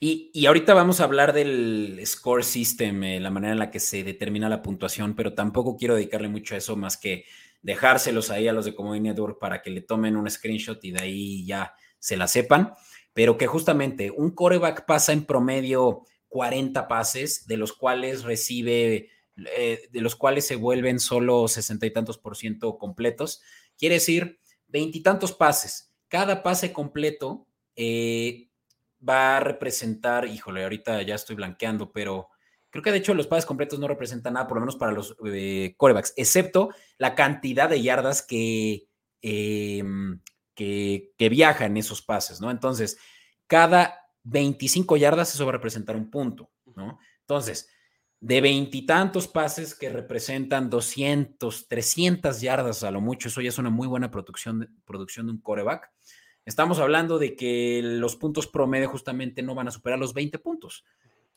Y, 0.00 0.30
y 0.32 0.46
ahorita 0.46 0.72
vamos 0.72 1.00
a 1.00 1.04
hablar 1.04 1.32
del 1.32 2.00
score 2.06 2.42
system, 2.42 3.04
eh, 3.04 3.20
la 3.20 3.30
manera 3.30 3.52
en 3.52 3.58
la 3.58 3.70
que 3.70 3.80
se 3.80 4.02
determina 4.02 4.48
la 4.48 4.62
puntuación, 4.62 5.14
pero 5.14 5.34
tampoco 5.34 5.76
quiero 5.76 5.94
dedicarle 5.94 6.28
mucho 6.28 6.54
a 6.54 6.58
eso 6.58 6.74
más 6.74 6.96
que 6.96 7.26
dejárselos 7.60 8.30
ahí 8.30 8.48
a 8.48 8.52
los 8.52 8.64
de 8.64 8.74
Comedy 8.74 9.00
Network 9.00 9.38
para 9.38 9.62
que 9.62 9.70
le 9.70 9.82
tomen 9.82 10.16
un 10.16 10.28
screenshot 10.28 10.82
y 10.84 10.92
de 10.92 11.00
ahí 11.00 11.46
ya 11.46 11.74
se 11.98 12.16
la 12.16 12.26
sepan 12.26 12.74
pero 13.12 13.36
que 13.36 13.46
justamente 13.46 14.10
un 14.10 14.30
coreback 14.30 14.86
pasa 14.86 15.12
en 15.12 15.24
promedio 15.24 16.02
40 16.28 16.88
pases, 16.88 17.46
de 17.46 17.56
los 17.56 17.72
cuales 17.72 18.24
recibe, 18.24 19.10
eh, 19.56 19.88
de 19.90 20.00
los 20.00 20.16
cuales 20.16 20.46
se 20.46 20.56
vuelven 20.56 20.98
solo 20.98 21.46
sesenta 21.48 21.86
y 21.86 21.92
tantos 21.92 22.18
por 22.18 22.36
ciento 22.36 22.78
completos. 22.78 23.42
Quiere 23.76 23.96
decir, 23.96 24.38
veintitantos 24.66 25.32
pases. 25.32 25.92
Cada 26.08 26.42
pase 26.42 26.72
completo 26.72 27.46
eh, 27.76 28.48
va 29.06 29.36
a 29.36 29.40
representar, 29.40 30.26
híjole, 30.26 30.62
ahorita 30.62 31.02
ya 31.02 31.14
estoy 31.14 31.36
blanqueando, 31.36 31.92
pero 31.92 32.28
creo 32.70 32.82
que 32.82 32.92
de 32.92 32.98
hecho 32.98 33.14
los 33.14 33.26
pases 33.26 33.46
completos 33.46 33.78
no 33.78 33.86
representan 33.86 34.34
nada, 34.34 34.46
por 34.46 34.56
lo 34.56 34.62
menos 34.62 34.76
para 34.76 34.92
los 34.92 35.16
eh, 35.26 35.74
corebacks, 35.76 36.14
excepto 36.16 36.70
la 36.98 37.14
cantidad 37.14 37.68
de 37.68 37.82
yardas 37.82 38.22
que, 38.22 38.88
em, 39.20 40.20
que, 40.54 41.12
viaja 41.30 41.66
en 41.66 41.76
esos 41.76 42.02
pases, 42.02 42.40
¿no? 42.40 42.50
Entonces, 42.50 42.98
cada 43.46 44.00
25 44.24 44.96
yardas 44.96 45.34
eso 45.34 45.44
va 45.44 45.50
a 45.50 45.52
representar 45.52 45.96
un 45.96 46.10
punto, 46.10 46.50
¿no? 46.76 46.98
Entonces, 47.20 47.68
de 48.20 48.40
veintitantos 48.40 49.26
pases 49.26 49.74
que 49.74 49.88
representan 49.88 50.70
200, 50.70 51.68
300 51.68 52.40
yardas 52.40 52.84
a 52.84 52.90
lo 52.90 53.00
mucho, 53.00 53.28
eso 53.28 53.40
ya 53.40 53.48
es 53.48 53.58
una 53.58 53.70
muy 53.70 53.88
buena 53.88 54.10
producción 54.10 54.60
de, 54.60 54.68
producción 54.84 55.26
de 55.26 55.32
un 55.32 55.40
coreback. 55.40 55.90
Estamos 56.44 56.78
hablando 56.78 57.18
de 57.18 57.36
que 57.36 57.80
los 57.82 58.16
puntos 58.16 58.46
promedio 58.46 58.88
justamente 58.88 59.42
no 59.42 59.54
van 59.54 59.68
a 59.68 59.70
superar 59.70 59.98
los 59.98 60.14
20 60.14 60.38
puntos, 60.38 60.84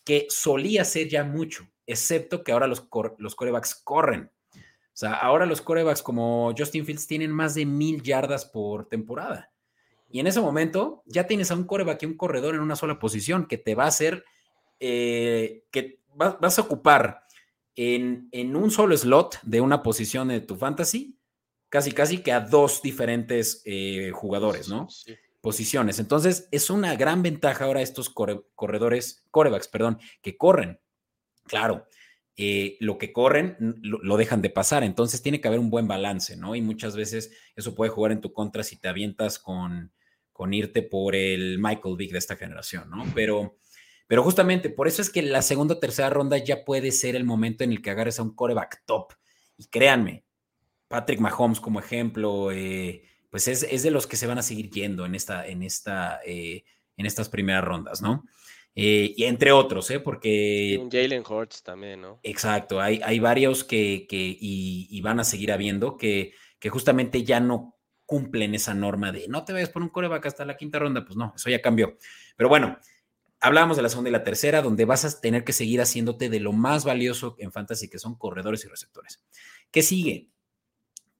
que 0.04 0.28
solía 0.30 0.84
ser 0.86 1.08
ya 1.10 1.24
mucho, 1.24 1.68
excepto 1.86 2.44
que 2.44 2.52
ahora 2.52 2.68
los, 2.68 2.88
los 3.18 3.36
corebacks 3.36 3.76
corren. 3.76 4.32
O 4.54 4.98
sea, 4.98 5.14
ahora 5.14 5.46
los 5.46 5.62
corebacks 5.62 6.02
como 6.02 6.54
Justin 6.58 6.86
Fields 6.86 7.06
tienen 7.06 7.32
más 7.32 7.54
de 7.54 7.66
mil 7.66 8.02
yardas 8.02 8.46
por 8.46 8.88
temporada. 8.88 9.52
Y 10.10 10.20
en 10.20 10.28
ese 10.28 10.40
momento 10.40 11.04
ya 11.06 11.28
tienes 11.28 11.52
a 11.52 11.56
un 11.56 11.66
coreback 11.66 12.04
y 12.04 12.06
un 12.06 12.18
corredor 12.18 12.56
en 12.56 12.62
una 12.62 12.76
sola 12.76 13.00
posición 13.00 13.48
que 13.48 13.58
te 13.58 13.76
va 13.76 13.84
a 13.84 13.88
hacer, 13.88 14.24
eh, 14.80 15.66
que 15.72 16.00
vas 16.16 16.58
a 16.58 16.62
ocupar 16.62 17.26
en, 17.76 18.56
un 18.56 18.72
solo 18.72 18.96
slot 18.96 19.40
de 19.44 19.62
una 19.62 19.84
posición 19.84 20.30
de 20.30 20.42
tu 20.42 20.56
fantasy, 20.56 21.15
casi 21.76 21.92
casi 21.92 22.20
que 22.20 22.32
a 22.32 22.40
dos 22.40 22.82
diferentes 22.82 23.62
eh, 23.66 24.10
jugadores, 24.14 24.70
¿no? 24.70 24.88
Posiciones. 25.42 26.00
Entonces, 26.00 26.48
es 26.50 26.70
una 26.70 26.96
gran 26.96 27.22
ventaja 27.22 27.66
ahora 27.66 27.82
estos 27.82 28.10
corredores, 28.10 29.26
corebacks, 29.30 29.68
perdón, 29.68 30.00
que 30.22 30.38
corren. 30.38 30.80
Claro, 31.44 31.86
eh, 32.38 32.78
lo 32.80 32.98
que 32.98 33.12
corren 33.12 33.58
lo, 33.60 34.16
dejan 34.16 34.42
de 34.42 34.50
pasar. 34.50 34.86
Entonces 34.86 35.22
tiene 35.22 35.42
que 35.42 35.50
haber 35.50 35.60
un 35.60 35.70
buen 35.70 35.86
balance, 35.86 36.38
¿no? 36.38 36.56
Y 36.56 36.62
muchas 36.62 36.96
veces 36.96 37.34
eso 37.58 37.76
puede 37.76 37.92
jugar 37.92 38.14
en 38.14 38.22
tu 38.22 38.32
contra 38.32 38.64
si 38.64 38.78
te 38.78 38.88
avientas 38.88 39.38
con, 39.38 39.92
con 40.32 40.54
irte 40.54 40.82
por 40.82 41.14
el 41.14 41.60
Michael 41.60 41.98
Vick 41.98 42.14
de 42.14 42.20
esta 42.20 42.38
generación, 42.38 42.90
¿no? 42.90 43.04
Pero, 43.14 43.58
pero 44.08 44.24
justamente 44.24 44.70
por 44.70 44.88
eso 44.88 45.02
es 45.02 45.10
que 45.10 45.24
la 45.24 45.42
segunda 45.42 45.74
o 45.74 45.80
tercera 45.80 46.10
ronda 46.10 46.38
ya 46.38 46.64
puede 46.64 46.94
ser 46.94 47.18
el 47.18 47.26
momento 47.26 47.66
en 47.66 47.74
el 47.74 47.82
que 47.82 47.90
agarres 47.90 48.18
a 48.18 48.24
un 48.24 48.34
coreback 48.34 48.86
top. 48.86 49.12
Y 49.58 49.66
créanme, 49.66 50.25
Patrick 50.88 51.20
Mahomes 51.20 51.60
como 51.60 51.80
ejemplo, 51.80 52.52
eh, 52.52 53.04
pues 53.30 53.48
es, 53.48 53.84
de 53.84 53.92
los 53.92 54.08
que 54.08 54.18
se 54.18 54.28
van 54.28 54.38
a 54.38 54.44
seguir 54.44 54.70
yendo 54.70 55.06
en, 55.06 55.16
esta, 55.16 55.48
en, 55.48 55.64
esta, 55.64 56.20
eh, 56.26 56.64
en 56.98 57.06
estas 57.06 57.30
primeras 57.30 57.64
rondas, 57.64 58.02
¿no? 58.02 58.24
Eh, 58.76 59.14
y 59.16 59.24
entre 59.24 59.54
otros, 59.54 59.90
¿eh? 59.90 60.00
Porque... 60.00 60.86
Jalen 60.92 61.24
Hurts 61.28 61.64
también, 61.64 62.02
¿no? 62.02 62.20
Exacto, 62.24 62.82
hay, 62.82 63.00
hay 63.04 63.20
varios 63.20 63.64
que, 63.64 64.06
que 64.08 64.38
y, 64.40 65.02
van 65.02 65.20
a 65.20 65.24
seguir 65.24 65.52
habiendo 65.52 65.98
que, 65.98 66.34
que 66.60 66.70
justamente 66.70 67.24
ya 67.24 67.40
no 67.40 67.78
cumplen 68.06 68.54
esa 68.54 68.74
norma 68.74 69.12
de 69.12 69.28
no 69.28 69.46
te 69.46 69.54
vayas 69.54 69.70
por 69.70 69.82
un 69.82 69.90
coreback 69.90 70.28
hasta 70.28 70.46
la 70.46 70.58
quinta 70.58 70.78
ronda, 70.78 71.06
pues 71.06 71.16
no, 71.16 71.34
eso 71.36 71.50
ya 71.50 71.62
cambió. 71.62 71.98
Pero 72.36 72.50
bueno, 72.50 72.78
hablábamos 73.40 73.78
de 73.78 73.84
la 73.84 73.90
segunda 73.90 74.10
y 74.10 74.14
la 74.14 74.24
tercera, 74.24 74.62
donde 74.62 74.86
vas 74.86 75.06
a 75.06 75.22
tener 75.22 75.44
que 75.44 75.54
seguir 75.54 75.82
haciéndote 75.82 76.30
de 76.30 76.40
lo 76.40 76.52
más 76.52 76.84
valioso 76.84 77.36
en 77.40 77.52
fantasy, 77.52 77.90
que 77.90 78.00
son 78.00 78.16
corredores 78.16 78.66
y 78.66 78.68
receptores. 78.68 79.24
¿Qué 79.72 79.82
sigue? 79.82 80.30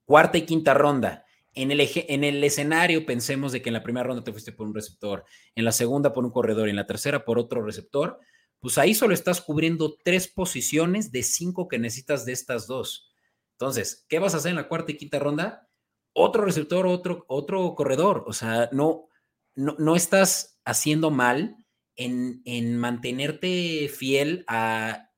Cuarta 0.06 0.38
y 0.38 0.42
quinta 0.46 0.72
ronda 0.72 1.26
en 1.56 1.72
el, 1.72 1.80
en 1.80 2.22
el 2.22 2.44
escenario 2.44 3.06
pensemos 3.06 3.50
de 3.50 3.62
que 3.62 3.70
en 3.70 3.74
la 3.74 3.82
primera 3.82 4.06
ronda 4.06 4.22
te 4.22 4.30
fuiste 4.30 4.52
por 4.52 4.66
un 4.66 4.74
receptor, 4.74 5.24
en 5.54 5.64
la 5.64 5.72
segunda 5.72 6.12
por 6.12 6.24
un 6.24 6.30
corredor 6.30 6.68
en 6.68 6.76
la 6.76 6.86
tercera 6.86 7.24
por 7.24 7.38
otro 7.38 7.64
receptor, 7.64 8.20
pues 8.60 8.76
ahí 8.76 8.94
solo 8.94 9.14
estás 9.14 9.40
cubriendo 9.40 9.96
tres 10.04 10.28
posiciones 10.28 11.10
de 11.12 11.22
cinco 11.22 11.66
que 11.66 11.78
necesitas 11.78 12.26
de 12.26 12.32
estas 12.32 12.66
dos. 12.66 13.10
Entonces, 13.52 14.04
¿qué 14.08 14.18
vas 14.18 14.34
a 14.34 14.36
hacer 14.36 14.50
en 14.50 14.56
la 14.56 14.68
cuarta 14.68 14.92
y 14.92 14.98
quinta 14.98 15.18
ronda? 15.18 15.66
Otro 16.12 16.44
receptor, 16.44 16.86
otro, 16.86 17.24
otro 17.26 17.74
corredor. 17.74 18.24
O 18.26 18.34
sea, 18.34 18.68
no, 18.70 19.08
no, 19.54 19.76
no 19.78 19.96
estás 19.96 20.60
haciendo 20.66 21.10
mal 21.10 21.56
en, 21.96 22.42
en 22.44 22.76
mantenerte 22.76 23.88
fiel 23.88 24.44
a 24.46 25.10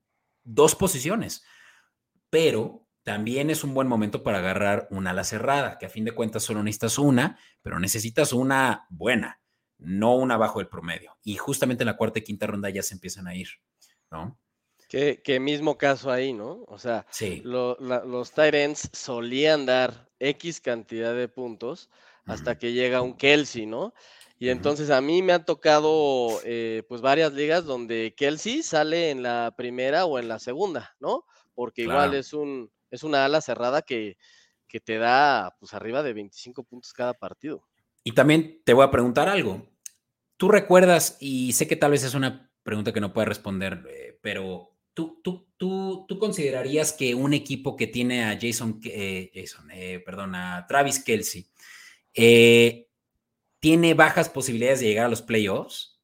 dos 0.45 0.77
posiciones, 0.77 1.43
pero 2.31 2.88
también 3.09 3.49
es 3.49 3.65
un 3.65 3.73
buen 3.73 3.89
momento 3.89 4.23
para 4.23 4.37
agarrar 4.37 4.87
una 4.91 5.13
ala 5.13 5.25
cerrada, 5.25 5.79
que 5.79 5.87
a 5.87 5.89
fin 5.89 6.05
de 6.05 6.13
cuentas 6.13 6.43
solo 6.43 6.63
necesitas 6.63 6.99
una, 6.99 7.39
pero 7.63 7.81
necesitas 7.81 8.35
una 8.35 8.85
buena, 8.91 9.41
no 9.79 10.15
una 10.15 10.37
bajo 10.37 10.61
el 10.61 10.69
promedio. 10.69 11.17
Y 11.25 11.37
justamente 11.37 11.85
en 11.85 11.87
la 11.87 11.97
cuarta 11.97 12.19
y 12.19 12.23
quinta 12.23 12.47
ronda 12.47 12.69
ya 12.69 12.83
se 12.83 12.93
empiezan 12.93 13.27
a 13.27 13.35
ir, 13.35 13.49
¿no? 14.11 14.39
Que, 14.91 15.41
mismo 15.41 15.79
caso 15.79 16.11
ahí, 16.11 16.35
¿no? 16.35 16.65
O 16.69 16.79
sea, 16.79 17.07
sí. 17.09 17.41
los 17.45 18.33
Tyrants 18.33 18.91
solían 18.93 19.65
dar 19.65 20.11
X 20.19 20.61
cantidad 20.61 21.15
de 21.15 21.29
puntos 21.29 21.89
hasta 22.27 22.59
que 22.59 22.75
llega 22.75 23.01
un 23.01 23.17
Kelsey, 23.17 23.65
¿no? 23.65 23.95
Y 24.39 24.51
entonces 24.51 24.91
a 24.91 25.01
mí 25.01 25.23
me 25.23 25.33
han 25.33 25.47
tocado 25.47 26.41
eh, 26.45 26.83
pues 26.91 27.01
varias 27.01 27.33
ligas 27.33 27.65
donde 27.65 28.13
Kelsey 28.15 28.63
sale 28.63 29.09
en 29.09 29.23
la 29.23 29.55
primera 29.57 30.05
o 30.05 30.19
en 30.19 30.29
la 30.29 30.39
segunda, 30.39 30.95
¿no? 31.01 31.25
Porque 31.55 31.83
igual 31.83 32.15
es 32.15 32.35
un, 32.35 32.71
es 32.91 33.03
una 33.03 33.25
ala 33.25 33.41
cerrada 33.41 33.83
que, 33.83 34.17
te 34.85 34.99
da 34.99 35.57
pues 35.59 35.73
arriba 35.75 36.03
de 36.03 36.13
25 36.13 36.65
puntos 36.65 36.93
cada 36.93 37.15
partido. 37.15 37.67
Y 38.05 38.13
también 38.13 38.61
te 38.65 38.75
voy 38.75 38.85
a 38.85 38.91
preguntar 38.91 39.29
algo. 39.29 39.67
Tú 40.37 40.49
recuerdas, 40.49 41.17
y 41.21 41.53
sé 41.53 41.67
que 41.67 41.77
tal 41.77 41.93
vez 41.93 42.05
es 42.05 42.15
una 42.15 42.51
pregunta 42.63 42.93
que 42.93 43.01
no 43.01 43.13
puedes 43.13 43.29
responder, 43.29 43.85
eh, 43.89 44.19
pero 44.21 44.77
¿tú, 44.95 45.21
tú, 45.23 45.49
tú, 45.57 46.05
tú 46.07 46.19
considerarías 46.19 46.93
que 46.93 47.15
un 47.15 47.33
equipo 47.35 47.77
que 47.77 47.87
tiene 47.87 48.25
a 48.25 48.39
Jason, 48.41 48.81
eh, 48.85 49.31
Jason 49.35 49.71
eh, 49.73 50.01
perdón, 50.05 50.35
a 50.35 50.67
Travis 50.69 51.03
Kelsey, 51.03 51.51
tiene 53.61 53.95
bajas 53.95 54.29
posibilidades 54.29 54.81
de 54.81 54.87
llegar 54.87 55.07
a 55.07 55.11
los 55.11 55.23
playoffs? 55.23 55.99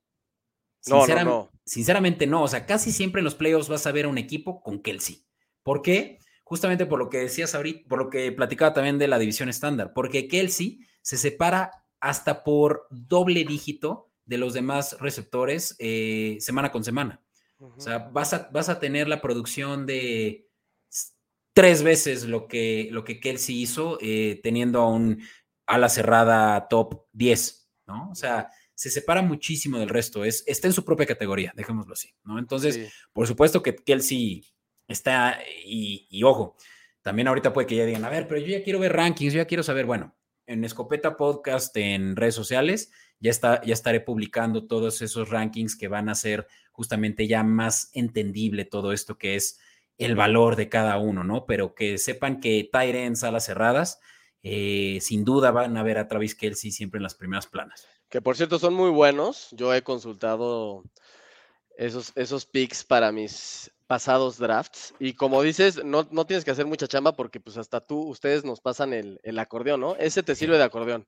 No, 0.87 1.07
no, 1.07 1.25
no. 1.25 1.51
Sinceramente 1.65 2.27
no. 2.27 2.43
O 2.43 2.49
sea, 2.49 2.67
casi 2.67 2.93
siempre 2.93 3.21
en 3.21 3.25
los 3.25 3.35
playoffs 3.35 3.69
vas 3.69 3.87
a 3.87 3.93
ver 3.93 4.05
a 4.05 4.09
un 4.09 4.19
equipo 4.19 4.61
con 4.61 4.81
Kelsey. 4.81 5.25
¿Por 5.63 5.83
qué? 5.83 6.19
Justamente 6.45 6.87
por 6.87 6.99
lo 6.99 7.11
que 7.11 7.19
decías 7.19 7.55
ahorita, 7.55 7.89
por 7.89 7.99
lo 7.99 8.11
que 8.11 8.31
platicaba 8.31 8.75
también 8.75 8.99
de 8.99 9.09
la 9.09 9.19
división 9.19 9.49
estándar, 9.49 9.93
porque 9.95 10.29
Kelsey 10.29 10.81
se 11.03 11.17
separa 11.17 11.71
hasta 12.01 12.45
por 12.45 12.87
doble 12.91 13.45
dígito 13.45 14.11
de 14.27 14.39
los 14.39 14.55
demás 14.55 14.97
receptores 15.01 15.75
eh, 15.79 16.37
semana 16.41 16.71
con 16.71 16.85
semana. 16.85 17.21
O 17.59 17.81
sea, 17.81 17.99
vas 17.99 18.35
a, 18.35 18.51
vas 18.53 18.69
a 18.69 18.79
tener 18.79 19.09
la 19.09 19.23
producción 19.23 19.87
de 19.87 20.49
tres 21.55 21.83
veces 21.83 22.25
lo 22.25 22.47
que, 22.47 22.89
lo 22.91 23.05
que 23.05 23.21
Kelsey 23.21 23.63
hizo 23.63 23.97
eh, 24.03 24.41
teniendo 24.43 24.81
a 24.81 24.89
un 24.89 25.23
ala 25.67 25.89
cerrada 25.89 26.69
top 26.69 27.07
10, 27.13 27.71
¿no? 27.87 28.11
O 28.11 28.15
sea, 28.15 28.51
se 28.75 28.91
separa 28.91 29.23
muchísimo 29.23 29.79
del 29.79 29.89
resto, 29.89 30.25
es, 30.25 30.43
está 30.47 30.67
en 30.67 30.75
su 30.75 30.85
propia 30.85 31.07
categoría, 31.07 31.53
dejémoslo 31.57 31.95
así, 31.95 32.11
¿no? 32.25 32.39
Entonces, 32.39 32.93
por 33.13 33.27
supuesto 33.27 33.63
que 33.63 33.75
Kelsey 33.75 34.45
está, 34.89 35.39
y, 35.65 36.23
ojo, 36.25 36.57
también 37.03 37.29
ahorita 37.29 37.53
puede 37.53 37.67
que 37.67 37.77
ya 37.77 37.87
digan, 37.87 38.05
a 38.05 38.11
ver, 38.11 38.29
pero 38.29 38.41
yo 38.41 38.49
ya 38.49 38.63
quiero 38.63 38.79
ver 38.79 38.95
rankings, 38.95 39.33
yo 39.33 39.39
ya 39.39 39.47
quiero 39.47 39.63
saber, 39.63 39.87
bueno, 39.87 40.15
en 40.47 40.65
Escopeta 40.65 41.17
Podcast, 41.17 41.77
en 41.77 42.17
redes 42.17 42.35
sociales, 42.35 42.93
ya, 43.21 43.31
está, 43.31 43.63
ya 43.63 43.73
estaré 43.73 44.01
publicando 44.01 44.67
todos 44.67 45.01
esos 45.03 45.31
rankings 45.31 45.77
que 45.77 45.89
van 45.89 46.09
a 46.09 46.15
ser 46.15 46.47
justamente 46.73 47.27
ya 47.27 47.43
más 47.43 47.91
entendible 47.95 48.65
todo 48.65 48.93
esto 48.93 49.17
que 49.17 49.37
es 49.37 49.61
el 49.97 50.17
valor 50.17 50.57
de 50.57 50.69
cada 50.69 50.99
uno, 50.99 51.25
¿no? 51.25 51.47
Pero 51.47 51.75
que 51.75 51.99
sepan 51.99 52.41
que 52.41 52.69
Tyren, 52.71 53.17
salas 53.17 53.47
cerradas, 53.47 54.01
eh, 54.43 54.99
sin 55.01 55.25
duda 55.25 55.51
van 55.53 55.77
a 55.77 55.83
ver 55.83 55.99
a 55.99 56.09
Travis 56.09 56.35
Kelsey 56.35 56.71
siempre 56.71 56.99
en 56.99 57.05
las 57.05 57.15
primeras 57.15 57.47
planas. 57.47 57.87
Que 58.09 58.21
por 58.21 58.37
cierto 58.37 58.59
son 58.59 58.75
muy 58.75 58.91
buenos. 58.91 59.49
Yo 59.53 59.73
he 59.73 59.83
consultado 59.83 60.85
esos, 61.77 62.13
esos 62.17 62.45
picks 62.45 62.85
para 62.85 63.13
mis 63.13 63.73
pasados 63.87 64.39
drafts. 64.39 64.95
Y 64.99 65.15
como 65.15 65.43
dices, 65.43 65.85
no, 65.85 66.07
no, 66.11 66.27
tienes 66.27 66.45
que 66.45 66.51
hacer 66.51 66.67
mucha 66.67 66.89
chamba 66.89 67.13
porque 67.13 67.41
pues 67.41 67.57
hasta 67.57 67.81
tú, 67.81 68.01
ustedes 68.09 68.45
nos 68.45 68.61
pasan 68.61 68.93
el, 68.93 69.21
el 69.23 69.39
acordeón, 69.39 69.81
¿no? 69.81 69.97
Ese 69.97 70.23
te 70.23 70.35
sirve 70.35 70.59
de 70.59 70.65
acordeón. 70.65 71.07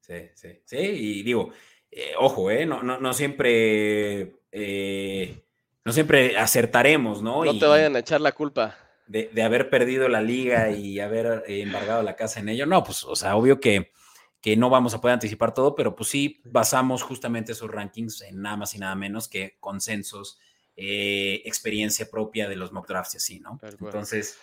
Sí, 0.00 0.30
sí, 0.34 0.60
sí. 0.64 0.76
Y 0.76 1.22
digo, 1.22 1.50
eh, 1.90 2.12
ojo, 2.18 2.50
¿eh? 2.50 2.66
No, 2.66 2.82
no, 2.82 2.98
no 2.98 3.12
siempre... 3.12 4.34
Eh, 4.52 5.42
no 5.84 5.92
siempre 5.92 6.36
acertaremos, 6.36 7.22
¿no? 7.22 7.44
No 7.44 7.58
te 7.58 7.66
vayan 7.66 7.94
a 7.94 8.00
echar 8.00 8.20
la 8.20 8.32
culpa. 8.32 8.76
De, 9.06 9.30
de, 9.32 9.42
haber 9.44 9.70
perdido 9.70 10.08
la 10.08 10.20
liga 10.20 10.72
y 10.72 10.98
haber 10.98 11.44
embargado 11.46 12.02
la 12.02 12.16
casa 12.16 12.40
en 12.40 12.48
ello. 12.48 12.66
No, 12.66 12.82
pues, 12.82 13.04
o 13.04 13.14
sea, 13.14 13.36
obvio 13.36 13.60
que, 13.60 13.92
que 14.40 14.56
no 14.56 14.68
vamos 14.68 14.94
a 14.94 15.00
poder 15.00 15.14
anticipar 15.14 15.54
todo, 15.54 15.76
pero 15.76 15.94
pues 15.94 16.08
sí 16.08 16.40
basamos 16.44 17.02
justamente 17.04 17.52
esos 17.52 17.70
rankings 17.70 18.22
en 18.22 18.42
nada 18.42 18.56
más 18.56 18.74
y 18.74 18.78
nada 18.78 18.96
menos 18.96 19.28
que 19.28 19.56
consensos 19.60 20.40
eh, 20.76 21.42
experiencia 21.44 22.08
propia 22.10 22.48
de 22.48 22.56
los 22.56 22.72
mock 22.72 22.86
drafts 22.86 23.14
y 23.14 23.16
así, 23.16 23.40
¿no? 23.40 23.58
Entonces... 23.62 24.36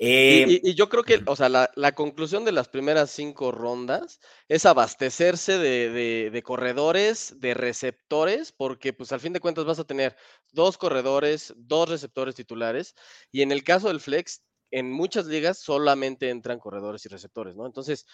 Eh, 0.00 0.60
y, 0.62 0.74
yo 0.74 0.88
creo 0.88 1.04
que, 1.04 1.22
o 1.26 1.36
sea, 1.36 1.48
la, 1.48 1.92
conclusión 1.94 2.44
de 2.44 2.50
las 2.50 2.68
primeras 2.68 3.10
cinco 3.10 3.52
rondas 3.52 4.18
es 4.48 4.66
abastecerse 4.66 5.58
de, 5.58 6.42
corredores, 6.42 7.38
de 7.38 7.54
receptores, 7.54 8.50
porque 8.50 8.92
pues 8.92 9.12
al 9.12 9.20
fin 9.20 9.32
de 9.32 9.38
cuentas 9.38 9.64
vas 9.64 9.78
a 9.78 9.84
tener 9.84 10.16
dos 10.50 10.78
corredores, 10.78 11.54
dos 11.56 11.88
receptores 11.88 12.34
titulares, 12.34 12.96
y 13.30 13.42
en 13.42 13.52
el 13.52 13.62
caso 13.62 13.86
del 13.86 14.00
flex, 14.00 14.42
en 14.74 14.90
muchas 14.90 15.26
ligas 15.26 15.58
solamente 15.58 16.30
entran 16.30 16.58
corredores 16.58 17.06
y 17.06 17.08
receptores, 17.08 17.54
¿no? 17.54 17.64
Entonces, 17.64 18.06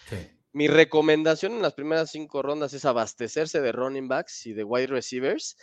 mi 0.53 0.67
recomendación 0.67 1.53
en 1.53 1.63
las 1.63 1.73
primeras 1.73 2.11
cinco 2.11 2.43
rondas 2.43 2.73
es 2.73 2.85
abastecerse 2.85 3.61
de 3.61 3.71
running 3.71 4.07
backs 4.07 4.45
y 4.45 4.53
de 4.53 4.63
wide 4.63 4.85
receivers 4.85 5.57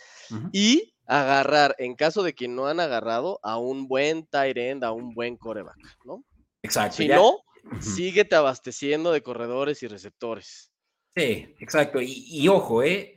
y 0.51 0.93
agarrar, 1.05 1.73
en 1.79 1.95
caso 1.95 2.21
de 2.21 2.33
que 2.33 2.49
no 2.49 2.67
han 2.67 2.81
agarrado, 2.81 3.39
a 3.43 3.57
un 3.57 3.87
buen 3.87 4.25
tight 4.25 4.57
end, 4.57 4.83
a 4.83 4.91
un 4.91 5.13
buen 5.13 5.37
coreback, 5.37 5.77
¿no? 6.03 6.25
Exacto. 6.63 6.97
Si 6.97 7.07
no, 7.07 7.45
síguete 7.79 8.35
abasteciendo 8.35 9.13
de 9.13 9.23
corredores 9.23 9.81
y 9.83 9.87
receptores. 9.87 10.69
Sí, 11.15 11.55
exacto. 11.61 11.99
Y, 12.01 12.45
ojo, 12.49 12.83
¿eh? 12.83 13.15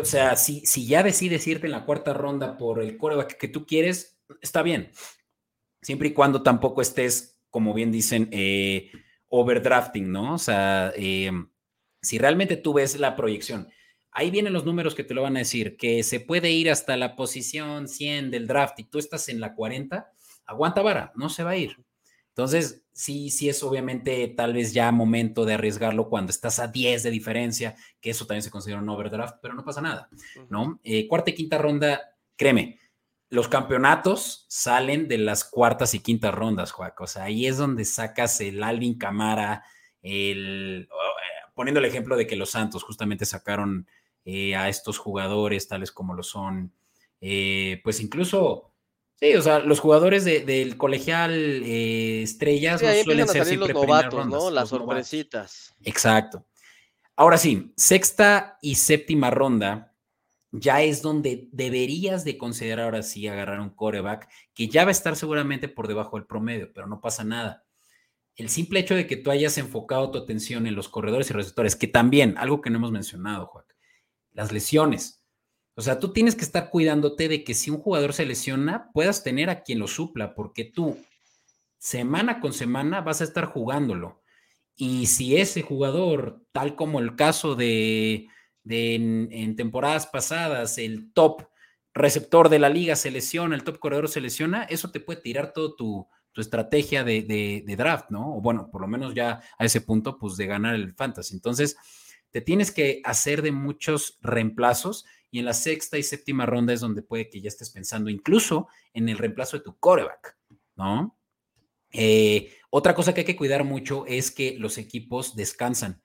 O 0.00 0.06
sea, 0.06 0.36
si, 0.36 0.64
si 0.64 0.86
ya 0.86 1.02
decides 1.02 1.46
irte 1.46 1.66
en 1.66 1.72
la 1.72 1.84
cuarta 1.84 2.14
ronda 2.14 2.56
por 2.56 2.80
el 2.80 2.96
coreback 2.96 3.36
que 3.36 3.48
tú 3.48 3.66
quieres, 3.66 4.18
está 4.40 4.62
bien. 4.62 4.90
Siempre 5.82 6.08
y 6.08 6.12
cuando 6.12 6.42
tampoco 6.42 6.82
estés, 6.82 7.38
como 7.50 7.74
bien 7.74 7.90
dicen, 7.90 8.28
eh, 8.32 8.90
overdrafting, 9.28 10.10
¿no? 10.10 10.34
O 10.34 10.38
sea, 10.38 10.92
em, 10.96 11.50
si 12.02 12.18
realmente 12.18 12.56
tú 12.56 12.74
ves 12.74 12.98
la 12.98 13.16
proyección 13.16 13.68
ahí 14.12 14.30
vienen 14.30 14.52
los 14.52 14.64
números 14.64 14.94
que 14.94 15.04
te 15.04 15.14
lo 15.14 15.22
van 15.22 15.36
a 15.36 15.40
decir, 15.40 15.76
que 15.76 16.02
se 16.02 16.20
puede 16.20 16.50
ir 16.50 16.70
hasta 16.70 16.96
la 16.96 17.16
posición 17.16 17.88
100 17.88 18.30
del 18.30 18.46
draft 18.46 18.78
y 18.80 18.84
tú 18.84 18.98
estás 18.98 19.28
en 19.28 19.40
la 19.40 19.54
40, 19.54 20.10
aguanta 20.46 20.82
vara, 20.82 21.12
no 21.14 21.28
se 21.28 21.44
va 21.44 21.50
a 21.50 21.56
ir. 21.56 21.76
Entonces, 22.28 22.84
sí, 22.92 23.30
sí 23.30 23.48
es 23.48 23.62
obviamente 23.62 24.26
tal 24.36 24.54
vez 24.54 24.72
ya 24.72 24.90
momento 24.92 25.44
de 25.44 25.54
arriesgarlo 25.54 26.08
cuando 26.08 26.30
estás 26.30 26.58
a 26.58 26.68
10 26.68 27.02
de 27.02 27.10
diferencia, 27.10 27.76
que 28.00 28.10
eso 28.10 28.26
también 28.26 28.42
se 28.42 28.50
considera 28.50 28.80
un 28.80 28.88
overdraft, 28.88 29.36
pero 29.42 29.54
no 29.54 29.64
pasa 29.64 29.80
nada, 29.80 30.08
¿no? 30.48 30.80
Eh, 30.82 31.06
cuarta 31.06 31.30
y 31.30 31.34
quinta 31.34 31.58
ronda, 31.58 32.00
créeme, 32.36 32.79
los 33.30 33.48
campeonatos 33.48 34.44
salen 34.48 35.08
de 35.08 35.18
las 35.18 35.44
cuartas 35.44 35.94
y 35.94 36.00
quintas 36.00 36.34
rondas, 36.34 36.72
Juaco. 36.72 37.04
O 37.04 37.06
sea, 37.06 37.24
ahí 37.24 37.46
es 37.46 37.56
donde 37.56 37.84
sacas 37.84 38.40
el 38.40 38.62
Alvin 38.62 38.98
Camara, 38.98 39.64
el, 40.02 40.88
eh, 40.90 41.50
poniendo 41.54 41.78
el 41.78 41.86
ejemplo 41.86 42.16
de 42.16 42.26
que 42.26 42.36
los 42.36 42.50
Santos 42.50 42.82
justamente 42.82 43.24
sacaron 43.24 43.86
eh, 44.24 44.56
a 44.56 44.68
estos 44.68 44.98
jugadores, 44.98 45.68
tales 45.68 45.92
como 45.92 46.14
lo 46.14 46.22
son, 46.22 46.72
eh, 47.20 47.80
pues 47.84 48.00
incluso, 48.00 48.72
sí, 49.14 49.34
o 49.34 49.42
sea, 49.42 49.60
los 49.60 49.78
jugadores 49.78 50.24
del 50.24 50.76
colegial 50.76 51.32
eh, 51.64 52.22
estrellas 52.22 52.82
no 52.82 52.92
suelen 53.04 53.28
ser 53.28 53.46
siempre 53.46 53.72
los 53.74 53.82
novatos, 53.86 54.26
¿no? 54.26 54.50
Las 54.50 54.70
sorpresitas. 54.70 55.74
Exacto. 55.84 56.46
Ahora 57.14 57.38
sí, 57.38 57.72
sexta 57.76 58.58
y 58.60 58.74
séptima 58.74 59.30
ronda 59.30 59.89
ya 60.52 60.82
es 60.82 61.02
donde 61.02 61.48
deberías 61.52 62.24
de 62.24 62.36
considerar 62.36 62.86
ahora 62.86 63.02
sí 63.02 63.26
agarrar 63.28 63.60
un 63.60 63.70
coreback 63.70 64.28
que 64.54 64.68
ya 64.68 64.84
va 64.84 64.88
a 64.88 64.92
estar 64.92 65.16
seguramente 65.16 65.68
por 65.68 65.86
debajo 65.86 66.16
del 66.16 66.26
promedio, 66.26 66.72
pero 66.72 66.86
no 66.86 67.00
pasa 67.00 67.24
nada. 67.24 67.64
El 68.34 68.48
simple 68.48 68.80
hecho 68.80 68.94
de 68.94 69.06
que 69.06 69.16
tú 69.16 69.30
hayas 69.30 69.58
enfocado 69.58 70.10
tu 70.10 70.18
atención 70.18 70.66
en 70.66 70.74
los 70.74 70.88
corredores 70.88 71.30
y 71.30 71.34
receptores, 71.34 71.76
que 71.76 71.86
también, 71.86 72.36
algo 72.38 72.60
que 72.60 72.70
no 72.70 72.78
hemos 72.78 72.90
mencionado, 72.90 73.46
Juan, 73.46 73.64
las 74.32 74.50
lesiones. 74.50 75.22
O 75.74 75.82
sea, 75.82 75.98
tú 75.98 76.12
tienes 76.12 76.34
que 76.34 76.44
estar 76.44 76.70
cuidándote 76.70 77.28
de 77.28 77.44
que 77.44 77.54
si 77.54 77.70
un 77.70 77.78
jugador 77.78 78.12
se 78.12 78.26
lesiona, 78.26 78.90
puedas 78.92 79.22
tener 79.22 79.50
a 79.50 79.62
quien 79.62 79.78
lo 79.78 79.88
supla, 79.88 80.34
porque 80.34 80.64
tú 80.64 80.98
semana 81.78 82.40
con 82.40 82.52
semana 82.52 83.00
vas 83.00 83.20
a 83.20 83.24
estar 83.24 83.46
jugándolo. 83.46 84.22
Y 84.74 85.06
si 85.06 85.36
ese 85.36 85.62
jugador, 85.62 86.42
tal 86.52 86.74
como 86.74 87.00
el 87.00 87.16
caso 87.16 87.54
de, 87.54 88.28
en, 88.68 89.56
temporadas 89.56 90.06
pasadas, 90.06 90.78
el 90.78 91.12
top 91.12 91.48
receptor 91.92 92.48
de 92.48 92.58
la 92.58 92.68
liga 92.68 92.96
se 92.96 93.10
lesiona, 93.10 93.54
el 93.54 93.64
top 93.64 93.78
corredor 93.78 94.08
se 94.08 94.20
lesiona, 94.20 94.64
eso 94.64 94.90
te 94.90 95.00
puede 95.00 95.20
tirar 95.20 95.52
todo 95.52 95.74
tu, 95.74 96.08
estrategia 96.36 97.04
de, 97.04 97.74
draft, 97.76 98.10
¿no? 98.10 98.36
O 98.36 98.40
bueno, 98.40 98.70
por 98.70 98.80
lo 98.80 98.88
menos 98.88 99.14
ya 99.14 99.42
a 99.58 99.64
ese 99.64 99.82
punto, 99.82 100.18
pues 100.18 100.36
de 100.36 100.46
ganar 100.46 100.74
el 100.74 100.94
fantasy. 100.94 101.34
Entonces, 101.34 101.76
te 102.30 102.40
tienes 102.40 102.70
que 102.70 103.02
hacer 103.04 103.42
de 103.42 103.52
muchos 103.52 104.18
reemplazos 104.22 105.04
y 105.30 105.38
en 105.40 105.44
la 105.44 105.52
sexta 105.52 105.98
y 105.98 106.02
séptima 106.02 106.46
ronda 106.46 106.72
es 106.72 106.80
donde 106.80 107.02
puede 107.02 107.28
que 107.28 107.40
ya 107.40 107.48
estés 107.48 107.70
pensando 107.70 108.08
incluso 108.08 108.68
en 108.94 109.08
el 109.08 109.18
reemplazo 109.18 109.58
de 109.58 109.64
tu 109.64 109.76
coreback, 109.78 110.36
¿no? 110.76 111.16
Eh, 111.92 112.54
otra 112.70 112.94
cosa 112.94 113.12
que 113.12 113.20
hay 113.20 113.26
que 113.26 113.36
cuidar 113.36 113.64
mucho 113.64 114.06
es 114.06 114.30
que 114.30 114.56
los 114.58 114.78
equipos 114.78 115.34
descansan 115.34 116.02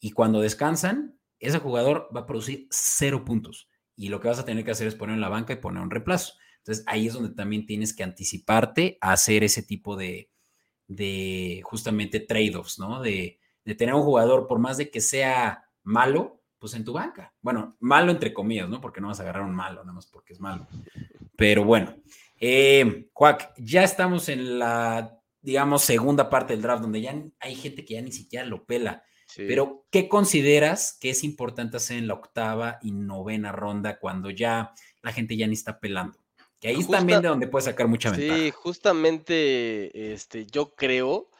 y 0.00 0.12
cuando 0.12 0.40
descansan, 0.40 1.18
ese 1.46 1.58
jugador 1.58 2.08
va 2.14 2.20
a 2.20 2.26
producir 2.26 2.66
cero 2.70 3.24
puntos 3.24 3.68
y 3.96 4.08
lo 4.08 4.20
que 4.20 4.28
vas 4.28 4.38
a 4.38 4.44
tener 4.44 4.64
que 4.64 4.70
hacer 4.70 4.86
es 4.86 4.94
poner 4.94 5.14
en 5.14 5.20
la 5.20 5.28
banca 5.28 5.52
y 5.52 5.56
poner 5.56 5.82
un 5.82 5.90
reemplazo. 5.90 6.34
Entonces 6.58 6.84
ahí 6.86 7.06
es 7.06 7.12
donde 7.12 7.34
también 7.34 7.66
tienes 7.66 7.94
que 7.94 8.02
anticiparte 8.02 8.98
a 9.00 9.12
hacer 9.12 9.44
ese 9.44 9.62
tipo 9.62 9.96
de, 9.96 10.30
de 10.88 11.60
justamente 11.64 12.20
trade-offs, 12.20 12.78
¿no? 12.78 13.00
De, 13.00 13.38
tener 13.78 13.94
un 13.94 14.02
jugador, 14.02 14.46
por 14.46 14.58
más 14.58 14.76
de 14.76 14.90
que 14.90 15.00
sea 15.00 15.64
malo, 15.82 16.42
pues 16.58 16.74
en 16.74 16.84
tu 16.84 16.92
banca. 16.92 17.32
Bueno, 17.40 17.76
malo 17.80 18.12
entre 18.12 18.34
comillas, 18.34 18.68
¿no? 18.68 18.80
Porque 18.80 19.00
no 19.00 19.08
vas 19.08 19.20
a 19.20 19.22
agarrar 19.22 19.44
un 19.44 19.54
malo, 19.54 19.80
nada 19.80 19.94
más 19.94 20.06
porque 20.06 20.34
es 20.34 20.40
malo. 20.40 20.66
Pero 21.36 21.64
bueno, 21.64 21.96
eh, 22.38 23.08
ya 23.56 23.82
estamos 23.82 24.28
en 24.28 24.58
la, 24.58 25.18
digamos, 25.40 25.82
segunda 25.82 26.28
parte 26.28 26.52
del 26.52 26.62
draft, 26.62 26.82
donde 26.82 27.00
ya 27.00 27.14
hay 27.40 27.54
gente 27.54 27.84
que 27.84 27.94
ya 27.94 28.02
ni 28.02 28.12
siquiera 28.12 28.44
lo 28.44 28.64
pela. 28.66 29.02
Pero, 29.36 29.86
¿qué 29.90 30.08
consideras 30.08 30.96
que 31.00 31.10
es 31.10 31.24
importante 31.24 31.76
hacer 31.76 31.98
en 31.98 32.08
la 32.08 32.14
octava 32.14 32.78
y 32.82 32.92
novena 32.92 33.52
ronda 33.52 33.98
cuando 33.98 34.30
ya 34.30 34.72
la 35.02 35.12
gente 35.12 35.36
ya 35.36 35.46
ni 35.46 35.54
está 35.54 35.80
pelando? 35.80 36.18
Que 36.60 36.68
ahí 36.68 36.80
es 36.80 36.88
también 36.88 37.20
de 37.20 37.28
donde 37.28 37.48
puedes 37.48 37.66
sacar 37.66 37.88
mucha 37.88 38.10
ventaja. 38.10 38.38
Sí, 38.38 38.50
justamente 38.50 40.12
este, 40.12 40.46
yo 40.46 40.74
creo 40.74 41.30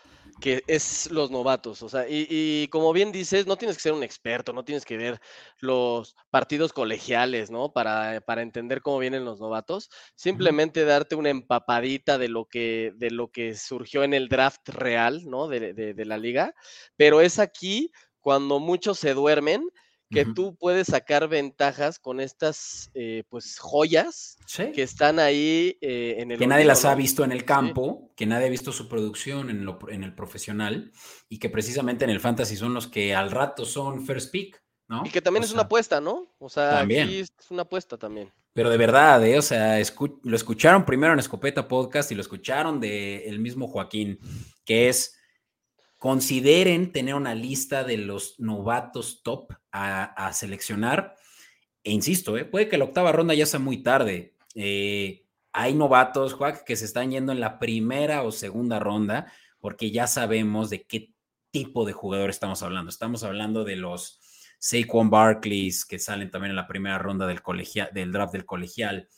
que 0.41 0.63
es 0.67 1.11
los 1.11 1.31
novatos. 1.31 1.83
O 1.83 1.89
sea, 1.89 2.07
y, 2.09 2.69
como 2.69 2.93
bien 2.93 3.13
dices, 3.13 3.47
no 3.47 3.57
tienes 3.57 3.77
que 3.77 3.83
ser 3.83 3.93
un 3.93 4.03
experto, 4.03 4.53
no 4.53 4.65
tienes 4.65 4.85
que 4.85 4.97
ver 4.97 5.21
los 5.61 6.15
partidos 6.31 6.73
colegiales, 6.73 7.51
¿no? 7.51 7.73
Para, 7.73 8.21
para 8.21 8.43
entender 8.43 8.83
cómo 8.83 8.99
vienen 8.99 9.25
los 9.25 9.41
novatos. 9.41 9.91
Simplemente 10.15 10.85
darte 10.85 11.15
una 11.15 11.31
empapadita 11.31 12.19
de 12.19 12.29
lo 12.29 12.47
que, 12.47 12.93
de 12.97 13.11
lo 13.11 13.31
que 13.31 13.55
surgió 13.55 14.05
en 14.05 14.15
el 14.15 14.29
draft 14.29 14.69
real, 14.69 15.23
¿no? 15.27 15.49
De, 15.49 15.73
de 15.75 16.05
la 16.05 16.19
liga. 16.19 16.55
Pero 16.97 17.21
es 17.21 17.39
aquí 17.39 17.91
cuando 18.21 18.61
muchos 18.61 18.99
se 18.99 19.15
duermen 19.15 19.69
que 20.15 20.25
tú 20.25 20.57
puedes 20.57 20.87
sacar 20.87 21.29
ventajas 21.29 21.99
con 21.99 22.21
estas 22.21 22.91
eh, 22.95 23.25
pues 23.29 23.59
joyas 23.59 24.39
que 24.75 24.83
están 24.83 25.19
ahí 25.19 25.77
eh, 25.81 26.17
en 26.19 26.31
el 26.31 26.39
que 26.39 26.47
nadie 26.47 26.65
las 26.65 26.85
ha 26.85 26.95
visto 26.95 27.25
en 27.25 27.33
el 27.33 27.45
campo, 27.45 28.13
que 28.17 28.25
nadie 28.25 28.47
ha 28.47 28.51
visto 28.51 28.73
su 28.73 28.89
producción 28.89 29.51
en, 29.51 29.67
lo, 29.67 29.79
en, 29.89 30.05
el 30.05 30.15
profesional 30.15 30.93
y 31.29 31.39
que 31.39 31.51
precisamente 31.51 32.05
en 32.05 32.11
el 32.11 32.21
fantasy 32.21 32.57
son 32.57 32.73
los 32.73 32.87
que 32.87 33.15
al 33.15 33.31
rato 33.31 33.67
son 33.67 34.07
first 34.07 34.31
pick, 34.31 34.63
¿no? 34.89 35.03
Y 35.05 35.11
que 35.11 35.21
también 35.21 35.45
es 35.45 35.53
una 35.53 35.63
apuesta, 35.63 36.01
¿no? 36.01 36.35
O 36.39 36.49
sea, 36.49 36.71
también. 36.79 37.11
es 37.11 37.31
una 37.51 37.63
apuesta 37.63 37.99
también. 37.99 38.33
Pero 38.55 38.71
de 38.71 38.77
verdad, 38.77 39.27
¿eh? 39.27 39.37
o 39.37 39.43
sea, 39.43 39.81
lo 40.23 40.37
escucharon 40.37 40.85
primero 40.85 41.13
en 41.13 41.19
Escopeta 41.19 41.67
Podcast 41.67 42.13
y 42.13 42.15
lo 42.15 42.21
escucharon 42.21 42.79
de 42.79 43.29
el 43.29 43.41
mismo 43.41 43.67
Joaquín, 43.67 44.21
que 44.65 44.89
es 44.89 45.19
consideren 46.05 46.93
tener 46.93 47.15
una 47.15 47.35
lista 47.35 47.83
de 47.83 47.97
los 47.97 48.39
novatos 48.39 49.23
top 49.23 49.55
a, 49.73 50.31
seleccionar. 50.35 51.17
E 51.83 51.93
insisto, 51.93 52.37
¿eh? 52.37 52.45
puede 52.45 52.69
que 52.69 52.77
la 52.77 52.85
octava 52.85 53.11
ronda 53.11 53.33
ya 53.33 53.47
sea 53.47 53.59
muy 53.59 53.83
tarde. 53.83 54.35
Eh, 54.55 55.25
hay 55.55 55.73
novatos, 55.73 56.35
Juan, 56.35 56.57
que 56.67 56.77
se 56.77 56.85
están 56.85 57.11
yendo 57.11 57.33
en 57.33 57.41
la 57.41 57.59
primera 57.59 58.23
o 58.23 58.33
segunda 58.33 58.79
ronda 58.79 59.33
porque 59.61 59.93
ya 59.93 60.07
sabemos 60.07 60.69
de 60.69 60.83
qué 60.83 61.15
tipo 61.51 61.87
de 61.87 61.95
jugador 61.95 62.29
estamos 62.29 62.63
hablando. 62.63 62.91
Estamos 62.91 63.25
hablando 63.25 63.65
de 63.65 63.77
los 63.77 64.21
Saquon 64.59 65.09
Barclays 65.09 65.87
que 65.87 65.99
salen 65.99 66.31
también 66.31 66.51
en 66.51 66.57
la 66.57 66.69
primera 66.69 66.99
ronda 66.99 67.27
del, 67.27 67.41
del 67.95 68.13
draft 68.13 68.35
del 68.35 68.45
colegial. 68.45 69.09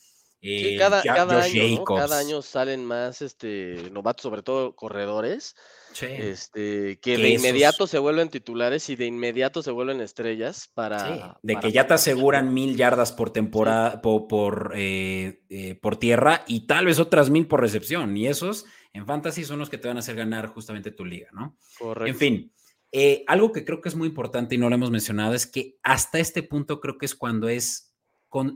Eh, 0.41 0.77
cada, 0.77 1.01
año, 1.01 1.83
cada, 1.83 2.19
año, 2.19 2.41
salen 2.43 2.85
más 2.85 3.21
este, 3.23 3.89
novatos, 3.91 4.23
sobre 4.23 4.43
todo 4.43 4.75
corredores, 4.75 5.55
este, 5.99 6.99
que, 6.99 7.17
de 7.17 7.29
inmediato 7.29 7.87
se 7.87 7.97
vuelven 7.97 8.29
titulares 8.29 8.89
y 8.89 8.95
de 8.95 9.07
inmediato 9.07 9.63
se 9.63 9.71
vuelven 9.71 9.99
estrellas 9.99 10.69
para... 10.73 11.39
de 11.41 11.55
que 11.55 11.71
ya 11.71 11.87
te 11.87 11.95
aseguran 11.95 12.53
mil 12.53 12.77
yardas 12.77 13.11
por 13.11 13.31
temporada, 13.31 13.99
por, 14.01 14.73
eh, 14.75 15.41
eh, 15.49 15.75
por, 15.75 15.97
tierra 15.97 16.43
y 16.47 16.67
tal 16.67 16.85
vez 16.85 16.99
otras 16.99 17.29
mil 17.29 17.47
por 17.47 17.61
recepción. 17.61 18.15
Y 18.15 18.27
esos 18.27 18.65
en 18.93 19.07
fantasy 19.07 19.43
son 19.43 19.59
los 19.59 19.69
que 19.69 19.77
te 19.77 19.87
van 19.87 19.97
a 19.97 20.01
hacer 20.01 20.15
ganar 20.15 20.47
justamente 20.47 20.91
tu 20.91 21.03
liga, 21.03 21.29
¿no? 21.31 21.57
Correcto. 21.79 22.11
En 22.11 22.15
fin, 22.15 22.53
eh, 22.91 23.23
algo 23.27 23.51
que 23.51 23.65
creo 23.65 23.81
que 23.81 23.89
es 23.89 23.95
muy 23.95 24.07
importante 24.07 24.55
y 24.55 24.57
no 24.57 24.69
lo 24.69 24.75
hemos 24.75 24.91
mencionado 24.91 25.33
es 25.33 25.45
que 25.45 25.77
hasta 25.83 26.19
este 26.19 26.41
punto 26.41 26.79
creo 26.79 26.97
que 26.97 27.05
es 27.05 27.15
cuando 27.15 27.49
es, 27.49 27.86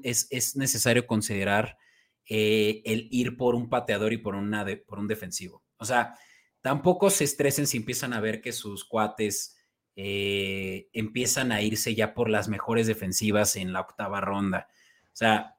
es, 0.03 0.27
es, 0.29 0.55
necesario 0.55 1.07
considerar 1.07 1.77
el 2.25 3.07
ir 3.11 3.35
por 3.35 3.55
un 3.55 3.69
pateador 3.69 4.13
y 4.13 4.17
por 4.17 4.35
un 4.35 5.07
defensivo. 5.07 5.63
O 5.77 5.85
sea, 5.85 6.15
tampoco 6.61 7.09
se 7.09 7.23
estresen 7.23 7.67
si 7.67 7.77
empiezan 7.77 8.13
a 8.13 8.21
ver 8.21 8.41
que 8.41 8.53
sus 8.53 8.85
cuates 8.85 9.57
eh, 9.95 10.87
empiezan 10.93 11.51
a 11.51 11.61
irse 11.61 11.93
ya 11.95 12.13
por 12.13 12.29
las 12.29 12.47
mejores 12.47 12.87
defensivas 12.87 13.55
en 13.55 13.73
la 13.73 13.81
octava 13.81 14.21
ronda. 14.21 14.67
O 15.07 15.15
sea, 15.15 15.57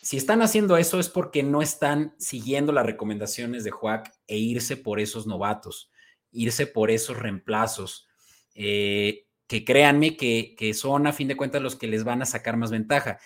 si 0.00 0.16
están 0.16 0.42
haciendo 0.42 0.76
eso 0.76 0.98
es 0.98 1.08
porque 1.08 1.42
no 1.42 1.62
están 1.62 2.14
siguiendo 2.18 2.72
las 2.72 2.86
recomendaciones 2.86 3.62
de 3.62 3.70
Juac 3.70 4.12
e 4.26 4.36
irse 4.36 4.76
por 4.76 4.98
esos 4.98 5.26
novatos, 5.26 5.92
irse 6.32 6.66
por 6.66 6.90
esos 6.90 7.18
reemplazos, 7.18 8.08
eh, 8.54 9.28
que 9.52 9.66
créanme 9.66 10.16
que, 10.16 10.72
son 10.72 11.06
a 11.06 11.12
fin 11.12 11.28
de 11.28 11.36
cuentas 11.36 11.60
los 11.60 11.76
que 11.76 11.86
les 11.86 12.04
van 12.04 12.22
a 12.22 12.24
sacar 12.24 12.56
más 12.56 12.70
ventaja. 12.70 13.18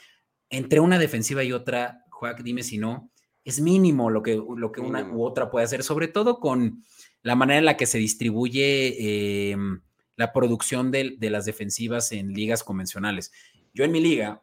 Entre 0.50 0.80
una 0.80 0.98
defensiva 0.98 1.44
y 1.44 1.52
otra, 1.52 2.04
Juac, 2.10 2.42
dime 2.42 2.64
si 2.64 2.78
no, 2.78 3.12
es 3.44 3.60
mínimo 3.60 4.10
lo 4.10 4.24
que, 4.24 4.34
lo 4.34 4.72
que 4.72 4.80
una 4.80 5.08
u 5.08 5.22
otra 5.22 5.52
puede 5.52 5.66
hacer, 5.66 5.84
sobre 5.84 6.08
todo 6.08 6.40
con 6.40 6.82
la 7.22 7.36
manera 7.36 7.60
en 7.60 7.64
la 7.64 7.76
que 7.76 7.86
se 7.86 7.98
distribuye 7.98 9.52
em, 9.52 9.82
la 10.16 10.32
producción 10.32 10.90
de, 10.90 11.16
las 11.20 11.44
defensivas 11.44 12.10
en 12.10 12.32
ligas 12.32 12.64
convencionales. 12.64 13.30
Yo 13.72 13.84
en 13.84 13.92
mi 13.92 14.00
liga, 14.00 14.42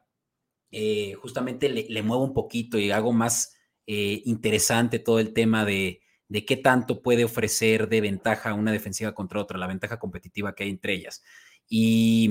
eh, 0.72 1.16
justamente 1.16 1.68
le, 1.68 2.02
muevo 2.02 2.24
un 2.24 2.34
poquito 2.34 2.80
y 2.80 2.92
hago 2.92 3.12
más 3.12 3.58
eh, 3.88 4.22
interesante 4.24 5.00
todo 5.00 5.20
el 5.20 5.34
tema 5.34 5.66
de, 5.66 6.00
qué 6.48 6.56
tanto 6.56 7.02
puede 7.02 7.26
ofrecer 7.26 7.90
de 7.90 8.00
ventaja 8.00 8.54
una 8.54 8.72
defensiva 8.72 9.14
contra 9.14 9.42
otra, 9.42 9.58
la 9.58 9.68
ventaja 9.68 10.00
competitiva 10.00 10.56
que 10.56 10.64
hay 10.64 10.70
entre 10.70 10.94
ellas. 10.94 11.22
Y, 11.68 12.30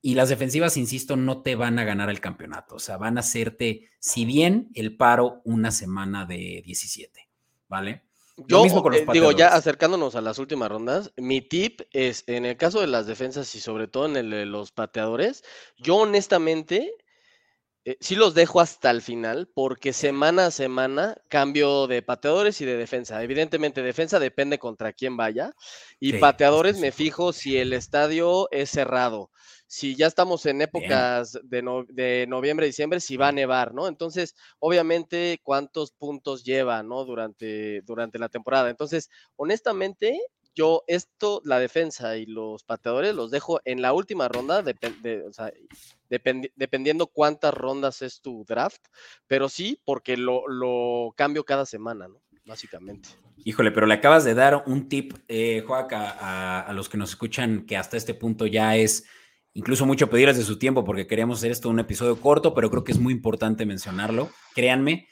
y 0.00 0.14
las 0.14 0.28
defensivas, 0.28 0.76
insisto, 0.76 1.16
no 1.16 1.42
te 1.42 1.54
van 1.54 1.78
a 1.78 1.84
ganar 1.84 2.10
el 2.10 2.20
campeonato, 2.20 2.76
o 2.76 2.80
sea, 2.80 2.96
van 2.96 3.16
a 3.16 3.20
hacerte, 3.20 3.90
si 4.00 4.24
bien 4.24 4.70
el 4.74 4.96
paro, 4.96 5.40
una 5.44 5.70
semana 5.70 6.26
de 6.26 6.62
17, 6.64 7.28
¿vale? 7.68 8.02
Yo 8.48 8.64
eh, 8.64 9.06
digo, 9.12 9.32
ya 9.32 9.48
acercándonos 9.48 10.14
a 10.14 10.22
las 10.22 10.38
últimas 10.38 10.70
rondas, 10.70 11.12
mi 11.16 11.42
tip 11.42 11.82
es, 11.92 12.24
en 12.26 12.46
el 12.46 12.56
caso 12.56 12.80
de 12.80 12.86
las 12.86 13.06
defensas 13.06 13.54
y 13.54 13.60
sobre 13.60 13.88
todo 13.88 14.06
en 14.06 14.16
el 14.16 14.30
de 14.30 14.46
los 14.46 14.72
pateadores, 14.72 15.44
yo 15.76 15.96
honestamente 15.96 16.94
eh, 17.84 17.96
sí 18.00 18.14
los 18.14 18.34
dejo 18.34 18.60
hasta 18.60 18.90
el 18.90 19.02
final 19.02 19.50
porque 19.54 19.92
semana 19.92 20.46
a 20.46 20.50
semana 20.50 21.16
cambio 21.28 21.86
de 21.86 22.02
pateadores 22.02 22.60
y 22.60 22.64
de 22.64 22.76
defensa. 22.76 23.22
Evidentemente, 23.22 23.82
defensa 23.82 24.18
depende 24.18 24.58
contra 24.58 24.92
quién 24.92 25.16
vaya 25.16 25.52
y 25.98 26.14
pateadores 26.14 26.78
me 26.78 26.92
fijo 26.92 27.32
si 27.32 27.56
el 27.56 27.72
estadio 27.72 28.48
es 28.50 28.70
cerrado 28.70 29.30
si 29.72 29.96
ya 29.96 30.06
estamos 30.06 30.44
en 30.44 30.60
épocas 30.60 31.32
de, 31.44 31.62
de, 31.88 32.26
noviembre, 32.28 32.66
diciembre, 32.66 33.00
si 33.00 33.16
va 33.16 33.28
a 33.28 33.32
nevar, 33.32 33.72
¿no? 33.72 33.88
Entonces, 33.88 34.34
obviamente, 34.58 35.40
cuántos 35.42 35.92
puntos 35.92 36.44
lleva, 36.44 36.82
¿no? 36.82 37.06
Durante, 37.06 37.80
durante 37.80 38.18
la 38.18 38.28
temporada. 38.28 38.68
Entonces, 38.68 39.08
honestamente, 39.34 40.20
yo 40.54 40.84
esto, 40.86 41.40
la 41.44 41.58
defensa 41.58 42.16
y 42.16 42.26
los 42.26 42.64
pateadores 42.64 43.14
los 43.14 43.30
dejo 43.30 43.60
en 43.64 43.82
la 43.82 43.92
última 43.92 44.28
ronda, 44.28 44.62
o 44.62 45.32
sea, 45.32 45.52
dependiendo 46.08 47.06
cuántas 47.06 47.54
rondas 47.54 48.02
es 48.02 48.20
tu 48.20 48.44
draft, 48.44 48.82
pero 49.26 49.48
sí, 49.48 49.80
porque 49.84 50.16
lo, 50.16 50.46
lo 50.48 51.14
cambio 51.16 51.44
cada 51.44 51.66
semana, 51.66 52.08
¿no? 52.08 52.22
Básicamente. 52.44 53.10
Híjole, 53.44 53.70
pero 53.70 53.86
le 53.86 53.94
acabas 53.94 54.24
de 54.24 54.34
dar 54.34 54.64
un 54.66 54.88
tip, 54.88 55.14
eh, 55.28 55.64
a, 55.68 56.60
a 56.60 56.72
los 56.72 56.88
que 56.88 56.98
nos 56.98 57.10
escuchan, 57.10 57.66
que 57.66 57.76
hasta 57.76 57.96
este 57.96 58.14
punto 58.14 58.46
ya 58.46 58.76
es 58.76 59.04
incluso 59.54 59.86
mucho 59.86 60.08
pedirles 60.08 60.38
de 60.38 60.44
su 60.44 60.58
tiempo 60.58 60.84
porque 60.84 61.06
queríamos 61.06 61.38
hacer 61.38 61.50
esto 61.50 61.68
un 61.68 61.78
episodio 61.78 62.20
corto, 62.20 62.54
pero 62.54 62.70
creo 62.70 62.84
que 62.84 62.92
es 62.92 62.98
muy 62.98 63.12
importante 63.12 63.66
mencionarlo. 63.66 64.30
Créanme, 64.54 65.08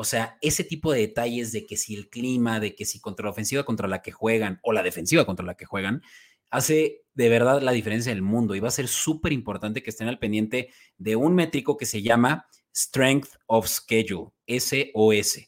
o 0.00 0.04
sea, 0.04 0.38
ese 0.40 0.62
tipo 0.62 0.92
de 0.92 1.00
detalles 1.00 1.50
de 1.50 1.66
que 1.66 1.76
si 1.76 1.96
el 1.96 2.08
clima, 2.08 2.60
de 2.60 2.76
que 2.76 2.84
si 2.84 3.00
contra 3.00 3.24
la 3.24 3.32
ofensiva 3.32 3.64
contra 3.64 3.88
la 3.88 4.00
que 4.00 4.12
juegan 4.12 4.60
o 4.62 4.72
la 4.72 4.84
defensiva 4.84 5.26
contra 5.26 5.44
la 5.44 5.56
que 5.56 5.64
juegan, 5.64 6.02
hace 6.50 7.02
de 7.14 7.28
verdad 7.28 7.60
la 7.62 7.72
diferencia 7.72 8.12
del 8.12 8.22
mundo 8.22 8.54
y 8.54 8.60
va 8.60 8.68
a 8.68 8.70
ser 8.70 8.86
súper 8.86 9.32
importante 9.32 9.82
que 9.82 9.90
estén 9.90 10.06
al 10.06 10.20
pendiente 10.20 10.70
de 10.98 11.16
un 11.16 11.34
métrico 11.34 11.76
que 11.76 11.84
se 11.84 12.00
llama 12.00 12.46
Strength 12.72 13.30
of 13.46 13.66
Schedule, 13.66 14.28
SOS. 14.46 15.40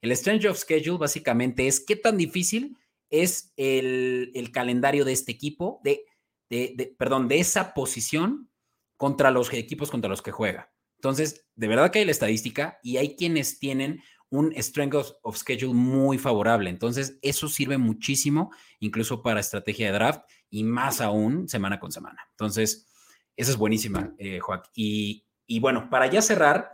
El 0.00 0.16
Strength 0.16 0.46
of 0.46 0.58
Schedule 0.58 0.98
básicamente 0.98 1.68
es 1.68 1.78
qué 1.78 1.94
tan 1.94 2.16
difícil 2.16 2.76
es 3.08 3.52
el, 3.56 4.50
calendario 4.52 5.04
de 5.04 5.12
este 5.12 5.30
equipo, 5.30 5.80
de, 5.84 6.04
de, 6.50 6.92
perdón, 6.98 7.28
de 7.28 7.38
esa 7.38 7.72
posición 7.72 8.50
contra 8.96 9.30
los 9.30 9.52
equipos 9.52 9.92
contra 9.92 10.10
los 10.10 10.22
que 10.22 10.32
juega. 10.32 10.71
Entonces, 11.02 11.44
de 11.56 11.66
verdad 11.66 11.90
que 11.90 11.98
hay 11.98 12.04
la 12.04 12.12
estadística 12.12 12.78
y 12.80 12.98
hay 12.98 13.16
quienes 13.16 13.58
tienen 13.58 14.00
un 14.30 14.52
strength 14.56 14.94
of, 15.22 15.36
schedule 15.36 15.74
muy 15.74 16.16
favorable. 16.16 16.70
Entonces, 16.70 17.18
eso 17.22 17.48
sirve 17.48 17.76
muchísimo, 17.76 18.52
incluso 18.78 19.20
para 19.20 19.40
estrategia 19.40 19.88
de 19.88 19.94
draft 19.94 20.22
y 20.48 20.62
más 20.62 21.00
aún 21.00 21.48
semana 21.48 21.80
con 21.80 21.90
semana. 21.90 22.22
Entonces, 22.30 22.88
esa 23.34 23.50
es 23.50 23.56
buenísima, 23.56 24.14
eh, 24.16 24.38
Joaquín. 24.38 24.70
Y, 24.76 25.26
y 25.44 25.58
bueno, 25.58 25.90
para 25.90 26.06
ya 26.06 26.22
cerrar, 26.22 26.70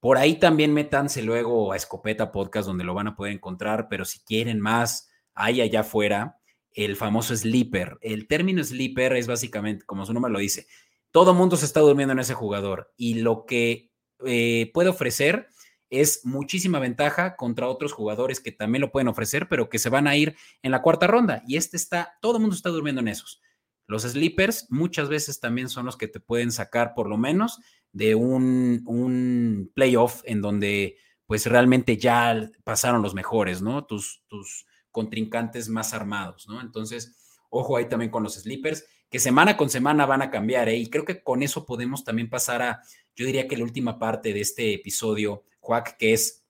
por 0.00 0.18
ahí 0.18 0.38
también 0.38 0.74
métanse 0.74 1.22
luego 1.22 1.72
a 1.72 1.76
Escopeta 1.76 2.30
Podcast, 2.30 2.66
donde 2.66 2.84
lo 2.84 2.92
van 2.92 3.06
a 3.06 3.16
poder 3.16 3.32
encontrar, 3.32 3.88
pero 3.88 4.04
si 4.04 4.20
quieren 4.20 4.60
más, 4.60 5.08
hay 5.34 5.62
allá 5.62 5.80
afuera 5.80 6.36
el 6.74 6.94
famoso 6.94 7.34
sleeper. 7.34 7.96
El 8.02 8.26
término 8.26 8.62
sleeper 8.62 9.14
es 9.14 9.26
básicamente, 9.26 9.86
como 9.86 10.04
su 10.04 10.12
nombre 10.12 10.30
lo 10.30 10.40
dice, 10.40 10.66
todo 11.12 11.34
mundo 11.34 11.56
se 11.56 11.66
está 11.66 11.80
durmiendo 11.80 12.12
en 12.12 12.18
ese 12.18 12.34
jugador 12.34 12.92
y 12.96 13.20
lo 13.20 13.46
que 13.46 13.92
eh, 14.24 14.70
puede 14.74 14.88
ofrecer 14.88 15.48
es 15.90 16.24
muchísima 16.24 16.78
ventaja 16.78 17.36
contra 17.36 17.68
otros 17.68 17.92
jugadores 17.92 18.40
que 18.40 18.50
también 18.50 18.80
lo 18.80 18.90
pueden 18.90 19.08
ofrecer, 19.08 19.46
pero 19.46 19.68
que 19.68 19.78
se 19.78 19.90
van 19.90 20.06
a 20.08 20.16
ir 20.16 20.34
en 20.62 20.70
la 20.70 20.80
cuarta 20.80 21.06
ronda. 21.06 21.42
Y 21.46 21.58
este 21.58 21.76
está, 21.76 22.14
todo 22.22 22.40
mundo 22.40 22.56
está 22.56 22.70
durmiendo 22.70 23.02
en 23.02 23.08
esos. 23.08 23.42
Los 23.86 24.04
sleepers 24.04 24.68
muchas 24.70 25.10
veces 25.10 25.38
también 25.38 25.68
son 25.68 25.84
los 25.84 25.98
que 25.98 26.08
te 26.08 26.18
pueden 26.18 26.50
sacar 26.50 26.94
por 26.94 27.10
lo 27.10 27.18
menos 27.18 27.60
de 27.92 28.14
un, 28.14 28.82
un 28.86 29.70
playoff 29.74 30.22
en 30.24 30.40
donde 30.40 30.96
pues 31.26 31.44
realmente 31.44 31.98
ya 31.98 32.50
pasaron 32.64 33.02
los 33.02 33.14
mejores, 33.14 33.60
¿no? 33.60 33.84
Tus, 33.84 34.24
tus 34.28 34.66
contrincantes 34.90 35.68
más 35.68 35.92
armados, 35.92 36.48
¿no? 36.48 36.62
Entonces, 36.62 37.14
ojo 37.50 37.76
ahí 37.76 37.86
también 37.86 38.10
con 38.10 38.22
los 38.22 38.34
sleepers, 38.34 38.84
que 39.12 39.20
semana 39.20 39.58
con 39.58 39.68
semana 39.68 40.06
van 40.06 40.22
a 40.22 40.30
cambiar, 40.30 40.70
¿eh? 40.70 40.76
Y 40.78 40.88
creo 40.88 41.04
que 41.04 41.22
con 41.22 41.42
eso 41.42 41.66
podemos 41.66 42.02
también 42.02 42.30
pasar 42.30 42.62
a, 42.62 42.82
yo 43.14 43.26
diría 43.26 43.46
que 43.46 43.58
la 43.58 43.64
última 43.64 43.98
parte 43.98 44.32
de 44.32 44.40
este 44.40 44.72
episodio, 44.72 45.44
Juac, 45.60 45.98
que 45.98 46.14
es, 46.14 46.42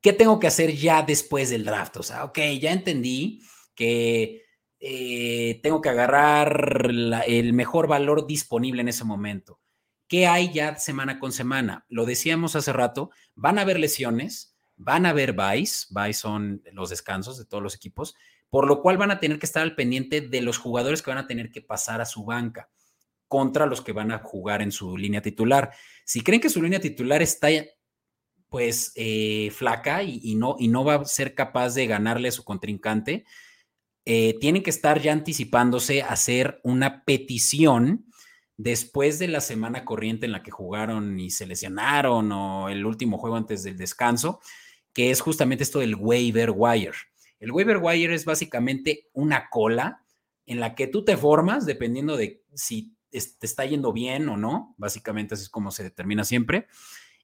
¿qué 0.00 0.12
tengo 0.12 0.40
que 0.40 0.48
hacer 0.48 0.72
ya 0.72 1.02
después 1.02 1.48
del 1.48 1.64
draft? 1.64 1.98
O 1.98 2.02
sea, 2.02 2.24
ok, 2.24 2.38
ya 2.60 2.72
entendí 2.72 3.42
que 3.76 4.42
eh, 4.80 5.60
tengo 5.62 5.80
que 5.80 5.88
agarrar 5.88 6.84
el 7.28 7.52
mejor 7.52 7.86
valor 7.86 8.26
disponible 8.26 8.80
en 8.82 8.88
ese 8.88 9.04
momento. 9.04 9.60
¿Qué 10.08 10.26
hay 10.26 10.52
ya 10.52 10.76
semana 10.78 11.20
con 11.20 11.30
semana? 11.30 11.86
Lo 11.88 12.06
decíamos 12.06 12.56
hace 12.56 12.72
rato, 12.72 13.10
van 13.36 13.58
a 13.58 13.62
haber 13.62 13.78
lesiones, 13.78 14.56
van 14.74 15.06
a 15.06 15.10
haber 15.10 15.32
buys, 15.32 15.86
buys 15.90 16.16
son 16.16 16.64
los 16.72 16.90
descansos 16.90 17.38
de 17.38 17.44
todos 17.44 17.62
los 17.62 17.76
equipos, 17.76 18.16
por 18.50 18.66
lo 18.66 18.82
cual 18.82 18.96
van 18.96 19.10
a 19.10 19.20
tener 19.20 19.38
que 19.38 19.46
estar 19.46 19.62
al 19.62 19.74
pendiente 19.74 20.20
de 20.20 20.40
los 20.40 20.58
jugadores 20.58 21.02
que 21.02 21.10
van 21.10 21.18
a 21.18 21.26
tener 21.26 21.50
que 21.50 21.62
pasar 21.62 22.00
a 22.00 22.06
su 22.06 22.24
banca 22.24 22.70
contra 23.28 23.66
los 23.66 23.80
que 23.80 23.92
van 23.92 24.12
a 24.12 24.18
jugar 24.18 24.62
en 24.62 24.72
su 24.72 24.96
línea 24.96 25.20
titular. 25.20 25.72
Si 26.04 26.22
creen 26.22 26.40
que 26.40 26.50
su 26.50 26.62
línea 26.62 26.80
titular 26.80 27.22
está 27.22 27.48
pues 28.48 28.92
eh, 28.94 29.50
flaca 29.52 30.02
y, 30.02 30.34
no, 30.36 30.56
y 30.58 30.68
no 30.68 30.84
va 30.84 30.94
a 30.94 31.04
ser 31.04 31.34
capaz 31.34 31.74
de 31.74 31.86
ganarle 31.86 32.28
a 32.28 32.32
su 32.32 32.44
contrincante, 32.44 33.24
eh, 34.04 34.38
tienen 34.40 34.62
que 34.62 34.70
estar 34.70 35.00
ya 35.00 35.12
anticipándose 35.12 36.02
a 36.02 36.10
hacer 36.10 36.60
una 36.62 37.04
petición 37.04 38.06
después 38.56 39.18
de 39.18 39.28
la 39.28 39.40
semana 39.40 39.84
corriente 39.84 40.26
en 40.26 40.32
la 40.32 40.42
que 40.42 40.52
jugaron 40.52 41.18
y 41.18 41.30
se 41.30 41.46
lesionaron 41.46 42.30
o 42.32 42.68
el 42.68 42.86
último 42.86 43.18
juego 43.18 43.36
antes 43.36 43.64
del 43.64 43.76
descanso, 43.76 44.40
que 44.92 45.10
es 45.10 45.20
justamente 45.20 45.64
esto 45.64 45.80
del 45.80 45.96
waiver 45.96 46.52
wire. 46.54 46.94
El 47.38 47.52
waiver 47.52 47.78
wire 47.78 48.14
es 48.14 48.24
básicamente 48.24 49.08
una 49.12 49.48
cola 49.50 50.04
en 50.46 50.60
la 50.60 50.74
que 50.74 50.86
tú 50.86 51.04
te 51.04 51.16
formas 51.16 51.66
dependiendo 51.66 52.16
de 52.16 52.44
si 52.54 52.96
te 53.10 53.46
está 53.46 53.64
yendo 53.64 53.92
bien 53.92 54.28
o 54.28 54.36
no, 54.36 54.74
básicamente 54.78 55.34
así 55.34 55.44
es 55.44 55.48
como 55.48 55.70
se 55.70 55.82
determina 55.82 56.24
siempre, 56.24 56.66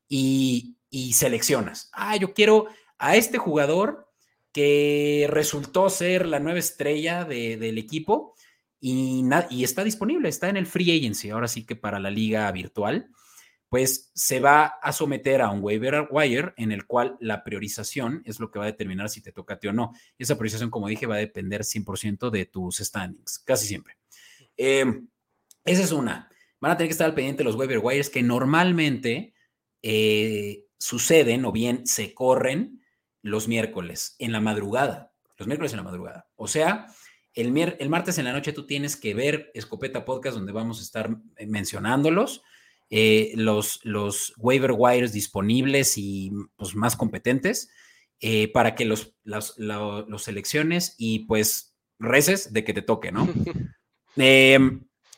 y, 0.09 0.77
seleccionas, 1.15 1.91
ah, 1.93 2.17
yo 2.17 2.35
quiero 2.35 2.67
a 2.99 3.17
este 3.17 3.39
jugador 3.39 4.11
que 4.53 5.27
resultó 5.31 5.89
ser 5.89 6.27
la 6.27 6.39
nueva 6.39 6.59
estrella 6.59 7.25
del 7.25 7.79
equipo 7.79 8.35
y, 8.79 9.25
y, 9.51 9.65
está 9.65 9.85
disponible, 9.85 10.29
está 10.29 10.51
en 10.51 10.59
el 10.59 10.67
free 10.67 10.99
agency, 10.99 11.31
ahora 11.31 11.49
sí 11.49 11.65
que 11.65 11.77
para 11.77 11.99
la 11.99 12.11
liga 12.11 12.51
virtual, 12.53 13.11
pues 13.73 14.11
se 14.15 14.39
va 14.39 14.67
a 14.67 14.93
someter 14.93 15.41
a 15.41 15.49
un 15.49 15.65
waiver 15.65 16.07
wire 16.11 16.53
en 16.59 16.73
el 16.73 16.85
cual 16.85 17.17
la 17.21 17.43
priorización 17.43 18.23
es 18.27 18.39
lo 18.39 18.51
que 18.51 18.59
va 18.59 18.67
a 18.67 18.71
determinar 18.71 19.09
si 19.09 19.23
te 19.23 19.33
toca 19.33 19.55
a 19.55 19.59
ti 19.59 19.69
o 19.69 19.73
no. 19.73 19.95
esa 20.19 20.35
priorización, 20.35 20.69
como 20.69 20.89
dije, 20.89 21.07
va 21.07 21.15
a 21.15 21.21
depender 21.21 21.63
100% 21.63 22.29
de 22.29 22.45
tus 22.45 22.77
standings, 22.77 23.39
casi 23.39 23.67
siempre. 23.67 23.97
Eh, 24.59 24.85
esa 25.65 25.85
es 25.85 25.91
una. 25.91 26.29
Van 26.61 26.73
a 26.73 26.77
tener 26.77 26.89
que 26.89 26.93
estar 26.93 27.07
al 27.07 27.15
pendiente 27.15 27.39
de 27.39 27.45
los 27.45 27.55
waiver 27.55 27.79
wires 27.79 28.11
que 28.11 28.23
normalmente 28.23 29.33
eh, 29.81 30.67
suceden 30.77 31.47
o 31.47 31.51
bien 31.51 31.87
se 31.87 32.13
corren 32.13 32.85
los 33.23 33.49
miércoles 33.49 34.17
en 34.19 34.33
la 34.33 34.41
madrugada. 34.43 35.15
Los 35.39 35.47
miércoles 35.47 35.73
en 35.73 35.79
la 35.79 35.85
madrugada. 35.85 36.29
O 36.37 36.47
sea, 36.47 36.89
el, 37.33 37.57
el 37.57 37.89
martes 37.89 38.19
en 38.19 38.27
la 38.27 38.35
noche 38.35 38.53
tú 38.53 38.67
tienes 38.67 38.99
que 38.99 39.15
ver 39.15 39.51
Escopeta 39.55 40.05
Podcast 40.05 40.37
donde 40.37 40.53
vamos 40.53 40.79
a 40.79 40.83
estar 40.83 41.17
eh, 41.39 41.47
mencionándolos. 41.47 42.43
Eh, 42.95 43.33
los, 43.37 43.81
los 43.85 44.35
waiver 44.37 44.73
wires 44.77 45.15
disponibles 45.15 45.97
y 45.97 46.31
pues, 46.57 46.75
más 46.75 46.95
competentes 46.95 47.71
para 48.53 48.77
que 48.77 48.85
los, 48.85 49.17
los, 49.25 49.59
los, 49.59 50.23
selecciones 50.23 50.95
y 50.97 51.21
pues 51.21 51.73
reces 51.99 52.53
de 52.53 52.65
que 52.65 52.75
te 52.75 52.83
toque, 52.83 53.11
¿no? 53.11 53.29
eh, 54.17 54.59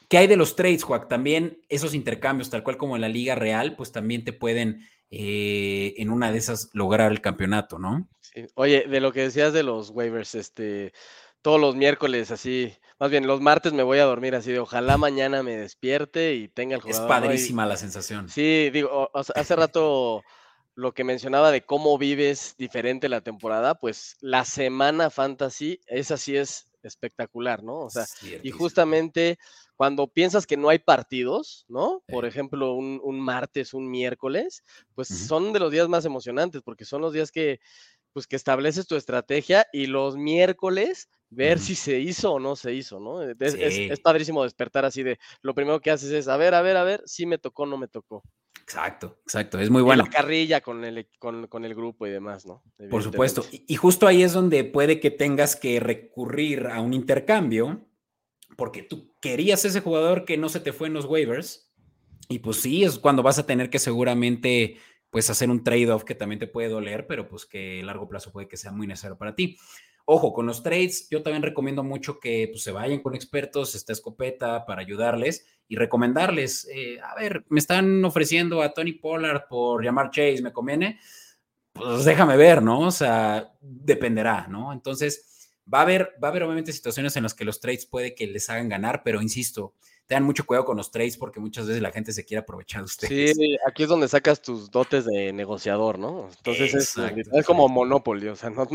¿Qué 0.09 0.19
hay 0.19 0.27
de 0.27 0.37
los 0.37 0.55
trades, 0.55 0.85
Juan? 0.85 1.09
También 1.09 1.59
esos 1.69 1.95
intercambios, 1.95 2.51
tal 2.51 2.63
cual 2.63 2.77
como 2.77 2.95
en 2.95 3.01
la 3.01 3.09
liga 3.09 3.35
real, 3.35 3.75
pues 3.75 3.91
también 3.91 4.23
te 4.23 4.33
pueden 4.33 4.87
eh, 5.11 5.95
en 5.97 6.11
una 6.11 6.31
de 6.31 6.39
esas 6.39 6.71
lograr 6.73 7.11
el 7.11 7.21
campeonato, 7.21 7.79
¿no? 7.79 8.09
Sí. 8.21 8.47
Oye, 8.55 8.87
de 8.87 9.01
lo 9.01 9.13
que 9.13 9.23
decías 9.23 9.53
de 9.53 9.63
los 9.63 9.91
waivers, 9.91 10.35
este, 10.35 10.93
todos 11.43 11.61
los 11.61 11.75
miércoles 11.75 12.31
así, 12.31 12.73
más 12.99 13.11
bien 13.11 13.27
los 13.27 13.41
martes 13.41 13.73
me 13.73 13.83
voy 13.83 13.99
a 13.99 14.05
dormir 14.05 14.35
así 14.35 14.53
de 14.53 14.61
ojalá 14.61 14.97
mañana 14.97 15.43
me 15.43 15.57
despierte 15.57 16.35
y 16.35 16.49
tenga 16.49 16.77
el 16.77 16.83
jugador. 16.83 17.05
Es 17.05 17.09
padrísima 17.09 17.67
la 17.67 17.77
sensación. 17.77 18.29
Sí, 18.29 18.71
digo, 18.71 19.11
hace 19.13 19.57
rato 19.57 20.23
lo 20.75 20.93
que 20.93 21.05
mencionaba 21.05 21.51
de 21.51 21.65
cómo 21.65 21.99
vives 21.99 22.55
diferente 22.59 23.09
la 23.09 23.21
temporada, 23.21 23.77
pues 23.77 24.17
la 24.21 24.45
semana 24.45 25.11
fantasy, 25.11 25.81
esa 25.87 26.17
sí 26.17 26.37
es 26.37 26.69
espectacular, 26.83 27.63
¿no? 27.63 27.81
O 27.81 27.91
sea, 27.91 28.07
y 28.43 28.51
justamente 28.51 29.39
cuando 29.77 30.07
piensas 30.07 30.47
que 30.47 30.57
no 30.57 30.69
hay 30.69 30.79
partidos, 30.79 31.65
¿no? 31.69 32.03
Por 32.07 32.27
ejemplo, 32.27 32.75
un, 32.75 33.21
martes, 33.21 33.75
un 33.75 33.91
miércoles, 33.91 34.65
pues 34.95 35.09
son 35.09 35.53
de 35.53 35.61
los 35.61 35.73
días 35.73 35.89
más 35.89 36.05
emocionantes 36.05 36.63
porque 36.63 36.85
son 36.85 37.01
los 37.01 37.13
días 37.13 37.33
que, 37.33 37.61
pues, 38.13 38.27
que 38.27 38.37
estableces 38.37 38.87
tu 38.87 38.97
estrategia 38.97 39.67
y 39.73 39.87
los 39.87 40.17
miércoles 40.17 41.09
ver 41.35 41.59
si 41.59 41.75
se 41.75 41.99
hizo 42.01 42.33
o 42.33 42.41
no 42.41 42.57
se 42.57 42.75
hizo, 42.75 43.01
¿no? 43.01 43.23
Es, 43.23 44.01
padrísimo 44.01 44.43
despertar 44.43 44.85
así 44.85 45.03
de, 45.03 45.19
lo 45.43 45.55
primero 45.55 45.81
que 45.81 45.91
haces 45.91 46.11
es, 46.11 46.29
a 46.29 46.37
ver, 46.37 46.55
a 46.55 46.63
ver, 46.63 46.77
a 46.77 46.85
ver, 46.85 47.03
si 47.07 47.27
me 47.27 47.39
tocó 47.39 47.65
o 47.65 47.67
no 47.67 47.77
me 47.77 47.89
tocó. 47.89 48.23
Exacto, 48.63 49.19
exacto, 49.25 49.59
es 49.59 49.69
muy 49.69 49.83
bueno. 49.83 50.05
la 50.05 50.11
carrilla 50.11 50.61
con 50.63 50.85
el, 50.85 51.07
con, 51.19 51.65
el 51.65 51.75
grupo 51.75 52.07
y 52.07 52.11
demás, 52.11 52.47
¿no? 52.47 52.63
Por 52.91 53.03
supuesto, 53.03 53.45
y 53.51 53.77
justo 53.77 54.07
ahí 54.07 54.23
es 54.23 54.33
donde 54.33 54.65
puede 54.65 55.01
que 55.01 55.11
tengas 55.11 55.55
que 55.55 55.81
recurrir 55.81 56.69
a 56.69 56.81
un 56.81 56.95
intercambio 56.95 57.87
porque 58.57 58.83
tú 58.83 59.15
querías 59.21 59.65
ese 59.65 59.81
jugador 59.81 60.25
que 60.25 60.37
no 60.37 60.49
se 60.49 60.61
te 60.61 60.73
fue 60.73 60.89
en 60.89 60.95
los 60.95 61.07
waivers. 61.07 61.73
Y 62.29 62.39
pues 62.39 62.59
sí, 62.59 62.85
es 62.85 62.99
cuando 62.99 63.23
vas 63.23 63.39
a 63.39 63.47
tener 63.47 63.71
que 63.71 63.79
seguramente 63.79 64.79
pues 65.11 65.31
hacer 65.31 65.51
un 65.51 65.63
trade-off 65.63 66.05
que 66.05 66.15
también 66.15 66.39
te 66.39 66.47
puede 66.47 66.69
doler, 66.69 67.07
pero 67.07 67.29
pues 67.29 67.47
que 67.47 67.81
a 67.81 67.85
largo 67.85 68.09
plazo 68.09 68.33
puede 68.33 68.49
que 68.49 68.57
sea 68.57 68.73
muy 68.73 68.87
necesario 68.87 69.17
para 69.17 69.35
ti. 69.35 69.57
Ojo, 70.07 70.33
con 70.33 70.47
los 70.47 70.63
trades, 70.63 71.09
yo 71.11 71.23
también 71.23 71.43
recomiendo 71.43 71.83
mucho 71.83 72.21
que 72.21 72.49
pues, 72.51 72.63
se 72.63 72.73
vayan 72.73 73.01
con 73.01 73.15
expertos, 73.15 73.75
esta 73.75 73.93
escopeta 73.93 74.67
para 74.67 74.83
ayudarles 74.83 75.47
y 75.67 75.77
recomendarles, 75.77 76.69
eh, 76.75 76.99
a 77.01 77.15
ver, 77.15 77.45
me 77.49 77.59
están 77.59 78.05
ofreciendo 78.05 78.61
a 78.61 78.75
Tony 78.75 78.93
Pollard 78.93 79.49
por 79.49 79.83
llamar 79.83 80.11
Chase, 80.11 80.43
¿me 80.43 80.53
conviene? 80.53 81.01
Pues 81.73 82.05
déjame 82.05 82.37
ver, 82.37 82.63
¿no? 82.63 82.81
O 82.81 82.91
sea, 82.91 83.53
dependerá, 83.61 84.47
¿no? 84.47 84.73
Entonces, 84.73 85.35
Va 85.73 85.79
a 85.79 85.83
haber, 85.83 86.15
va 86.23 86.29
a 86.29 86.31
haber 86.31 86.43
obviamente 86.43 86.73
situaciones 86.73 87.17
en 87.17 87.23
las 87.23 87.33
que 87.33 87.45
los 87.45 87.59
trades 87.59 87.87
puede 87.87 88.15
que 88.15 88.27
les 88.27 88.51
hagan 88.51 88.69
ganar, 88.69 89.03
pero 89.03 89.23
insisto, 89.23 89.75
tengan 90.07 90.25
mucho 90.25 90.45
cuidado 90.45 90.67
con 90.67 90.77
los 90.77 90.91
trades 90.91 91.17
porque 91.17 91.41
muchas 91.41 91.67
veces 91.67 91.83
la 91.83 91.93
gente 91.93 92.13
se 92.13 92.25
quiere 92.25 92.41
aprovechar 92.41 92.83
de 92.83 92.87
ustedes. 92.87 93.37
Sí, 93.37 93.57
aquí 93.67 93.85
es 93.85 93.89
donde 93.89 94.09
sacas 94.09 94.43
tus 94.43 94.71
dotes 94.71 95.07
de 95.07 95.33
negociador, 95.33 95.99
¿no? 95.99 96.29
Entonces 96.37 96.75
es, 96.75 97.47
como 97.47 97.69
Monopoly, 97.69 98.29
o 98.29 98.37
sea, 98.37 98.51
no, 98.51 98.67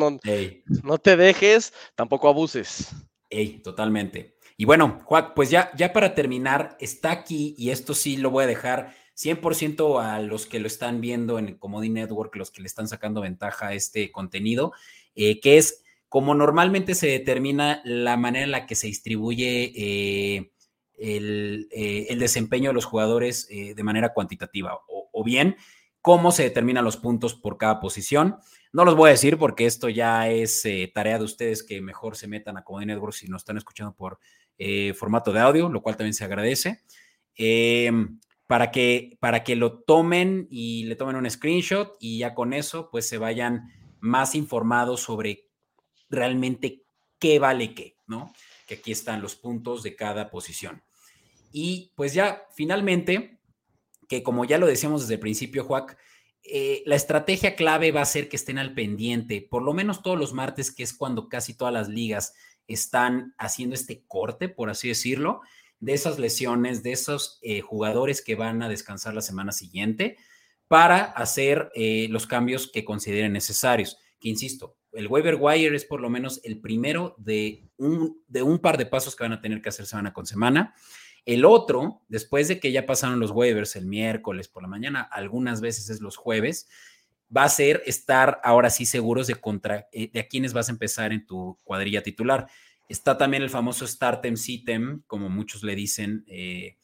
no, 0.83 0.97
te 0.97 1.17
dejes, 1.17 1.73
tampoco 1.95 2.29
abuses. 2.29 2.89
Ey, 3.29 3.61
totalmente. 3.61 4.37
Y 4.57 4.65
bueno, 4.65 4.99
Juan, 5.05 5.33
pues 5.35 5.49
ya, 5.49 5.71
ya 5.77 5.93
para 5.93 6.15
terminar, 6.15 6.75
está 6.79 7.11
aquí, 7.11 7.55
y 7.57 7.69
esto 7.69 7.93
sí 7.93 8.17
lo 8.17 8.31
voy 8.31 8.43
a 8.43 8.47
dejar 8.47 8.93
100% 9.15 10.03
a 10.03 10.19
los 10.19 10.45
que 10.45 10.59
lo 10.59 10.67
están 10.67 10.99
viendo 10.99 11.39
en 11.39 11.47
el 11.47 11.59
Comedy 11.59 11.89
Network, 11.89 12.35
los 12.35 12.51
que 12.51 12.61
le 12.61 12.67
están 12.67 12.87
sacando 12.87 13.21
ventaja 13.21 13.67
a 13.67 13.73
este 13.73 14.11
contenido, 14.11 14.73
eh, 15.15 15.39
que 15.39 15.57
es 15.57 15.83
como 16.09 16.33
normalmente 16.33 16.95
se 16.95 17.07
determina 17.07 17.81
la 17.85 18.17
manera 18.17 18.45
en 18.45 18.51
la 18.51 18.65
que 18.65 18.75
se 18.75 18.87
distribuye 18.87 19.71
eh, 19.75 20.51
eh, 20.99 22.07
el, 22.09 22.19
desempeño 22.19 22.69
de 22.69 22.73
los 22.73 22.85
jugadores 22.85 23.47
de 23.47 23.83
manera 23.83 24.13
cuantitativa, 24.13 24.77
o, 24.87 25.23
bien 25.23 25.57
cómo 26.01 26.31
se 26.31 26.43
determinan 26.43 26.85
los 26.85 26.97
puntos 26.97 27.35
por 27.35 27.57
cada 27.57 27.79
posición. 27.79 28.37
No 28.71 28.85
los 28.85 28.95
voy 28.95 29.09
a 29.09 29.11
decir 29.11 29.37
porque 29.37 29.65
esto 29.65 29.89
ya 29.89 30.29
es 30.29 30.65
tarea 30.93 31.17
de 31.17 31.25
ustedes 31.25 31.61
que 31.61 31.81
mejor 31.81 32.15
se 32.15 32.27
metan 32.27 32.57
a 32.57 32.63
Comedy 32.63 32.85
Network 32.85 33.13
si 33.13 33.27
nos 33.27 33.41
están 33.41 33.57
escuchando 33.57 33.93
por 33.93 34.19
formato 34.95 35.33
de 35.33 35.41
audio, 35.41 35.69
lo 35.69 35.81
cual 35.81 35.97
también 35.97 36.13
se 36.13 36.23
agradece. 36.23 36.81
Para 38.47 38.71
que, 38.71 39.17
para 39.19 39.43
que 39.43 39.55
lo 39.55 39.81
tomen 39.81 40.47
y 40.49 40.85
le 40.85 40.95
tomen 40.95 41.17
un 41.17 41.29
screenshot 41.29 41.95
y 41.99 42.19
ya 42.19 42.33
con 42.33 42.53
eso 42.53 42.89
pues 42.89 43.07
se 43.07 43.17
vayan 43.17 43.69
más 43.99 44.35
informados 44.35 45.01
sobre 45.01 45.49
realmente 46.09 46.83
qué 47.19 47.39
vale 47.39 47.73
qué, 47.73 47.97
¿no? 48.07 48.33
Que 48.65 48.75
aquí 48.75 48.91
están 48.91 49.21
los 49.21 49.35
puntos 49.35 49.83
de 49.83 49.95
cada 49.95 50.29
posición. 50.29 50.81
Y 51.51 51.91
pues 51.95 52.13
ya 52.13 52.43
finalmente, 52.53 53.39
que 54.07 54.23
como 54.23 54.45
ya 54.45 54.57
lo 54.57 54.67
decíamos 54.67 55.01
desde 55.01 55.15
el 55.15 55.19
principio, 55.19 55.63
Juac, 55.63 55.97
eh, 56.43 56.83
la 56.85 56.95
estrategia 56.95 57.55
clave 57.55 57.91
va 57.91 58.01
a 58.01 58.05
ser 58.05 58.29
que 58.29 58.35
estén 58.35 58.57
al 58.57 58.73
pendiente, 58.73 59.45
por 59.47 59.61
lo 59.61 59.73
menos 59.73 60.01
todos 60.01 60.17
los 60.17 60.33
martes, 60.33 60.71
que 60.71 60.83
es 60.83 60.93
cuando 60.93 61.29
casi 61.29 61.53
todas 61.53 61.73
las 61.73 61.89
ligas 61.89 62.33
están 62.67 63.33
haciendo 63.37 63.75
este 63.75 64.03
corte, 64.07 64.49
por 64.49 64.69
así 64.69 64.87
decirlo, 64.87 65.41
de 65.79 65.93
esas 65.93 66.19
lesiones, 66.19 66.83
de 66.83 66.91
esos 66.91 67.39
eh, 67.41 67.61
jugadores 67.61 68.21
que 68.21 68.35
van 68.35 68.61
a 68.61 68.69
descansar 68.69 69.13
la 69.13 69.21
semana 69.21 69.51
siguiente 69.51 70.17
para 70.67 71.03
hacer 71.03 71.71
eh, 71.73 72.07
los 72.09 72.27
cambios 72.27 72.71
que 72.71 72.85
consideren 72.85 73.33
necesarios. 73.33 73.97
Que 74.19 74.29
insisto, 74.29 74.77
el 74.91 75.07
waiver 75.07 75.35
wire 75.39 75.75
es 75.75 75.85
por 75.85 76.01
lo 76.01 76.09
menos 76.09 76.41
el 76.43 76.59
primero 76.59 77.15
de 77.17 77.69
un, 77.77 78.21
de 78.27 78.43
un 78.43 78.59
par 78.59 78.77
de 78.77 78.85
pasos 78.85 79.15
que 79.15 79.23
van 79.23 79.33
a 79.33 79.41
tener 79.41 79.61
que 79.61 79.69
hacer 79.69 79.85
semana 79.85 80.13
con 80.13 80.25
semana. 80.25 80.75
El 81.25 81.45
otro, 81.45 82.01
después 82.07 82.47
de 82.47 82.59
que 82.59 82.71
ya 82.71 82.85
pasaron 82.85 83.19
los 83.19 83.31
waivers 83.31 83.75
el 83.75 83.85
miércoles 83.85 84.47
por 84.47 84.63
la 84.63 84.69
mañana, 84.69 85.01
algunas 85.01 85.61
veces 85.61 85.89
es 85.89 86.01
los 86.01 86.17
jueves, 86.17 86.67
va 87.35 87.43
a 87.43 87.49
ser 87.49 87.83
estar 87.85 88.39
ahora 88.43 88.69
sí 88.69 88.85
seguros 88.85 89.27
de, 89.27 89.35
contra, 89.35 89.87
eh, 89.91 90.09
de 90.11 90.19
a 90.19 90.27
quiénes 90.27 90.53
vas 90.53 90.69
a 90.69 90.71
empezar 90.71 91.13
en 91.13 91.25
tu 91.25 91.57
cuadrilla 91.63 92.01
titular. 92.01 92.47
Está 92.87 93.17
también 93.17 93.43
el 93.43 93.49
famoso 93.49 93.85
Startem 93.85 94.35
Sitem, 94.35 95.03
como 95.05 95.29
muchos 95.29 95.63
le 95.63 95.75
dicen 95.75 96.23
eh, 96.27 96.77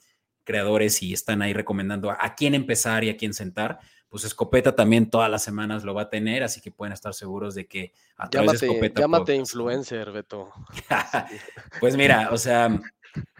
creadores 0.44 1.02
y 1.02 1.14
están 1.14 1.42
ahí 1.42 1.54
recomendando 1.54 2.12
a, 2.12 2.36
quién 2.36 2.54
empezar 2.54 3.04
y 3.04 3.10
a 3.10 3.18
quién 3.18 3.34
sentar. 3.34 3.80
Pues 4.08 4.24
Escopeta 4.24 4.76
también 4.76 5.10
todas 5.10 5.30
las 5.32 5.44
semanas 5.44 5.84
lo 5.84 5.96
va 5.96 6.04
a 6.04 6.10
tener, 6.10 6.44
así 6.44 6.62
que 6.62 6.72
pueden 6.72 6.94
estar 6.94 7.14
seguros 7.14 7.56
de 7.56 7.68
que 7.68 7.92
a 8.16 8.30
través 8.30 8.52
llámate, 8.52 8.66
de 8.66 8.72
Escopeta. 8.72 9.02
Llámate 9.02 9.36
influencer, 9.36 10.12
Beto. 10.12 10.54
pues 11.80 11.98
mira, 11.98 12.30
o 12.32 12.38
sea, 12.38 12.80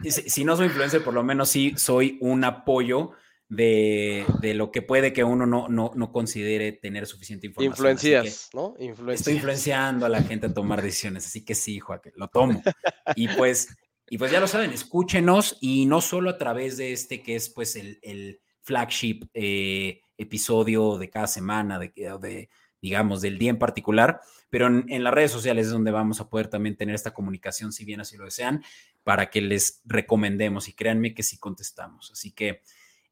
si 0.02 0.44
no 0.44 0.56
soy 0.56 0.66
influencer, 0.66 1.02
por 1.02 1.14
lo 1.14 1.22
menos 1.22 1.48
sí 1.48 1.74
soy 1.76 2.18
un 2.20 2.44
apoyo 2.44 3.12
de, 3.48 4.24
lo 4.54 4.70
que 4.70 4.82
puede 4.82 5.12
que 5.12 5.24
uno 5.24 5.46
no, 5.46 5.68
no, 5.68 6.12
considere 6.12 6.72
tener 6.72 7.06
suficiente 7.06 7.46
información. 7.46 7.92
Influencias, 7.92 8.50
¿no? 8.52 8.74
Estoy 9.10 9.34
influenciando 9.34 10.06
a 10.06 10.08
la 10.08 10.22
gente 10.22 10.46
a 10.46 10.54
tomar 10.54 10.82
decisiones, 10.82 11.26
así 11.26 11.44
que 11.44 11.54
sí, 11.54 11.78
Joaquín, 11.78 12.12
lo 12.16 12.28
tomo. 12.28 12.62
Y 13.14 13.28
pues, 13.28 13.68
y 14.08 14.18
pues 14.18 14.30
ya 14.30 14.40
lo 14.40 14.46
saben, 14.46 14.72
escúchenos 14.72 15.58
y 15.60 15.86
no 15.86 16.00
solo 16.00 16.30
a 16.30 16.38
través 16.38 16.76
de 16.76 16.92
este 16.92 17.22
que 17.22 17.36
es 17.36 17.48
pues 17.48 17.76
el, 17.76 18.40
flagship 18.62 19.28
eh, 19.32 20.00
episodio 20.18 20.98
de 20.98 21.08
cada 21.08 21.28
semana, 21.28 21.78
de, 21.78 21.92
de, 21.94 22.48
digamos, 22.86 23.20
del 23.20 23.36
día 23.36 23.50
en 23.50 23.58
particular, 23.58 24.20
pero 24.48 24.68
en, 24.68 25.02
las 25.02 25.12
redes 25.12 25.32
sociales 25.32 25.66
es 25.66 25.72
donde 25.72 25.90
vamos 25.90 26.20
a 26.20 26.28
poder 26.28 26.46
también 26.46 26.76
tener 26.76 26.94
esta 26.94 27.12
comunicación, 27.12 27.72
si 27.72 27.84
bien 27.84 28.00
así 28.00 28.16
lo 28.16 28.26
desean, 28.26 28.62
para 29.02 29.28
que 29.28 29.40
les 29.40 29.82
recomendemos 29.84 30.68
y 30.68 30.72
créanme 30.72 31.12
que 31.12 31.24
sí 31.24 31.36
contestamos. 31.36 32.12
Así 32.12 32.30
que 32.30 32.62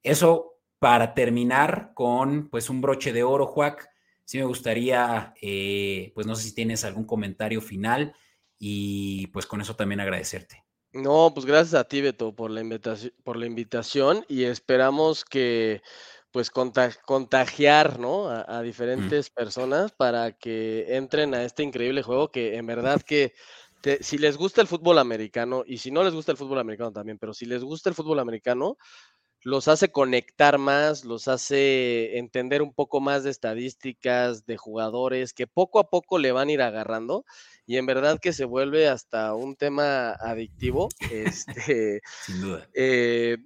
eso 0.04 0.60
para 0.78 1.12
terminar 1.12 1.90
con 1.94 2.48
pues 2.50 2.70
un 2.70 2.80
broche 2.80 3.12
de 3.12 3.24
oro, 3.24 3.46
Juac. 3.46 3.90
Sí 4.24 4.38
me 4.38 4.44
gustaría, 4.44 5.34
eh, 5.42 6.12
pues 6.14 6.24
no 6.24 6.36
sé 6.36 6.44
si 6.44 6.54
tienes 6.54 6.84
algún 6.84 7.04
comentario 7.04 7.60
final 7.60 8.14
y 8.56 9.26
pues 9.28 9.44
con 9.44 9.60
eso 9.60 9.74
también 9.74 10.00
agradecerte. 10.00 10.64
No, 10.92 11.32
pues 11.34 11.46
gracias 11.46 11.74
a 11.74 11.88
ti, 11.88 12.00
Beto, 12.00 12.36
por 12.36 12.52
la 12.52 12.60
invitación, 12.60 13.12
por 13.24 13.36
la 13.36 13.46
invitación 13.46 14.24
y 14.28 14.44
esperamos 14.44 15.24
que 15.24 15.82
pues 16.34 16.50
contagiar, 16.50 18.00
¿no? 18.00 18.28
A, 18.28 18.60
diferentes 18.60 19.30
personas 19.30 19.92
para 19.92 20.32
que 20.32 20.96
entren 20.96 21.32
a 21.32 21.44
este 21.44 21.62
increíble 21.62 22.02
juego 22.02 22.32
que 22.32 22.56
en 22.56 22.66
verdad 22.66 23.00
que 23.02 23.34
si 24.00 24.18
les 24.18 24.36
gusta 24.36 24.60
el 24.60 24.66
fútbol 24.66 24.98
americano 24.98 25.62
y 25.64 25.78
si 25.78 25.92
no 25.92 26.02
les 26.02 26.12
gusta 26.12 26.32
el 26.32 26.36
fútbol 26.36 26.58
americano 26.58 26.90
también, 26.90 27.18
pero 27.18 27.34
si 27.34 27.46
les 27.46 27.62
gusta 27.62 27.88
el 27.88 27.94
fútbol 27.94 28.18
americano, 28.18 28.78
los 29.42 29.68
hace 29.68 29.92
conectar 29.92 30.58
más, 30.58 31.04
los 31.04 31.28
hace 31.28 32.18
entender 32.18 32.62
un 32.62 32.74
poco 32.74 33.00
más 33.00 33.22
de 33.22 33.30
estadísticas, 33.30 34.44
de 34.44 34.56
jugadores, 34.56 35.34
que 35.34 35.46
poco 35.46 35.78
a 35.78 35.88
poco 35.88 36.18
le 36.18 36.32
van 36.32 36.48
a 36.48 36.52
ir 36.52 36.62
agarrando 36.62 37.24
y 37.64 37.76
en 37.76 37.86
verdad 37.86 38.18
que 38.18 38.32
se 38.32 38.44
vuelve 38.44 38.88
hasta 38.88 39.34
un 39.34 39.54
tema 39.54 40.10
adictivo. 40.14 40.88
Este, 41.12 42.00
Sin 42.26 42.40
duda. 42.40 42.68
Eh, 42.74 43.36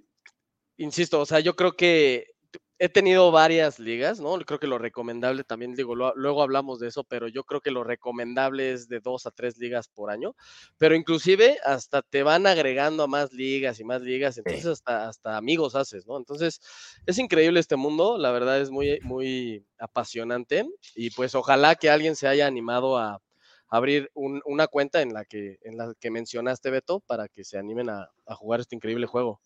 insisto, 0.77 1.21
o 1.21 1.25
sea, 1.27 1.39
yo 1.39 1.55
creo 1.55 1.73
que 1.73 2.38
he 2.79 2.87
tenido 2.87 3.29
varias 3.31 3.77
ligas, 3.77 4.21
¿no? 4.21 4.39
Creo 4.39 4.57
que 4.57 4.65
lo 4.65 4.77
recomendable 4.77 5.43
también, 5.43 5.75
digo, 5.75 5.95
luego 5.95 6.41
hablamos 6.41 6.79
de 6.79 6.87
eso, 6.87 7.03
pero 7.03 7.27
yo 7.27 7.43
creo 7.43 7.59
que 7.59 7.71
lo 7.71 7.83
recomendable 7.83 8.71
es 8.71 8.87
de 8.87 9.01
dos 9.01 9.25
a 9.25 9.31
tres 9.31 9.57
ligas 9.57 9.89
por 9.89 10.09
año, 10.09 10.33
pero 10.77 10.95
inclusive 10.95 11.57
hasta 11.65 12.01
te 12.01 12.23
van 12.23 12.47
agregando 12.47 13.03
a 13.03 13.07
más 13.07 13.33
ligas 13.33 13.81
y 13.81 13.83
más 13.83 14.01
ligas, 14.01 14.37
entonces 14.37 14.65
hasta, 14.65 15.09
hasta 15.09 15.35
amigos 15.35 15.75
haces, 15.75 16.07
¿no? 16.07 16.17
Entonces 16.17 16.61
es 17.05 17.17
increíble 17.17 17.59
este 17.59 17.75
mundo, 17.75 18.17
la 18.17 18.31
verdad 18.31 18.61
es 18.61 18.71
muy, 18.71 18.99
muy 19.01 19.65
apasionante 19.77 20.65
y 20.95 21.09
pues 21.11 21.35
ojalá 21.35 21.75
que 21.75 21.89
alguien 21.89 22.15
se 22.15 22.29
haya 22.29 22.47
animado 22.47 22.97
a 22.97 23.21
abrir 23.67 24.09
una 24.15 24.67
cuenta 24.67 25.01
en 25.01 25.13
la 25.13 25.25
que 25.25 25.59
en 25.61 25.77
la 25.77 25.93
que 25.99 26.09
mencionaste 26.09 26.71
Beto 26.71 27.01
para 27.01 27.27
que 27.27 27.43
se 27.43 27.57
animen 27.59 27.89
a, 27.89 28.09
a 28.25 28.35
jugar 28.35 28.61
este 28.61 28.75
increíble 28.75 29.05
juego. 29.05 29.41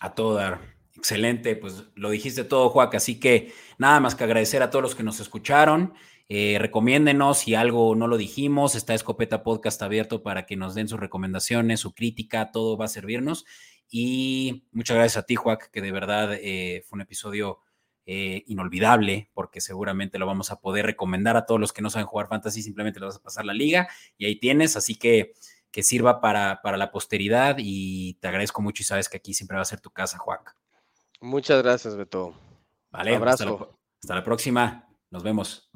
A 0.00 0.14
todo 0.14 0.34
dar. 0.34 0.75
Excelente, 0.96 1.56
pues 1.56 1.84
lo 1.94 2.10
dijiste 2.10 2.44
todo, 2.44 2.70
Juac, 2.70 2.94
así 2.94 3.20
que 3.20 3.52
nada 3.78 4.00
más 4.00 4.14
que 4.14 4.24
agradecer 4.24 4.62
a 4.62 4.70
todos 4.70 4.82
los 4.82 4.94
que 4.94 5.02
nos 5.02 5.20
escucharon. 5.20 5.92
Eh, 6.28 6.56
recomiéndenos 6.58 7.38
si 7.38 7.54
algo 7.54 7.94
no 7.94 8.08
lo 8.08 8.16
dijimos, 8.16 8.74
está 8.74 8.94
Escopeta 8.94 9.42
Podcast 9.42 9.80
abierto 9.82 10.22
para 10.22 10.46
que 10.46 10.56
nos 10.56 10.74
den 10.74 10.88
sus 10.88 10.98
recomendaciones, 10.98 11.80
su 11.80 11.94
crítica, 11.94 12.50
todo 12.50 12.76
va 12.76 12.86
a 12.86 12.88
servirnos. 12.88 13.44
Y 13.88 14.68
muchas 14.72 14.96
gracias 14.96 15.22
a 15.22 15.26
ti, 15.26 15.36
Juac, 15.36 15.70
que 15.70 15.80
de 15.82 15.92
verdad 15.92 16.34
eh, 16.34 16.82
fue 16.86 16.96
un 16.96 17.02
episodio 17.02 17.60
eh, 18.06 18.42
inolvidable, 18.46 19.30
porque 19.34 19.60
seguramente 19.60 20.18
lo 20.18 20.26
vamos 20.26 20.50
a 20.50 20.60
poder 20.60 20.86
recomendar 20.86 21.36
a 21.36 21.44
todos 21.44 21.60
los 21.60 21.72
que 21.72 21.82
no 21.82 21.90
saben 21.90 22.06
jugar 22.06 22.28
fantasy, 22.28 22.62
simplemente 22.62 23.00
le 23.00 23.06
vas 23.06 23.16
a 23.16 23.22
pasar 23.22 23.44
la 23.44 23.54
liga 23.54 23.88
y 24.16 24.26
ahí 24.26 24.36
tienes, 24.36 24.76
así 24.76 24.94
que 24.96 25.34
que 25.70 25.82
sirva 25.82 26.22
para, 26.22 26.62
para 26.62 26.78
la 26.78 26.90
posteridad 26.90 27.56
y 27.58 28.14
te 28.14 28.28
agradezco 28.28 28.62
mucho 28.62 28.82
y 28.82 28.86
sabes 28.86 29.10
que 29.10 29.18
aquí 29.18 29.34
siempre 29.34 29.56
va 29.56 29.62
a 29.62 29.66
ser 29.66 29.80
tu 29.80 29.90
casa, 29.90 30.16
Juac. 30.16 30.56
Muchas 31.20 31.62
gracias, 31.62 31.96
Beto. 31.96 32.34
Vale, 32.90 33.16
abrazo. 33.16 33.44
Hasta 33.44 33.64
la, 33.64 33.70
hasta 34.02 34.14
la 34.14 34.24
próxima. 34.24 34.88
Nos 35.10 35.22
vemos. 35.22 35.70